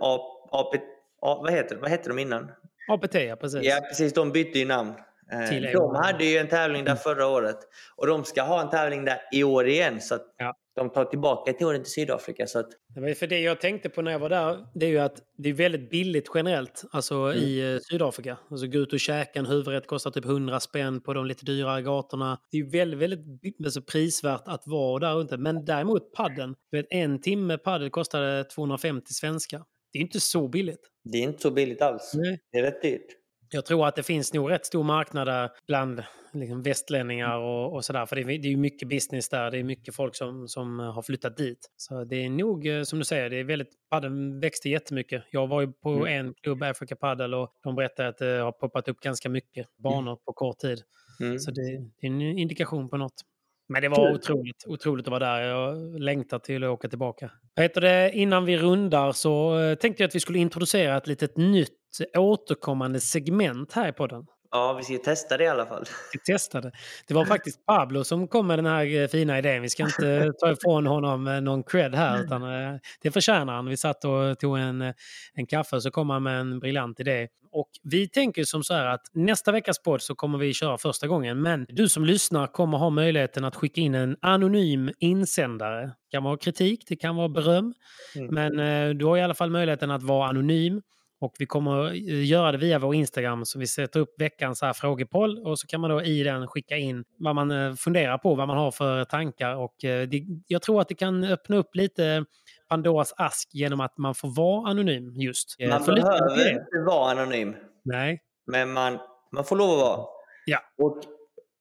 AP, 0.51 0.77
A, 1.21 1.39
vad, 1.43 1.51
heter, 1.51 1.75
vad 1.75 1.89
heter 1.89 2.09
de 2.09 2.19
innan? 2.19 2.51
APT, 2.87 3.13
ja 3.15 3.35
precis. 3.35 3.63
Ja 3.63 3.81
precis, 3.89 4.13
de 4.13 4.31
bytte 4.31 4.59
ju 4.59 4.65
namn. 4.65 4.93
Eh, 5.31 5.49
Till 5.49 5.63
De 5.63 5.69
A1. 5.95 6.03
hade 6.03 6.25
ju 6.25 6.37
en 6.37 6.47
tävling 6.47 6.85
där 6.85 6.95
förra 6.95 7.27
året 7.27 7.57
och 7.95 8.07
de 8.07 8.23
ska 8.23 8.41
ha 8.41 8.61
en 8.61 8.69
tävling 8.69 9.05
där 9.05 9.17
i 9.33 9.43
år 9.43 9.67
igen. 9.67 10.01
Så 10.01 10.17
Ja. 10.37 10.53
de 10.75 10.89
tar 10.89 11.05
tillbaka 11.05 11.53
touren 11.53 11.83
till 11.83 11.91
Sydafrika. 11.91 12.47
Så 12.47 12.59
att, 12.59 12.69
Det 12.95 13.01
var 13.01 13.07
ju 13.07 13.15
för 13.15 13.27
det 13.27 13.39
jag 13.39 13.61
tänkte 13.61 13.89
på 13.89 14.01
när 14.01 14.11
jag 14.11 14.19
var 14.19 14.29
där, 14.29 14.65
det 14.73 14.85
är 14.85 14.89
ju 14.89 14.99
att 14.99 15.21
det 15.37 15.49
är 15.49 15.53
väldigt 15.53 15.89
billigt 15.89 16.29
generellt 16.35 16.83
alltså 16.91 17.33
i 17.33 17.73
eh, 17.73 17.79
Sydafrika. 17.91 18.37
Alltså 18.51 18.67
gå 18.67 18.79
ut 18.79 18.93
och 18.93 18.99
käka 18.99 19.39
en 19.39 19.45
huvudrätt 19.45 19.87
kostar 19.87 20.11
typ 20.11 20.25
100 20.25 20.59
spänn 20.59 21.01
på 21.01 21.13
de 21.13 21.25
lite 21.25 21.45
dyrare 21.45 21.81
gatorna. 21.81 22.39
Det 22.51 22.57
är 22.57 22.61
ju 22.61 22.69
väldigt, 22.69 22.99
väldigt 22.99 23.55
alltså, 23.65 23.81
prisvärt 23.81 24.43
att 24.45 24.63
vara 24.65 24.99
där 24.99 25.21
ute. 25.21 25.37
Men 25.37 25.65
däremot 25.65 26.13
padden, 26.13 26.55
en 26.89 27.21
timme 27.21 27.57
paddel 27.57 27.89
kostade 27.89 28.43
250 28.43 29.13
svenska. 29.13 29.65
Det 29.93 29.99
är 29.99 30.03
inte 30.03 30.19
så 30.19 30.47
billigt. 30.47 30.81
det 31.11 31.17
är 31.17 31.21
inte 31.23 31.41
så 31.41 31.51
billigt 31.51 31.81
alls. 31.81 32.11
Nej. 32.15 32.39
Det 32.51 32.57
är 32.57 32.63
rätt 32.63 32.81
dyrt. 32.81 33.05
Jag 33.49 33.65
tror 33.65 33.87
att 33.87 33.95
det 33.95 34.03
finns 34.03 34.33
nog 34.33 34.51
rätt 34.51 34.65
stor 34.65 34.83
marknad 34.83 35.27
där 35.27 35.49
bland 35.67 36.03
liksom, 36.33 36.63
västlänningar 36.63 37.37
och, 37.37 37.73
och 37.73 37.85
sådär. 37.85 38.05
För 38.05 38.15
det 38.15 38.21
är, 38.21 38.25
det 38.25 38.47
är 38.47 38.51
ju 38.51 38.57
mycket 38.57 38.89
business 38.89 39.29
där. 39.29 39.51
Det 39.51 39.57
är 39.57 39.63
mycket 39.63 39.95
folk 39.95 40.15
som, 40.15 40.47
som 40.47 40.79
har 40.79 41.01
flyttat 41.01 41.37
dit. 41.37 41.71
Så 41.77 42.03
det 42.03 42.15
är 42.25 42.29
nog, 42.29 42.67
eh, 42.67 42.83
som 42.83 42.99
du 42.99 43.05
säger, 43.05 43.29
det 43.29 43.37
är 43.39 43.43
väldigt, 43.43 43.69
padden 43.89 44.39
växte 44.39 44.69
jättemycket. 44.69 45.23
Jag 45.31 45.47
var 45.47 45.61
ju 45.61 45.71
på 45.71 45.89
Mm. 45.89 46.07
en 46.27 46.33
klubb, 46.33 46.63
Africa 46.63 46.95
Paddle, 46.95 47.35
och 47.37 47.53
de 47.63 47.75
berättade 47.75 48.09
att 48.09 48.17
det 48.17 48.25
har 48.25 48.51
poppat 48.51 48.87
upp 48.87 48.99
ganska 48.99 49.29
mycket 49.29 49.67
banor 49.77 50.15
på 50.15 50.33
kort 50.33 50.57
tid. 50.59 50.81
Mm. 51.19 51.39
Så 51.39 51.51
det, 51.51 51.61
det 52.01 52.07
är 52.07 52.11
en 52.11 52.21
indikation 52.21 52.89
på 52.89 52.97
något. 52.97 53.21
Men 53.67 53.81
det 53.81 53.89
var 53.89 54.11
otroligt, 54.11 54.63
otroligt 54.67 55.07
att 55.07 55.11
vara 55.11 55.25
där. 55.25 55.41
Jag 55.41 55.99
längtar 55.99 56.39
till 56.39 56.63
att 56.63 56.69
åka 56.69 56.89
tillbaka. 56.89 57.31
Heter 57.55 57.81
det? 57.81 58.11
Innan 58.13 58.45
vi 58.45 58.57
rundar 58.57 59.11
så 59.11 59.59
eh, 59.59 59.75
tänkte 59.75 60.03
jag 60.03 60.07
att 60.07 60.15
vi 60.15 60.19
skulle 60.19 60.39
introducera 60.39 60.97
ett 60.97 61.07
litet 61.07 61.37
nytt 61.37 61.71
återkommande 62.17 62.99
segment 62.99 63.73
här 63.73 63.89
i 63.89 63.91
podden. 63.91 64.25
Ja, 64.51 64.73
vi 64.73 64.83
ska 64.83 64.97
testa 64.97 65.37
det 65.37 65.43
i 65.43 65.47
alla 65.47 65.65
fall. 65.65 65.85
Vi 66.13 66.19
testade. 66.19 66.71
Det 67.07 67.13
var 67.13 67.25
faktiskt 67.25 67.65
Pablo 67.65 68.03
som 68.03 68.27
kom 68.27 68.47
med 68.47 68.59
den 68.59 68.65
här 68.65 69.01
eh, 69.01 69.07
fina 69.07 69.37
idén. 69.39 69.61
Vi 69.61 69.69
ska 69.69 69.83
inte 69.83 70.33
ta 70.39 70.51
ifrån 70.51 70.87
honom 70.87 71.27
eh, 71.27 71.41
någon 71.41 71.63
cred 71.63 71.95
här, 71.95 72.23
utan 72.23 72.43
eh, 72.43 72.79
det 73.01 73.11
förtjänar 73.11 73.53
han. 73.53 73.65
Vi 73.65 73.77
satt 73.77 74.05
och 74.05 74.39
tog 74.39 74.57
en, 74.57 74.93
en 75.33 75.47
kaffe 75.47 75.75
och 75.75 75.83
så 75.83 75.91
kom 75.91 76.09
han 76.09 76.23
med 76.23 76.39
en 76.39 76.59
briljant 76.59 76.99
idé. 76.99 77.27
Och 77.51 77.69
vi 77.83 78.09
tänker 78.09 78.43
som 78.43 78.63
så 78.63 78.73
här 78.73 78.85
att 78.85 79.01
nästa 79.13 79.51
veckas 79.51 79.79
podd 79.79 80.01
så 80.01 80.15
kommer 80.15 80.37
vi 80.37 80.53
köra 80.53 80.77
första 80.77 81.07
gången, 81.07 81.41
men 81.41 81.65
du 81.69 81.89
som 81.89 82.05
lyssnar 82.05 82.47
kommer 82.47 82.77
ha 82.77 82.89
möjligheten 82.89 83.45
att 83.45 83.55
skicka 83.55 83.81
in 83.81 83.95
en 83.95 84.17
anonym 84.21 84.91
insändare. 84.99 85.85
Det 85.85 86.11
kan 86.11 86.23
vara 86.23 86.37
kritik, 86.37 86.83
det 86.87 86.95
kan 86.95 87.15
vara 87.15 87.29
beröm, 87.29 87.73
mm. 88.15 88.35
men 88.35 88.97
du 88.97 89.05
har 89.05 89.17
i 89.17 89.21
alla 89.21 89.33
fall 89.33 89.49
möjligheten 89.49 89.91
att 89.91 90.03
vara 90.03 90.29
anonym. 90.29 90.81
Och 91.19 91.35
vi 91.39 91.45
kommer 91.45 91.91
göra 92.23 92.51
det 92.51 92.57
via 92.57 92.79
vår 92.79 92.95
Instagram, 92.95 93.45
så 93.45 93.59
vi 93.59 93.67
sätter 93.67 93.99
upp 93.99 94.21
veckans 94.21 94.61
här 94.61 94.73
frågepoll 94.73 95.39
och 95.45 95.59
så 95.59 95.67
kan 95.67 95.81
man 95.81 95.89
då 95.89 96.03
i 96.03 96.23
den 96.23 96.47
skicka 96.47 96.77
in 96.77 97.03
vad 97.17 97.35
man 97.35 97.51
eh, 97.51 97.73
funderar 97.73 98.17
på, 98.17 98.35
vad 98.35 98.47
man 98.47 98.57
har 98.57 98.71
för 98.71 99.03
tankar. 99.03 99.55
Och 99.55 99.85
eh, 99.85 100.07
det, 100.07 100.23
jag 100.47 100.61
tror 100.61 100.81
att 100.81 100.87
det 100.87 100.95
kan 100.95 101.23
öppna 101.23 101.55
upp 101.55 101.75
lite 101.75 102.25
Pandoras 102.69 103.13
ask 103.17 103.49
genom 103.53 103.81
att 103.81 103.97
man 103.97 104.15
får 104.15 104.35
vara 104.35 104.69
anonym 104.69 105.13
just. 105.15 105.55
Eh, 105.59 105.69
man 105.69 105.83
för 105.83 105.93
behöver 105.93 106.49
inte 106.49 106.79
vara 106.85 107.11
anonym. 107.11 107.55
Nej. 107.83 108.21
Men 108.47 108.71
man, 108.71 108.99
man 109.31 109.45
får 109.45 109.55
lov 109.55 109.69
att 109.69 109.77
vara. 109.77 110.05
Ja. 110.45 110.59
Och 110.77 111.03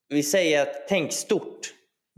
vi 0.09 0.23
säger 0.23 0.63
att 0.63 0.89
tänk 0.89 1.13
stort. 1.13 1.61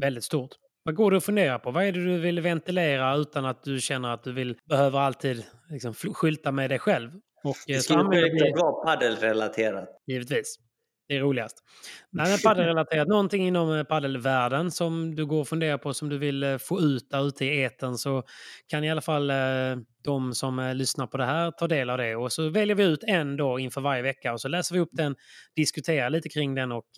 Väldigt 0.03 0.25
stort. 0.25 0.51
Vad 0.87 0.95
går 0.95 1.11
du 1.11 1.17
att 1.17 1.25
fundera 1.25 1.59
på? 1.59 1.71
Vad 1.71 1.85
är 1.85 1.93
det 1.93 2.05
du 2.05 2.19
vill 2.19 2.41
ventilera 2.41 3.17
utan 3.17 3.45
att 3.45 3.63
du 3.63 3.81
känner 3.81 4.09
att 4.09 4.25
du 4.25 4.33
vill, 4.33 4.57
behöver 4.65 4.99
alltid 4.99 5.45
liksom, 5.71 5.95
skylta 5.95 6.53
med 6.53 6.71
dig 6.71 6.79
själv? 6.79 7.11
Och, 7.45 7.57
det 7.67 7.81
skulle 7.81 8.05
självklart 8.05 8.63
vara 8.63 8.85
paddelrelaterat. 8.85 9.89
Givetvis. 10.07 10.57
Det 11.09 11.17
är 11.17 11.21
roligast. 11.21 11.57
Nej, 12.11 12.31
men 12.31 12.39
paddelrelaterat, 12.39 13.09
någonting 13.09 13.47
inom 13.47 13.73
eh, 13.73 13.85
paddelvärlden 13.85 14.71
som 14.71 15.15
du 15.15 15.27
går 15.27 15.41
och 15.41 15.49
funderar 15.49 15.79
på 15.79 15.95
som 15.95 16.09
du 16.09 16.19
vill 16.19 16.43
eh, 16.43 16.59
få 16.59 16.81
ut 16.81 17.11
där 17.11 17.27
ute 17.27 17.45
i 17.45 17.63
eten 17.63 17.99
så 17.99 18.23
kan 18.67 18.85
i 18.85 18.91
alla 18.91 19.01
fall 19.01 19.31
eh, 19.31 19.37
de 20.05 20.35
som 20.35 20.73
lyssnar 20.75 21.07
på 21.07 21.17
det 21.17 21.25
här 21.25 21.51
ta 21.51 21.69
del 21.69 21.91
av 21.91 21.99
det. 21.99 22.17
Och 22.17 22.33
så 22.33 22.49
väljer 22.49 22.77
vi 22.77 22.85
ut 22.85 23.05
en 23.07 23.37
då 23.37 23.59
inför 23.59 23.81
varje 23.81 24.03
vecka 24.03 24.33
och 24.33 24.41
så 24.41 24.49
läser 24.49 24.75
vi 24.75 24.81
upp 24.81 24.91
den, 24.93 25.17
diskuterar 25.57 26.11
lite 26.11 26.29
kring 26.29 26.55
den 26.55 26.73
och 26.73 26.89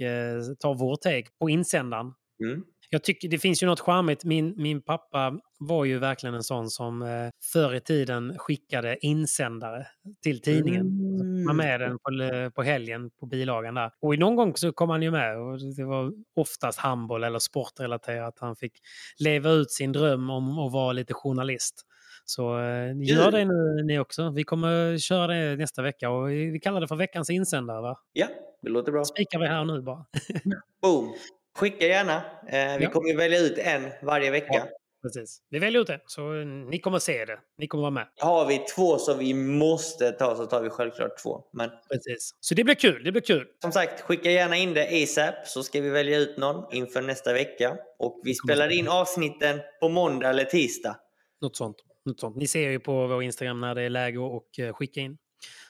tar 0.60 0.78
vår 0.78 0.96
take 0.96 1.28
på 1.40 1.50
insändaren. 1.50 2.12
Mm 2.44 2.64
jag 2.90 3.04
tycker 3.04 3.28
det 3.28 3.38
finns 3.38 3.62
ju 3.62 3.66
något 3.66 3.80
charmigt. 3.80 4.24
Min, 4.24 4.54
min 4.56 4.82
pappa 4.82 5.38
var 5.58 5.84
ju 5.84 5.98
verkligen 5.98 6.34
en 6.34 6.42
sån 6.42 6.70
som 6.70 7.02
eh, 7.02 7.30
förr 7.52 7.74
i 7.74 7.80
tiden 7.80 8.38
skickade 8.38 9.06
insändare 9.06 9.86
till 10.22 10.40
tidningen. 10.40 10.86
Mm. 10.86 11.44
Man 11.44 11.56
med 11.56 11.80
den 11.80 11.98
på, 11.98 12.10
på 12.54 12.62
helgen 12.62 13.10
på 13.20 13.26
bilagan 13.26 13.74
där. 13.74 13.90
Och 14.00 14.18
någon 14.18 14.36
gång 14.36 14.56
så 14.56 14.72
kom 14.72 14.90
han 14.90 15.02
ju 15.02 15.10
med 15.10 15.38
och 15.38 15.58
det 15.76 15.84
var 15.84 16.12
oftast 16.36 16.78
handboll 16.78 17.24
eller 17.24 17.38
sportrelaterat. 17.38 18.34
Han 18.40 18.56
fick 18.56 18.72
leva 19.18 19.50
ut 19.50 19.70
sin 19.70 19.92
dröm 19.92 20.30
om 20.30 20.58
att 20.58 20.72
vara 20.72 20.92
lite 20.92 21.14
journalist. 21.14 21.84
Så 22.24 22.58
eh, 22.58 22.92
gör 22.96 23.30
det 23.30 23.44
nu 23.44 23.84
ni 23.84 23.98
också. 23.98 24.30
Vi 24.30 24.44
kommer 24.44 24.98
köra 24.98 25.26
det 25.26 25.56
nästa 25.56 25.82
vecka 25.82 26.10
och 26.10 26.30
vi 26.30 26.60
kallar 26.62 26.80
det 26.80 26.88
för 26.88 26.96
veckans 26.96 27.30
insändare 27.30 27.80
va? 27.80 27.98
Ja, 28.12 28.26
det 28.62 28.68
låter 28.68 28.92
bra. 28.92 29.04
Spikar 29.04 29.38
vi 29.38 29.46
här 29.46 29.64
nu 29.64 29.82
bara. 29.82 30.06
Boom! 30.82 31.14
Skicka 31.58 31.86
gärna. 31.86 32.16
Eh, 32.48 32.78
vi 32.78 32.84
ja. 32.84 32.90
kommer 32.90 33.16
välja 33.16 33.38
ut 33.38 33.58
en 33.58 33.90
varje 34.02 34.30
vecka. 34.30 34.46
Ja, 34.50 34.68
precis. 35.02 35.42
Vi 35.50 35.58
väljer 35.58 35.82
ut 35.82 35.88
en, 35.88 36.00
så 36.06 36.30
ni 36.70 36.78
kommer 36.78 36.98
se 36.98 37.24
det. 37.24 37.38
Ni 37.58 37.66
kommer 37.66 37.82
vara 37.82 37.90
med. 37.90 38.08
Har 38.20 38.46
vi 38.46 38.58
två 38.58 38.98
som 38.98 39.18
vi 39.18 39.34
måste 39.34 40.12
ta 40.12 40.36
så 40.36 40.46
tar 40.46 40.62
vi 40.62 40.70
självklart 40.70 41.18
två. 41.22 41.44
Men... 41.52 41.70
Precis. 41.92 42.30
Så 42.40 42.54
det 42.54 42.64
blir 42.64 42.74
kul. 42.74 43.04
Det 43.04 43.12
blir 43.12 43.22
kul. 43.22 43.46
Som 43.62 43.72
sagt, 43.72 44.00
skicka 44.00 44.30
gärna 44.30 44.56
in 44.56 44.74
det 44.74 45.02
ASAP 45.02 45.46
så 45.46 45.62
ska 45.62 45.80
vi 45.80 45.90
välja 45.90 46.18
ut 46.18 46.36
någon 46.36 46.74
inför 46.74 47.02
nästa 47.02 47.32
vecka. 47.32 47.76
Och 47.98 48.20
vi 48.24 48.34
spelar 48.34 48.78
in 48.78 48.88
avsnitten 48.88 49.60
på 49.80 49.88
måndag 49.88 50.28
eller 50.28 50.44
tisdag. 50.44 50.96
Något 51.40 51.56
sånt. 51.56 51.76
Något 52.04 52.20
sånt. 52.20 52.36
Ni 52.36 52.46
ser 52.46 52.70
ju 52.70 52.80
på 52.80 53.06
vår 53.06 53.22
Instagram 53.22 53.60
när 53.60 53.74
det 53.74 53.82
är 53.82 53.90
läge 53.90 54.18
att 54.18 54.58
eh, 54.58 54.72
skicka 54.72 55.00
in. 55.00 55.18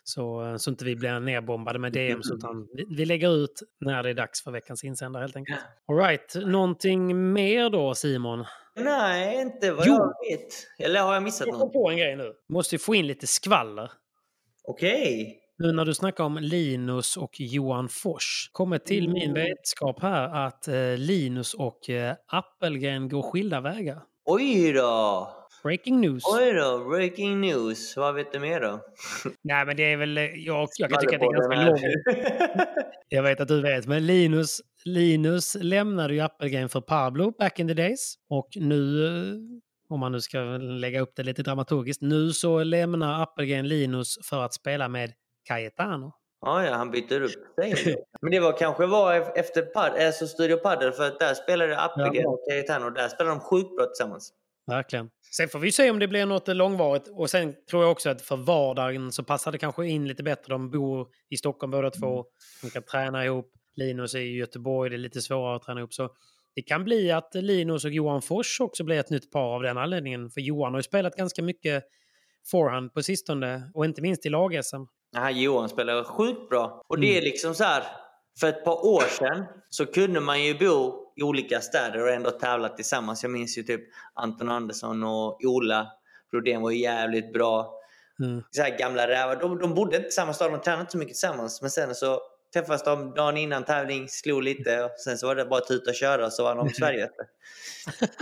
Så, 0.05 0.45
eh, 0.45 0.57
så 0.57 0.71
inte 0.71 0.85
vi 0.85 0.97
blir 0.97 1.21
nerbombade 1.21 1.79
med 1.79 1.93
DMs 1.93 2.31
utan 2.35 2.69
vi, 2.73 2.85
vi 2.97 3.05
lägger 3.05 3.37
ut 3.45 3.63
när 3.81 4.03
det 4.03 4.11
är 4.11 4.15
dags 4.15 4.45
för 4.45 4.51
veckans 4.51 4.85
insändare 4.85 5.21
helt 5.21 5.37
enkelt. 5.37 5.61
Alright, 5.89 6.35
någonting 6.47 7.33
mer 7.33 7.71
då 7.71 7.95
Simon? 7.95 8.45
Nej, 8.77 9.41
inte 9.41 9.73
vad 9.73 9.87
jo. 9.87 9.93
jag 9.93 10.39
vet. 10.39 10.49
Eller 10.79 11.01
har 11.01 11.15
jag 11.15 11.23
missat 11.23 11.47
något? 11.47 11.55
Jag 11.55 11.61
kom 11.61 11.73
på 11.73 11.91
en 11.91 11.97
grej 11.97 12.17
nu. 12.17 12.33
Måste 12.49 12.75
ju 12.75 12.79
få 12.79 12.95
in 12.95 13.07
lite 13.07 13.27
skvaller. 13.27 13.91
Okej. 14.65 15.23
Okay. 15.23 15.35
Nu 15.61 15.73
när 15.73 15.85
du 15.85 15.95
snackar 15.95 16.25
om 16.25 16.39
Linus 16.39 17.17
och 17.17 17.41
Johan 17.41 17.89
Fors 17.89 18.51
kommer 18.53 18.79
till 18.79 19.05
mm. 19.05 19.13
min 19.13 19.35
vetskap 19.35 20.03
här 20.03 20.47
att 20.47 20.69
eh, 20.69 20.97
Linus 20.97 21.55
och 21.55 21.91
eh, 21.91 22.15
Appelgren 22.27 23.09
går 23.09 23.23
skilda 23.23 23.61
vägar. 23.61 24.03
Oj 24.25 24.73
då! 24.73 25.38
Breaking 25.63 26.01
news. 26.01 26.23
Oj 26.27 26.53
då, 26.53 26.89
breaking 26.89 27.41
news. 27.41 27.97
Vad 27.97 28.15
vet 28.15 28.33
du 28.33 28.39
mer 28.39 28.61
då? 28.61 28.81
Nej, 29.43 29.67
men 29.67 29.77
det 29.77 29.93
är 29.93 29.97
väl... 29.97 30.17
Jag, 30.17 30.69
jag 30.79 30.91
kan 30.91 31.01
tycka 31.01 31.17
att 31.17 31.21
det 31.21 31.27
är 31.27 31.33
ganska 31.33 31.67
långt. 31.67 31.81
jag 33.09 33.23
vet 33.23 33.41
att 33.41 33.49
du 33.49 33.63
vet, 33.63 33.87
men 33.87 34.07
Linus, 34.07 34.61
Linus 34.85 35.57
lämnade 35.61 36.15
ju 36.15 36.21
Appelgren 36.21 36.69
för 36.69 36.81
Pablo 36.81 37.33
back 37.39 37.59
in 37.59 37.69
the 37.69 37.75
days. 37.75 38.15
Och 38.31 38.49
nu, 38.57 39.07
eh, 39.07 39.35
om 39.89 40.01
man 40.01 40.13
nu 40.13 40.21
ska 40.21 40.39
lägga 40.59 41.01
upp 41.01 41.13
det 41.17 41.23
lite 41.23 41.43
dramaturgiskt, 41.43 42.03
nu 42.03 42.31
så 42.31 42.63
lämnar 42.63 43.23
Appelgren 43.23 43.69
Linus 43.69 44.19
för 44.25 44.45
att 44.45 44.55
spela 44.55 44.89
med 44.89 45.13
Cayetano. 45.49 46.13
Ja, 46.41 46.65
ja, 46.65 46.75
han 46.75 46.91
byter 46.91 47.21
upp 47.21 47.31
sig. 47.61 47.97
Men 48.23 48.31
det 48.31 48.41
var 48.41 48.59
kanske 48.59 48.87
var 48.87 49.39
efter 49.39 49.63
pad, 49.63 49.93
alltså 50.07 50.27
Studio 50.27 50.57
Padel 50.57 50.93
för 50.93 51.07
att 51.07 51.19
där 51.19 51.35
spelade 51.35 51.81
Appelgren 51.81 52.23
ja. 52.23 52.29
och 52.29 52.45
Cayetano. 52.49 52.91
Där 52.91 53.09
spelade 53.09 53.35
de 53.35 53.41
sjukt 53.41 53.77
bra 53.77 53.87
tillsammans. 53.87 54.33
Verkligen. 54.67 55.11
Sen 55.37 55.49
får 55.49 55.59
vi 55.59 55.73
se 55.73 55.91
om 55.91 55.99
det 55.99 56.09
blir 56.09 56.27
något 56.27 56.49
långvarigt. 56.49 57.09
Och 57.09 57.31
sen 57.31 57.55
tror 57.71 57.83
jag 57.83 57.93
också 57.93 58.11
att 58.11 58.23
för 58.23 58.37
vardagen 58.37 59.13
så 59.13 59.25
passar 59.25 59.53
det 59.53 59.59
kanske 59.59 59.87
in 59.87 60.09
lite 60.09 60.23
bättre. 60.23 60.55
De 60.55 60.71
bor 60.71 61.09
i 61.31 61.37
Stockholm 61.37 61.71
båda 61.71 61.91
två. 61.91 62.13
Mm. 62.13 62.25
De 62.63 62.71
kan 62.71 62.83
träna 62.83 63.25
ihop. 63.25 63.53
Linus 63.77 64.15
är 64.15 64.19
i 64.19 64.37
Göteborg, 64.37 64.91
det 64.91 64.97
är 64.97 64.99
lite 64.99 65.21
svårare 65.21 65.57
att 65.57 65.63
träna 65.63 65.81
ihop. 65.81 65.95
Så 65.95 66.11
det 66.55 66.63
kan 66.63 66.85
bli 66.85 67.11
att 67.11 67.31
Linus 67.35 67.85
och 67.85 67.91
Johan 67.91 68.23
Fors 68.23 68.61
också 68.61 68.85
blir 68.85 68.99
ett 68.99 69.11
nytt 69.11 69.31
par 69.31 69.55
av 69.55 69.63
den 69.63 69.79
anledningen. 69.79 70.31
För 70.31 70.41
Johan 70.41 70.73
har 70.73 70.79
ju 70.79 70.83
spelat 70.83 71.17
ganska 71.17 71.43
mycket 71.43 71.85
forehand 72.51 72.95
på 72.95 73.03
sistone. 73.03 73.71
Och 73.75 73.85
inte 73.85 74.03
minst 74.03 74.27
i 74.27 74.29
lag-SM. 74.29 74.85
Johan 75.33 75.69
spelar 75.69 76.05
sjukt 76.05 76.49
bra. 76.49 76.83
Och 76.89 77.01
det 77.01 77.07
är 77.07 77.19
mm. 77.19 77.25
liksom 77.25 77.55
så 77.55 77.65
här, 77.65 77.85
för 78.41 78.47
ett 78.47 78.65
par 78.65 78.87
år 78.87 79.05
sedan 79.19 79.45
så 79.71 79.87
kunde 79.87 80.21
man 80.21 80.43
ju 80.43 80.59
bo 80.59 81.05
i 81.17 81.23
olika 81.23 81.61
städer 81.61 82.03
och 82.03 82.11
ändå 82.11 82.31
tävla 82.31 82.69
tillsammans. 82.69 83.23
Jag 83.23 83.33
minns 83.33 83.59
ju 83.59 83.63
typ 83.63 83.81
Anton 84.15 84.49
Andersson 84.49 85.05
och 85.05 85.45
Ola 85.45 85.87
Brodén 86.31 86.63
var 86.63 86.71
jävligt 86.71 87.33
bra. 87.33 87.75
Mm. 88.21 88.43
Så 88.51 88.63
här 88.63 88.79
gamla 88.79 89.09
rävar. 89.09 89.37
De, 89.37 89.59
de 89.59 89.75
bodde 89.75 89.97
inte 89.97 90.09
i 90.09 90.13
samma 90.13 90.33
stad, 90.33 90.53
de 90.53 90.61
tränade 90.61 90.81
inte 90.81 90.93
så 90.93 90.99
mycket 90.99 91.15
tillsammans. 91.15 91.63
Men 91.63 91.71
sen 91.71 91.95
så 91.95 92.21
träffades 92.53 92.85
de 92.85 93.15
dagen 93.15 93.37
innan 93.37 93.65
tävling, 93.65 94.09
slog 94.09 94.43
lite 94.43 94.85
och 94.85 94.91
sen 95.05 95.19
så 95.19 95.27
var 95.27 95.35
det 95.35 95.45
bara 95.45 95.61
att 95.61 95.69
tuta 95.69 95.91
och 95.91 95.97
köra 95.97 96.31
så 96.31 96.45
var 96.45 96.55
de 96.55 96.69
Sverige. 96.75 97.11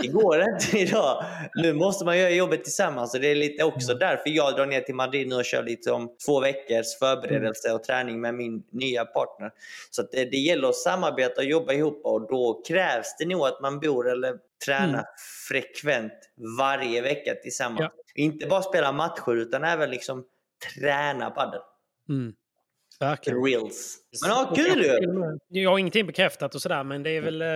Det 0.01 0.07
går 0.07 0.41
inte 0.41 0.77
idag. 0.77 1.25
Nu 1.55 1.73
måste 1.73 2.05
man 2.05 2.17
göra 2.17 2.29
jobbet 2.29 2.63
tillsammans 2.63 3.13
och 3.13 3.19
det 3.19 3.27
är 3.27 3.35
lite 3.35 3.63
också 3.63 3.91
mm. 3.91 3.99
därför 3.99 4.29
jag 4.29 4.55
drar 4.55 4.65
ner 4.65 4.81
till 4.81 4.95
Madrid 4.95 5.27
nu 5.27 5.35
och 5.35 5.45
kör 5.45 5.63
lite 5.63 5.91
om 5.91 6.15
två 6.25 6.39
veckors 6.39 6.97
förberedelse 6.99 7.71
och 7.73 7.83
träning 7.83 8.21
med 8.21 8.35
min 8.35 8.63
nya 8.71 9.05
partner. 9.05 9.51
Så 9.91 10.01
det, 10.01 10.25
det 10.25 10.37
gäller 10.37 10.69
att 10.69 10.75
samarbeta 10.75 11.41
och 11.41 11.47
jobba 11.47 11.73
ihop 11.73 12.01
och 12.05 12.27
då 12.29 12.61
krävs 12.67 13.15
det 13.19 13.25
nog 13.25 13.47
att 13.47 13.61
man 13.61 13.79
bor 13.79 14.09
eller 14.09 14.35
tränar 14.65 14.89
mm. 14.89 15.05
frekvent 15.47 16.13
varje 16.59 17.01
vecka 17.01 17.35
tillsammans. 17.35 17.79
Ja. 17.79 17.91
Inte 18.15 18.47
bara 18.47 18.61
spela 18.61 18.91
matcher 18.91 19.35
utan 19.35 19.63
även 19.63 19.89
liksom 19.89 20.25
träna 20.75 21.29
padel. 21.29 21.61
Mm. 22.09 22.33
Verkligen. 22.99 23.43
Reels. 23.43 23.97
Men 24.21 24.29
ja, 24.29 24.53
kul 24.55 24.83
ju! 24.83 25.61
Jag 25.61 25.69
har 25.69 25.79
ingenting 25.79 26.07
bekräftat 26.07 26.55
och 26.55 26.61
sådär, 26.61 26.83
men 26.83 27.03
det 27.03 27.09
är 27.09 27.21
väl 27.21 27.41
eh, 27.41 27.47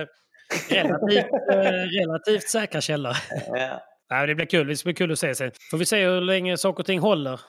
relativt, 0.68 1.32
eh, 1.52 1.56
relativt 2.00 2.48
säkra 2.48 2.80
källor. 2.80 3.12
Ja. 3.46 3.82
Ja, 4.08 4.26
det 4.26 4.34
blir 4.34 4.46
kul. 4.46 4.66
Det 4.66 4.84
blir 4.84 4.94
kul 4.94 5.12
att 5.12 5.18
se. 5.18 5.34
Sen. 5.34 5.50
Får 5.70 5.78
vi 5.78 5.86
se 5.86 6.06
hur 6.06 6.20
länge 6.20 6.56
saker 6.56 6.82
och 6.82 6.86
ting 6.86 6.98
håller 6.98 7.40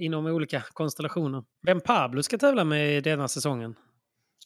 inom 0.00 0.26
olika 0.26 0.62
konstellationer. 0.72 1.42
Vem 1.66 1.80
Pablo 1.80 2.22
ska 2.22 2.38
tävla 2.38 2.64
med 2.64 3.02
denna 3.02 3.28
säsongen? 3.28 3.74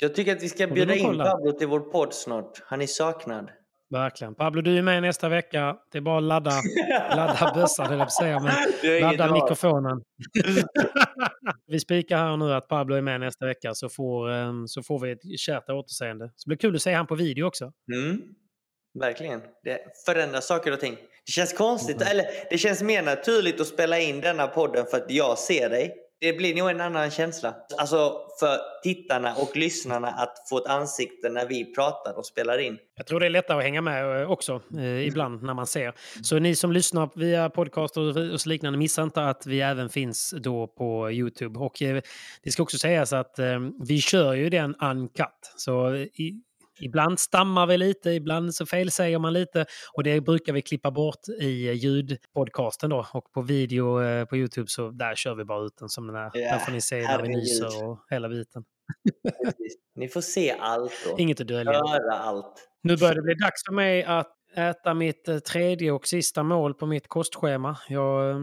Jag 0.01 0.15
tycker 0.15 0.37
att 0.37 0.43
vi 0.43 0.49
ska 0.49 0.67
bjuda 0.67 0.95
in 0.95 1.19
Pablo 1.19 1.53
till 1.53 1.67
vår 1.67 1.81
podd 1.81 2.15
snart. 2.15 2.63
Han 2.65 2.83
är 2.83 2.87
saknad. 2.87 3.51
Verkligen. 3.91 4.34
Pablo, 4.34 4.62
du 4.62 4.78
är 4.78 4.82
med 4.82 5.03
nästa 5.03 5.28
vecka. 5.28 5.76
Det 5.93 5.99
är 5.99 6.03
bara 6.03 6.18
att 6.18 6.22
ladda, 6.22 6.51
ladda 7.16 7.53
bössan, 7.55 7.86
höll 7.86 7.99
jag 7.99 8.07
på 8.07 8.11
säga, 8.11 8.41
men 8.41 9.01
ladda 9.01 9.32
mikrofonen. 9.32 10.03
vi 11.66 11.80
spikar 11.80 12.16
här 12.16 12.36
nu 12.36 12.55
att 12.55 12.68
Pablo 12.68 12.97
är 12.97 13.03
med 13.03 13.20
nästa 13.20 13.47
vecka 13.47 13.74
så 13.74 13.88
får, 13.88 14.30
ehm, 14.30 14.68
så 14.68 14.82
får 14.82 14.99
vi 14.99 15.12
ett 15.12 15.41
kärt 15.41 15.70
återseende. 15.70 16.32
Så 16.36 16.49
det 16.49 16.49
blir 16.49 16.59
kul 16.59 16.76
att 16.76 16.82
se 16.82 16.93
han 16.93 17.07
på 17.07 17.14
video 17.14 17.47
också. 17.47 17.72
Mm. 17.95 18.22
Verkligen. 18.99 19.43
Det 19.64 19.78
förändrar 20.07 20.41
saker 20.41 20.72
och 20.72 20.80
ting. 20.80 20.97
Det 21.26 21.32
känns 21.32 21.53
konstigt, 21.53 21.97
mm. 21.97 22.09
eller 22.11 22.26
det 22.51 22.59
känns 22.59 22.82
mer 22.82 23.03
naturligt 23.03 23.61
att 23.61 23.66
spela 23.66 23.99
in 23.99 24.20
denna 24.20 24.47
podden 24.47 24.86
för 24.86 24.97
att 24.97 25.11
jag 25.11 25.38
ser 25.38 25.70
dig 25.70 25.97
det 26.21 26.33
blir 26.33 26.55
nog 26.55 26.71
en 26.71 26.81
annan 26.81 27.11
känsla. 27.11 27.55
Alltså 27.79 28.21
för 28.41 28.59
tittarna 28.83 29.35
och 29.35 29.57
lyssnarna 29.57 30.09
att 30.09 30.49
få 30.49 30.59
ett 30.59 30.66
ansikte 30.66 31.29
när 31.29 31.47
vi 31.47 31.75
pratar 31.75 32.18
och 32.18 32.27
spelar 32.27 32.59
in. 32.59 32.79
Jag 32.97 33.07
tror 33.07 33.21
det 33.21 33.27
är 33.27 33.31
lättare 33.31 33.59
att 33.59 33.64
hänga 33.64 33.81
med 33.81 34.23
eh, 34.23 34.31
också 34.31 34.62
eh, 34.77 35.07
ibland 35.07 35.43
när 35.43 35.55
man 35.55 35.66
ser. 35.66 35.95
Så 36.23 36.39
ni 36.39 36.57
som 36.57 36.73
lyssnar 36.73 37.11
via 37.14 37.51
podcast 37.51 37.97
och, 37.97 38.16
och 38.33 38.41
så 38.41 38.49
liknande, 38.49 38.79
missa 38.79 39.03
inte 39.03 39.25
att 39.25 39.47
vi 39.47 39.61
även 39.61 39.89
finns 39.89 40.35
då 40.39 40.66
på 40.66 41.11
Youtube. 41.11 41.59
Och 41.59 41.83
eh, 41.83 42.03
det 42.43 42.51
ska 42.51 42.62
också 42.62 42.79
sägas 42.79 43.12
att 43.12 43.39
eh, 43.39 43.61
vi 43.81 44.01
kör 44.01 44.35
ju 44.35 44.51
den 44.51 44.75
uncut. 44.75 45.53
Så 45.57 45.95
eh, 45.95 46.01
i, 46.01 46.43
Ibland 46.81 47.18
stammar 47.18 47.66
vi 47.66 47.78
lite, 47.78 48.11
ibland 48.11 48.55
så 48.55 48.66
felsäger 48.66 49.18
man 49.18 49.33
lite 49.33 49.66
och 49.97 50.05
det 50.05 50.20
brukar 50.20 50.53
vi 50.53 50.62
klippa 50.62 50.91
bort 50.91 51.28
i 51.41 51.72
ljudpodcasten 51.72 52.91
då. 52.91 53.07
Och 53.12 53.33
på 53.33 53.43
video 53.43 54.03
eh, 54.03 54.24
på 54.24 54.37
Youtube 54.37 54.68
så 54.68 54.91
där 54.91 55.14
kör 55.14 55.35
vi 55.35 55.45
bara 55.45 55.64
ut 55.64 55.76
den 55.81 55.89
som 55.89 56.07
den 56.07 56.16
är. 56.16 56.37
Yeah, 56.37 56.53
där 56.53 56.59
får 56.64 56.72
ni 56.72 56.81
se 56.81 57.03
när 57.03 57.22
vi 57.22 57.28
nyser 57.28 57.85
och 57.85 58.07
hela 58.11 58.28
biten. 58.28 58.64
ni 59.95 60.09
får 60.09 60.20
se 60.20 60.51
allt 60.61 60.93
då. 61.11 61.18
Inget 61.18 61.41
att 61.41 61.49
dölja. 61.49 61.72
Höra 61.72 62.18
allt. 62.18 62.68
Nu 62.83 62.97
börjar 62.97 63.14
det 63.14 63.22
bli 63.22 63.35
dags 63.35 63.64
för 63.68 63.72
mig 63.72 64.05
att 64.05 64.37
äta 64.57 64.95
mitt 64.95 65.28
eh, 65.28 65.39
tredje 65.39 65.93
och 65.93 66.07
sista 66.07 66.43
mål 66.43 66.74
på 66.74 66.87
mitt 66.87 67.09
kostschema. 67.09 67.76
Jag, 67.89 68.31
eh, 68.31 68.37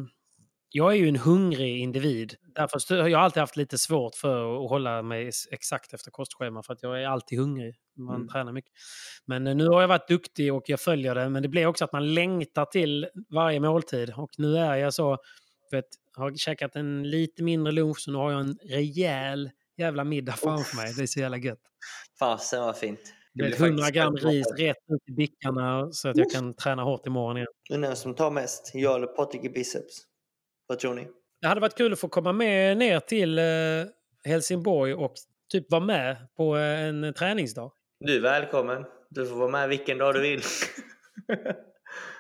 jag 0.70 0.92
är 0.92 0.96
ju 0.96 1.08
en 1.08 1.16
hungrig 1.16 1.80
individ. 1.80 2.36
Därför 2.56 3.02
har 3.02 3.10
jag 3.10 3.22
alltid 3.22 3.42
haft 3.42 3.58
lite 3.58 3.78
svårt 3.78 4.16
för 4.16 4.64
att 4.64 4.70
hålla 4.70 5.02
mig 5.02 5.32
exakt 5.52 5.94
efter 5.94 6.12
kostschema 6.12 6.64
för 6.64 6.74
att 6.74 6.84
jag 6.84 7.02
är 7.02 7.08
alltid 7.08 7.40
hungrig. 7.40 7.76
Man 7.98 8.16
mm. 8.16 8.28
tränar 8.28 8.52
mycket. 8.52 8.72
Men 9.26 9.48
eh, 9.48 9.56
nu 9.56 9.68
har 9.68 9.82
jag 9.82 9.88
varit 9.88 10.08
duktig 10.08 10.54
och 10.54 10.64
jag 10.70 10.80
följer 10.80 11.16
det. 11.16 11.30
Men 11.30 11.44
det 11.44 11.50
blir 11.50 11.66
också 11.66 11.86
att 11.86 11.92
man 11.92 12.14
längtar 12.14 12.66
till 12.66 13.08
varje 13.30 13.60
måltid. 13.60 14.14
Och 14.18 14.30
nu 14.38 14.58
är 14.58 14.76
jag 14.76 14.94
så, 14.94 15.18
vet, 15.72 15.86
har 16.16 16.34
käkat 16.36 16.76
en 16.76 17.10
lite 17.10 17.44
mindre 17.44 17.72
lunch 17.74 18.00
så 18.00 18.12
nu 18.12 18.18
har 18.18 18.32
jag 18.32 18.42
en 18.42 18.58
rejäl 18.64 19.50
jävla 19.78 20.04
middag 20.04 20.34
framför 20.34 20.76
mig. 20.76 20.94
Det 20.98 21.04
är 21.04 21.08
så 21.08 21.20
jävla 21.20 21.38
gött. 21.38 21.62
Fasen 22.20 22.62
vad 22.62 22.78
fint. 22.78 23.14
Det 23.34 23.44
blir 23.44 23.62
100 23.66 23.92
gram 23.92 24.16
ris 24.16 24.48
rätt 24.58 24.78
ut 24.90 25.02
i 25.10 25.12
bickarna 25.12 25.92
så 25.92 26.10
att 26.10 26.18
jag 26.18 26.32
kan 26.32 26.54
träna 26.54 26.84
hårt 26.84 27.08
imorgon 27.08 27.38
igen. 27.38 27.48
Vem 27.70 27.96
som 27.96 28.16
tar 28.16 28.32
mest? 28.32 28.72
Jag 28.74 28.96
eller 28.96 29.08
Patrik 29.08 29.44
i 29.44 29.50
biceps? 29.50 30.07
Vad 30.68 30.80
tror 30.80 30.94
ni? 30.94 31.08
Det 31.42 31.48
hade 31.48 31.62
varit 31.62 31.78
kul 31.78 31.94
att 31.94 32.00
få 32.00 32.08
komma 32.08 32.34
med 32.34 32.78
ner 32.78 33.00
till 33.00 33.40
eh, 33.40 33.46
Helsingborg 34.26 34.94
och 34.94 35.14
typ 35.52 35.72
vara 35.72 35.82
med 35.82 36.18
på 36.38 36.56
en 36.56 37.14
träningsdag. 37.14 37.72
Du 38.00 38.16
är 38.16 38.22
välkommen. 38.22 38.86
Du 39.10 39.26
får 39.26 39.36
vara 39.36 39.52
med 39.52 39.70
vilken 39.70 39.98
dag 39.98 40.14
du 40.14 40.22
vill. 40.22 40.42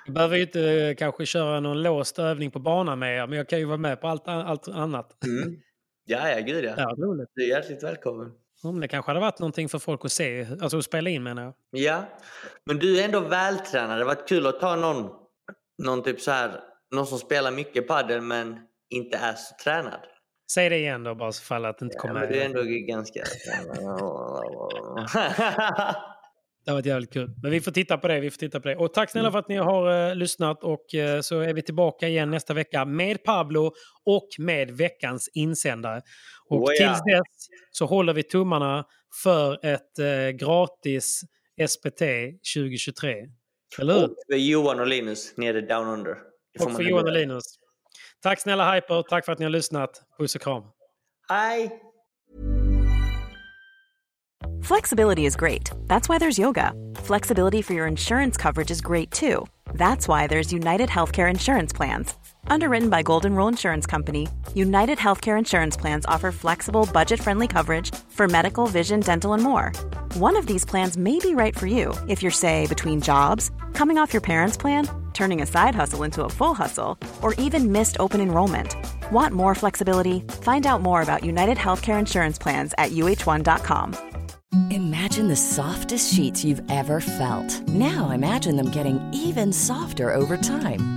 Jag 0.05 0.13
behöver 0.13 0.35
ju 0.35 0.41
inte 0.41 0.61
eh, 0.61 0.95
kanske 0.95 1.25
köra 1.25 1.59
någon 1.59 1.83
låst 1.83 2.19
övning 2.19 2.51
på 2.51 2.59
banan 2.59 2.99
med 2.99 3.17
er, 3.17 3.27
men 3.27 3.37
jag 3.37 3.49
kan 3.49 3.59
ju 3.59 3.65
vara 3.65 3.77
med 3.77 4.01
på 4.01 4.07
allt, 4.07 4.27
allt 4.27 4.67
annat. 4.67 5.23
Mm. 5.25 5.59
Ja, 6.05 6.29
ja, 6.29 6.39
gud 6.39 6.65
ja. 6.65 6.73
ja 6.77 6.95
roligt. 6.97 7.29
Du 7.33 7.43
är 7.43 7.47
hjärtligt 7.47 7.83
välkommen. 7.83 8.31
Mm, 8.63 8.79
det 8.79 8.87
kanske 8.87 9.09
hade 9.09 9.19
varit 9.19 9.39
någonting 9.39 9.69
för 9.69 9.79
folk 9.79 10.05
att 10.05 10.11
se, 10.11 10.47
alltså 10.61 10.77
att 10.77 10.83
spela 10.83 11.09
in 11.09 11.23
menar 11.23 11.43
jag. 11.43 11.53
Ja, 11.69 12.03
men 12.65 12.79
du 12.79 12.99
är 12.99 13.05
ändå 13.05 13.19
vältränad. 13.19 13.89
Det 13.89 13.93
hade 13.93 14.05
varit 14.05 14.29
kul 14.29 14.47
att 14.47 14.59
ta 14.59 14.75
någon, 14.75 15.09
någon 15.83 16.03
typ 16.03 16.21
så 16.21 16.31
här, 16.31 16.61
någon 16.91 17.07
som 17.07 17.19
spelar 17.19 17.51
mycket 17.51 17.87
padel 17.87 18.21
men 18.21 18.59
inte 18.89 19.17
är 19.17 19.33
så 19.33 19.55
tränad. 19.63 20.01
Säg 20.51 20.69
det 20.69 20.77
igen 20.77 21.03
då 21.03 21.15
bara 21.15 21.31
så 21.31 21.43
fall 21.43 21.65
att 21.65 21.77
det 21.77 21.85
inte 21.85 21.95
ja, 21.95 22.01
kommer 22.01 22.19
med. 22.19 22.29
Det 22.29 22.41
är 22.41 22.45
ändå 22.45 22.63
ganska... 22.63 23.23
det 26.65 26.71
varit 26.71 26.85
jävligt 26.85 27.13
kul. 27.13 27.29
Men 27.41 27.51
vi 27.51 27.61
får 27.61 27.71
titta 27.71 27.97
på 27.97 28.07
det. 28.07 28.19
Vi 28.19 28.31
får 28.31 28.37
titta 28.37 28.59
på 28.59 28.67
det. 28.67 28.75
Och 28.75 28.93
tack 28.93 29.11
snälla 29.11 29.31
för 29.31 29.39
att 29.39 29.49
ni 29.49 29.57
har 29.57 30.09
uh, 30.09 30.15
lyssnat. 30.15 30.63
Och 30.63 30.85
uh, 30.95 31.21
så 31.21 31.39
är 31.39 31.53
vi 31.53 31.61
tillbaka 31.61 32.07
igen 32.07 32.31
nästa 32.31 32.53
vecka 32.53 32.85
med 32.85 33.23
Pablo 33.23 33.71
och 34.05 34.27
med 34.37 34.71
veckans 34.71 35.29
insändare. 35.33 36.01
Och 36.49 36.63
oh, 36.63 36.71
ja. 36.79 36.87
tills 36.87 37.03
dess 37.03 37.47
så 37.71 37.85
håller 37.85 38.13
vi 38.13 38.23
tummarna 38.23 38.85
för 39.23 39.65
ett 39.65 39.99
uh, 39.99 40.29
gratis 40.29 41.21
SPT 41.67 42.01
2023. 42.55 43.15
Eller 43.79 43.93
hur? 43.93 44.03
Och 44.03 44.37
Johan 44.37 44.79
och 44.79 44.87
Linus 44.87 45.37
nere 45.37 45.61
down 45.61 45.87
under. 45.87 46.26
Och 46.65 46.71
för 46.71 46.83
Johan 46.83 47.05
och 47.05 47.13
Linus. 47.13 47.43
Tack 48.23 48.41
snälla 48.41 48.73
Hyper, 48.73 49.03
tack 49.03 49.25
för 49.25 49.31
att 49.31 49.39
ni 49.39 49.45
har 49.45 49.49
lyssnat. 49.49 49.89
Puss 50.19 50.35
och 50.35 50.41
kram. 50.41 50.63
Hej! 51.29 51.81
Flexibility 54.63 55.25
is 55.25 55.35
great. 55.35 55.71
That's 55.87 56.09
why 56.09 56.17
there's 56.17 56.39
yoga. 56.39 56.73
Flexibility 56.97 57.61
for 57.61 57.73
your 57.73 57.87
insurance 57.87 58.35
coverage 58.37 58.71
is 58.71 58.81
great 58.81 59.11
too. 59.11 59.45
That's 59.73 60.07
why 60.07 60.27
there's 60.27 60.51
United 60.51 60.89
Healthcare 60.89 61.29
Insurance 61.29 61.71
Plans. 61.71 62.13
Underwritten 62.47 62.89
by 62.89 63.03
Golden 63.03 63.35
Rule 63.35 63.47
Insurance 63.47 63.85
Company, 63.85 64.27
United 64.53 64.97
Healthcare 64.97 65.37
Insurance 65.37 65.77
Plans 65.77 66.05
offer 66.05 66.31
flexible, 66.31 66.87
budget 66.91 67.19
friendly 67.19 67.47
coverage 67.47 67.93
for 68.09 68.27
medical, 68.27 68.67
vision, 68.67 68.99
dental, 68.99 69.33
and 69.33 69.43
more. 69.43 69.71
One 70.19 70.35
of 70.35 70.47
these 70.47 70.65
plans 70.65 70.97
may 70.97 71.19
be 71.19 71.35
right 71.35 71.55
for 71.55 71.67
you 71.67 71.93
if 72.07 72.23
you're, 72.23 72.31
say, 72.31 72.65
between 72.65 73.01
jobs, 73.01 73.51
coming 73.73 73.99
off 73.99 74.13
your 74.13 74.21
parents' 74.21 74.57
plan, 74.57 74.89
turning 75.13 75.43
a 75.43 75.45
side 75.45 75.75
hustle 75.75 76.01
into 76.01 76.23
a 76.23 76.29
full 76.29 76.55
hustle, 76.55 76.97
or 77.21 77.35
even 77.35 77.71
missed 77.71 77.97
open 77.99 78.19
enrollment. 78.19 78.75
Want 79.11 79.35
more 79.35 79.53
flexibility? 79.53 80.21
Find 80.41 80.65
out 80.65 80.81
more 80.81 81.03
about 81.03 81.23
United 81.23 81.57
Healthcare 81.57 81.99
Insurance 81.99 82.39
Plans 82.39 82.73
at 82.79 82.89
uh1.com. 82.93 83.95
Imagine 84.71 85.27
the 85.27 85.35
softest 85.35 86.11
sheets 86.11 86.43
you've 86.43 86.63
ever 86.71 86.99
felt. 86.99 87.67
Now 87.67 88.09
imagine 88.09 88.55
them 88.55 88.71
getting 88.71 88.99
even 89.13 89.53
softer 89.53 90.15
over 90.15 90.35
time. 90.35 90.96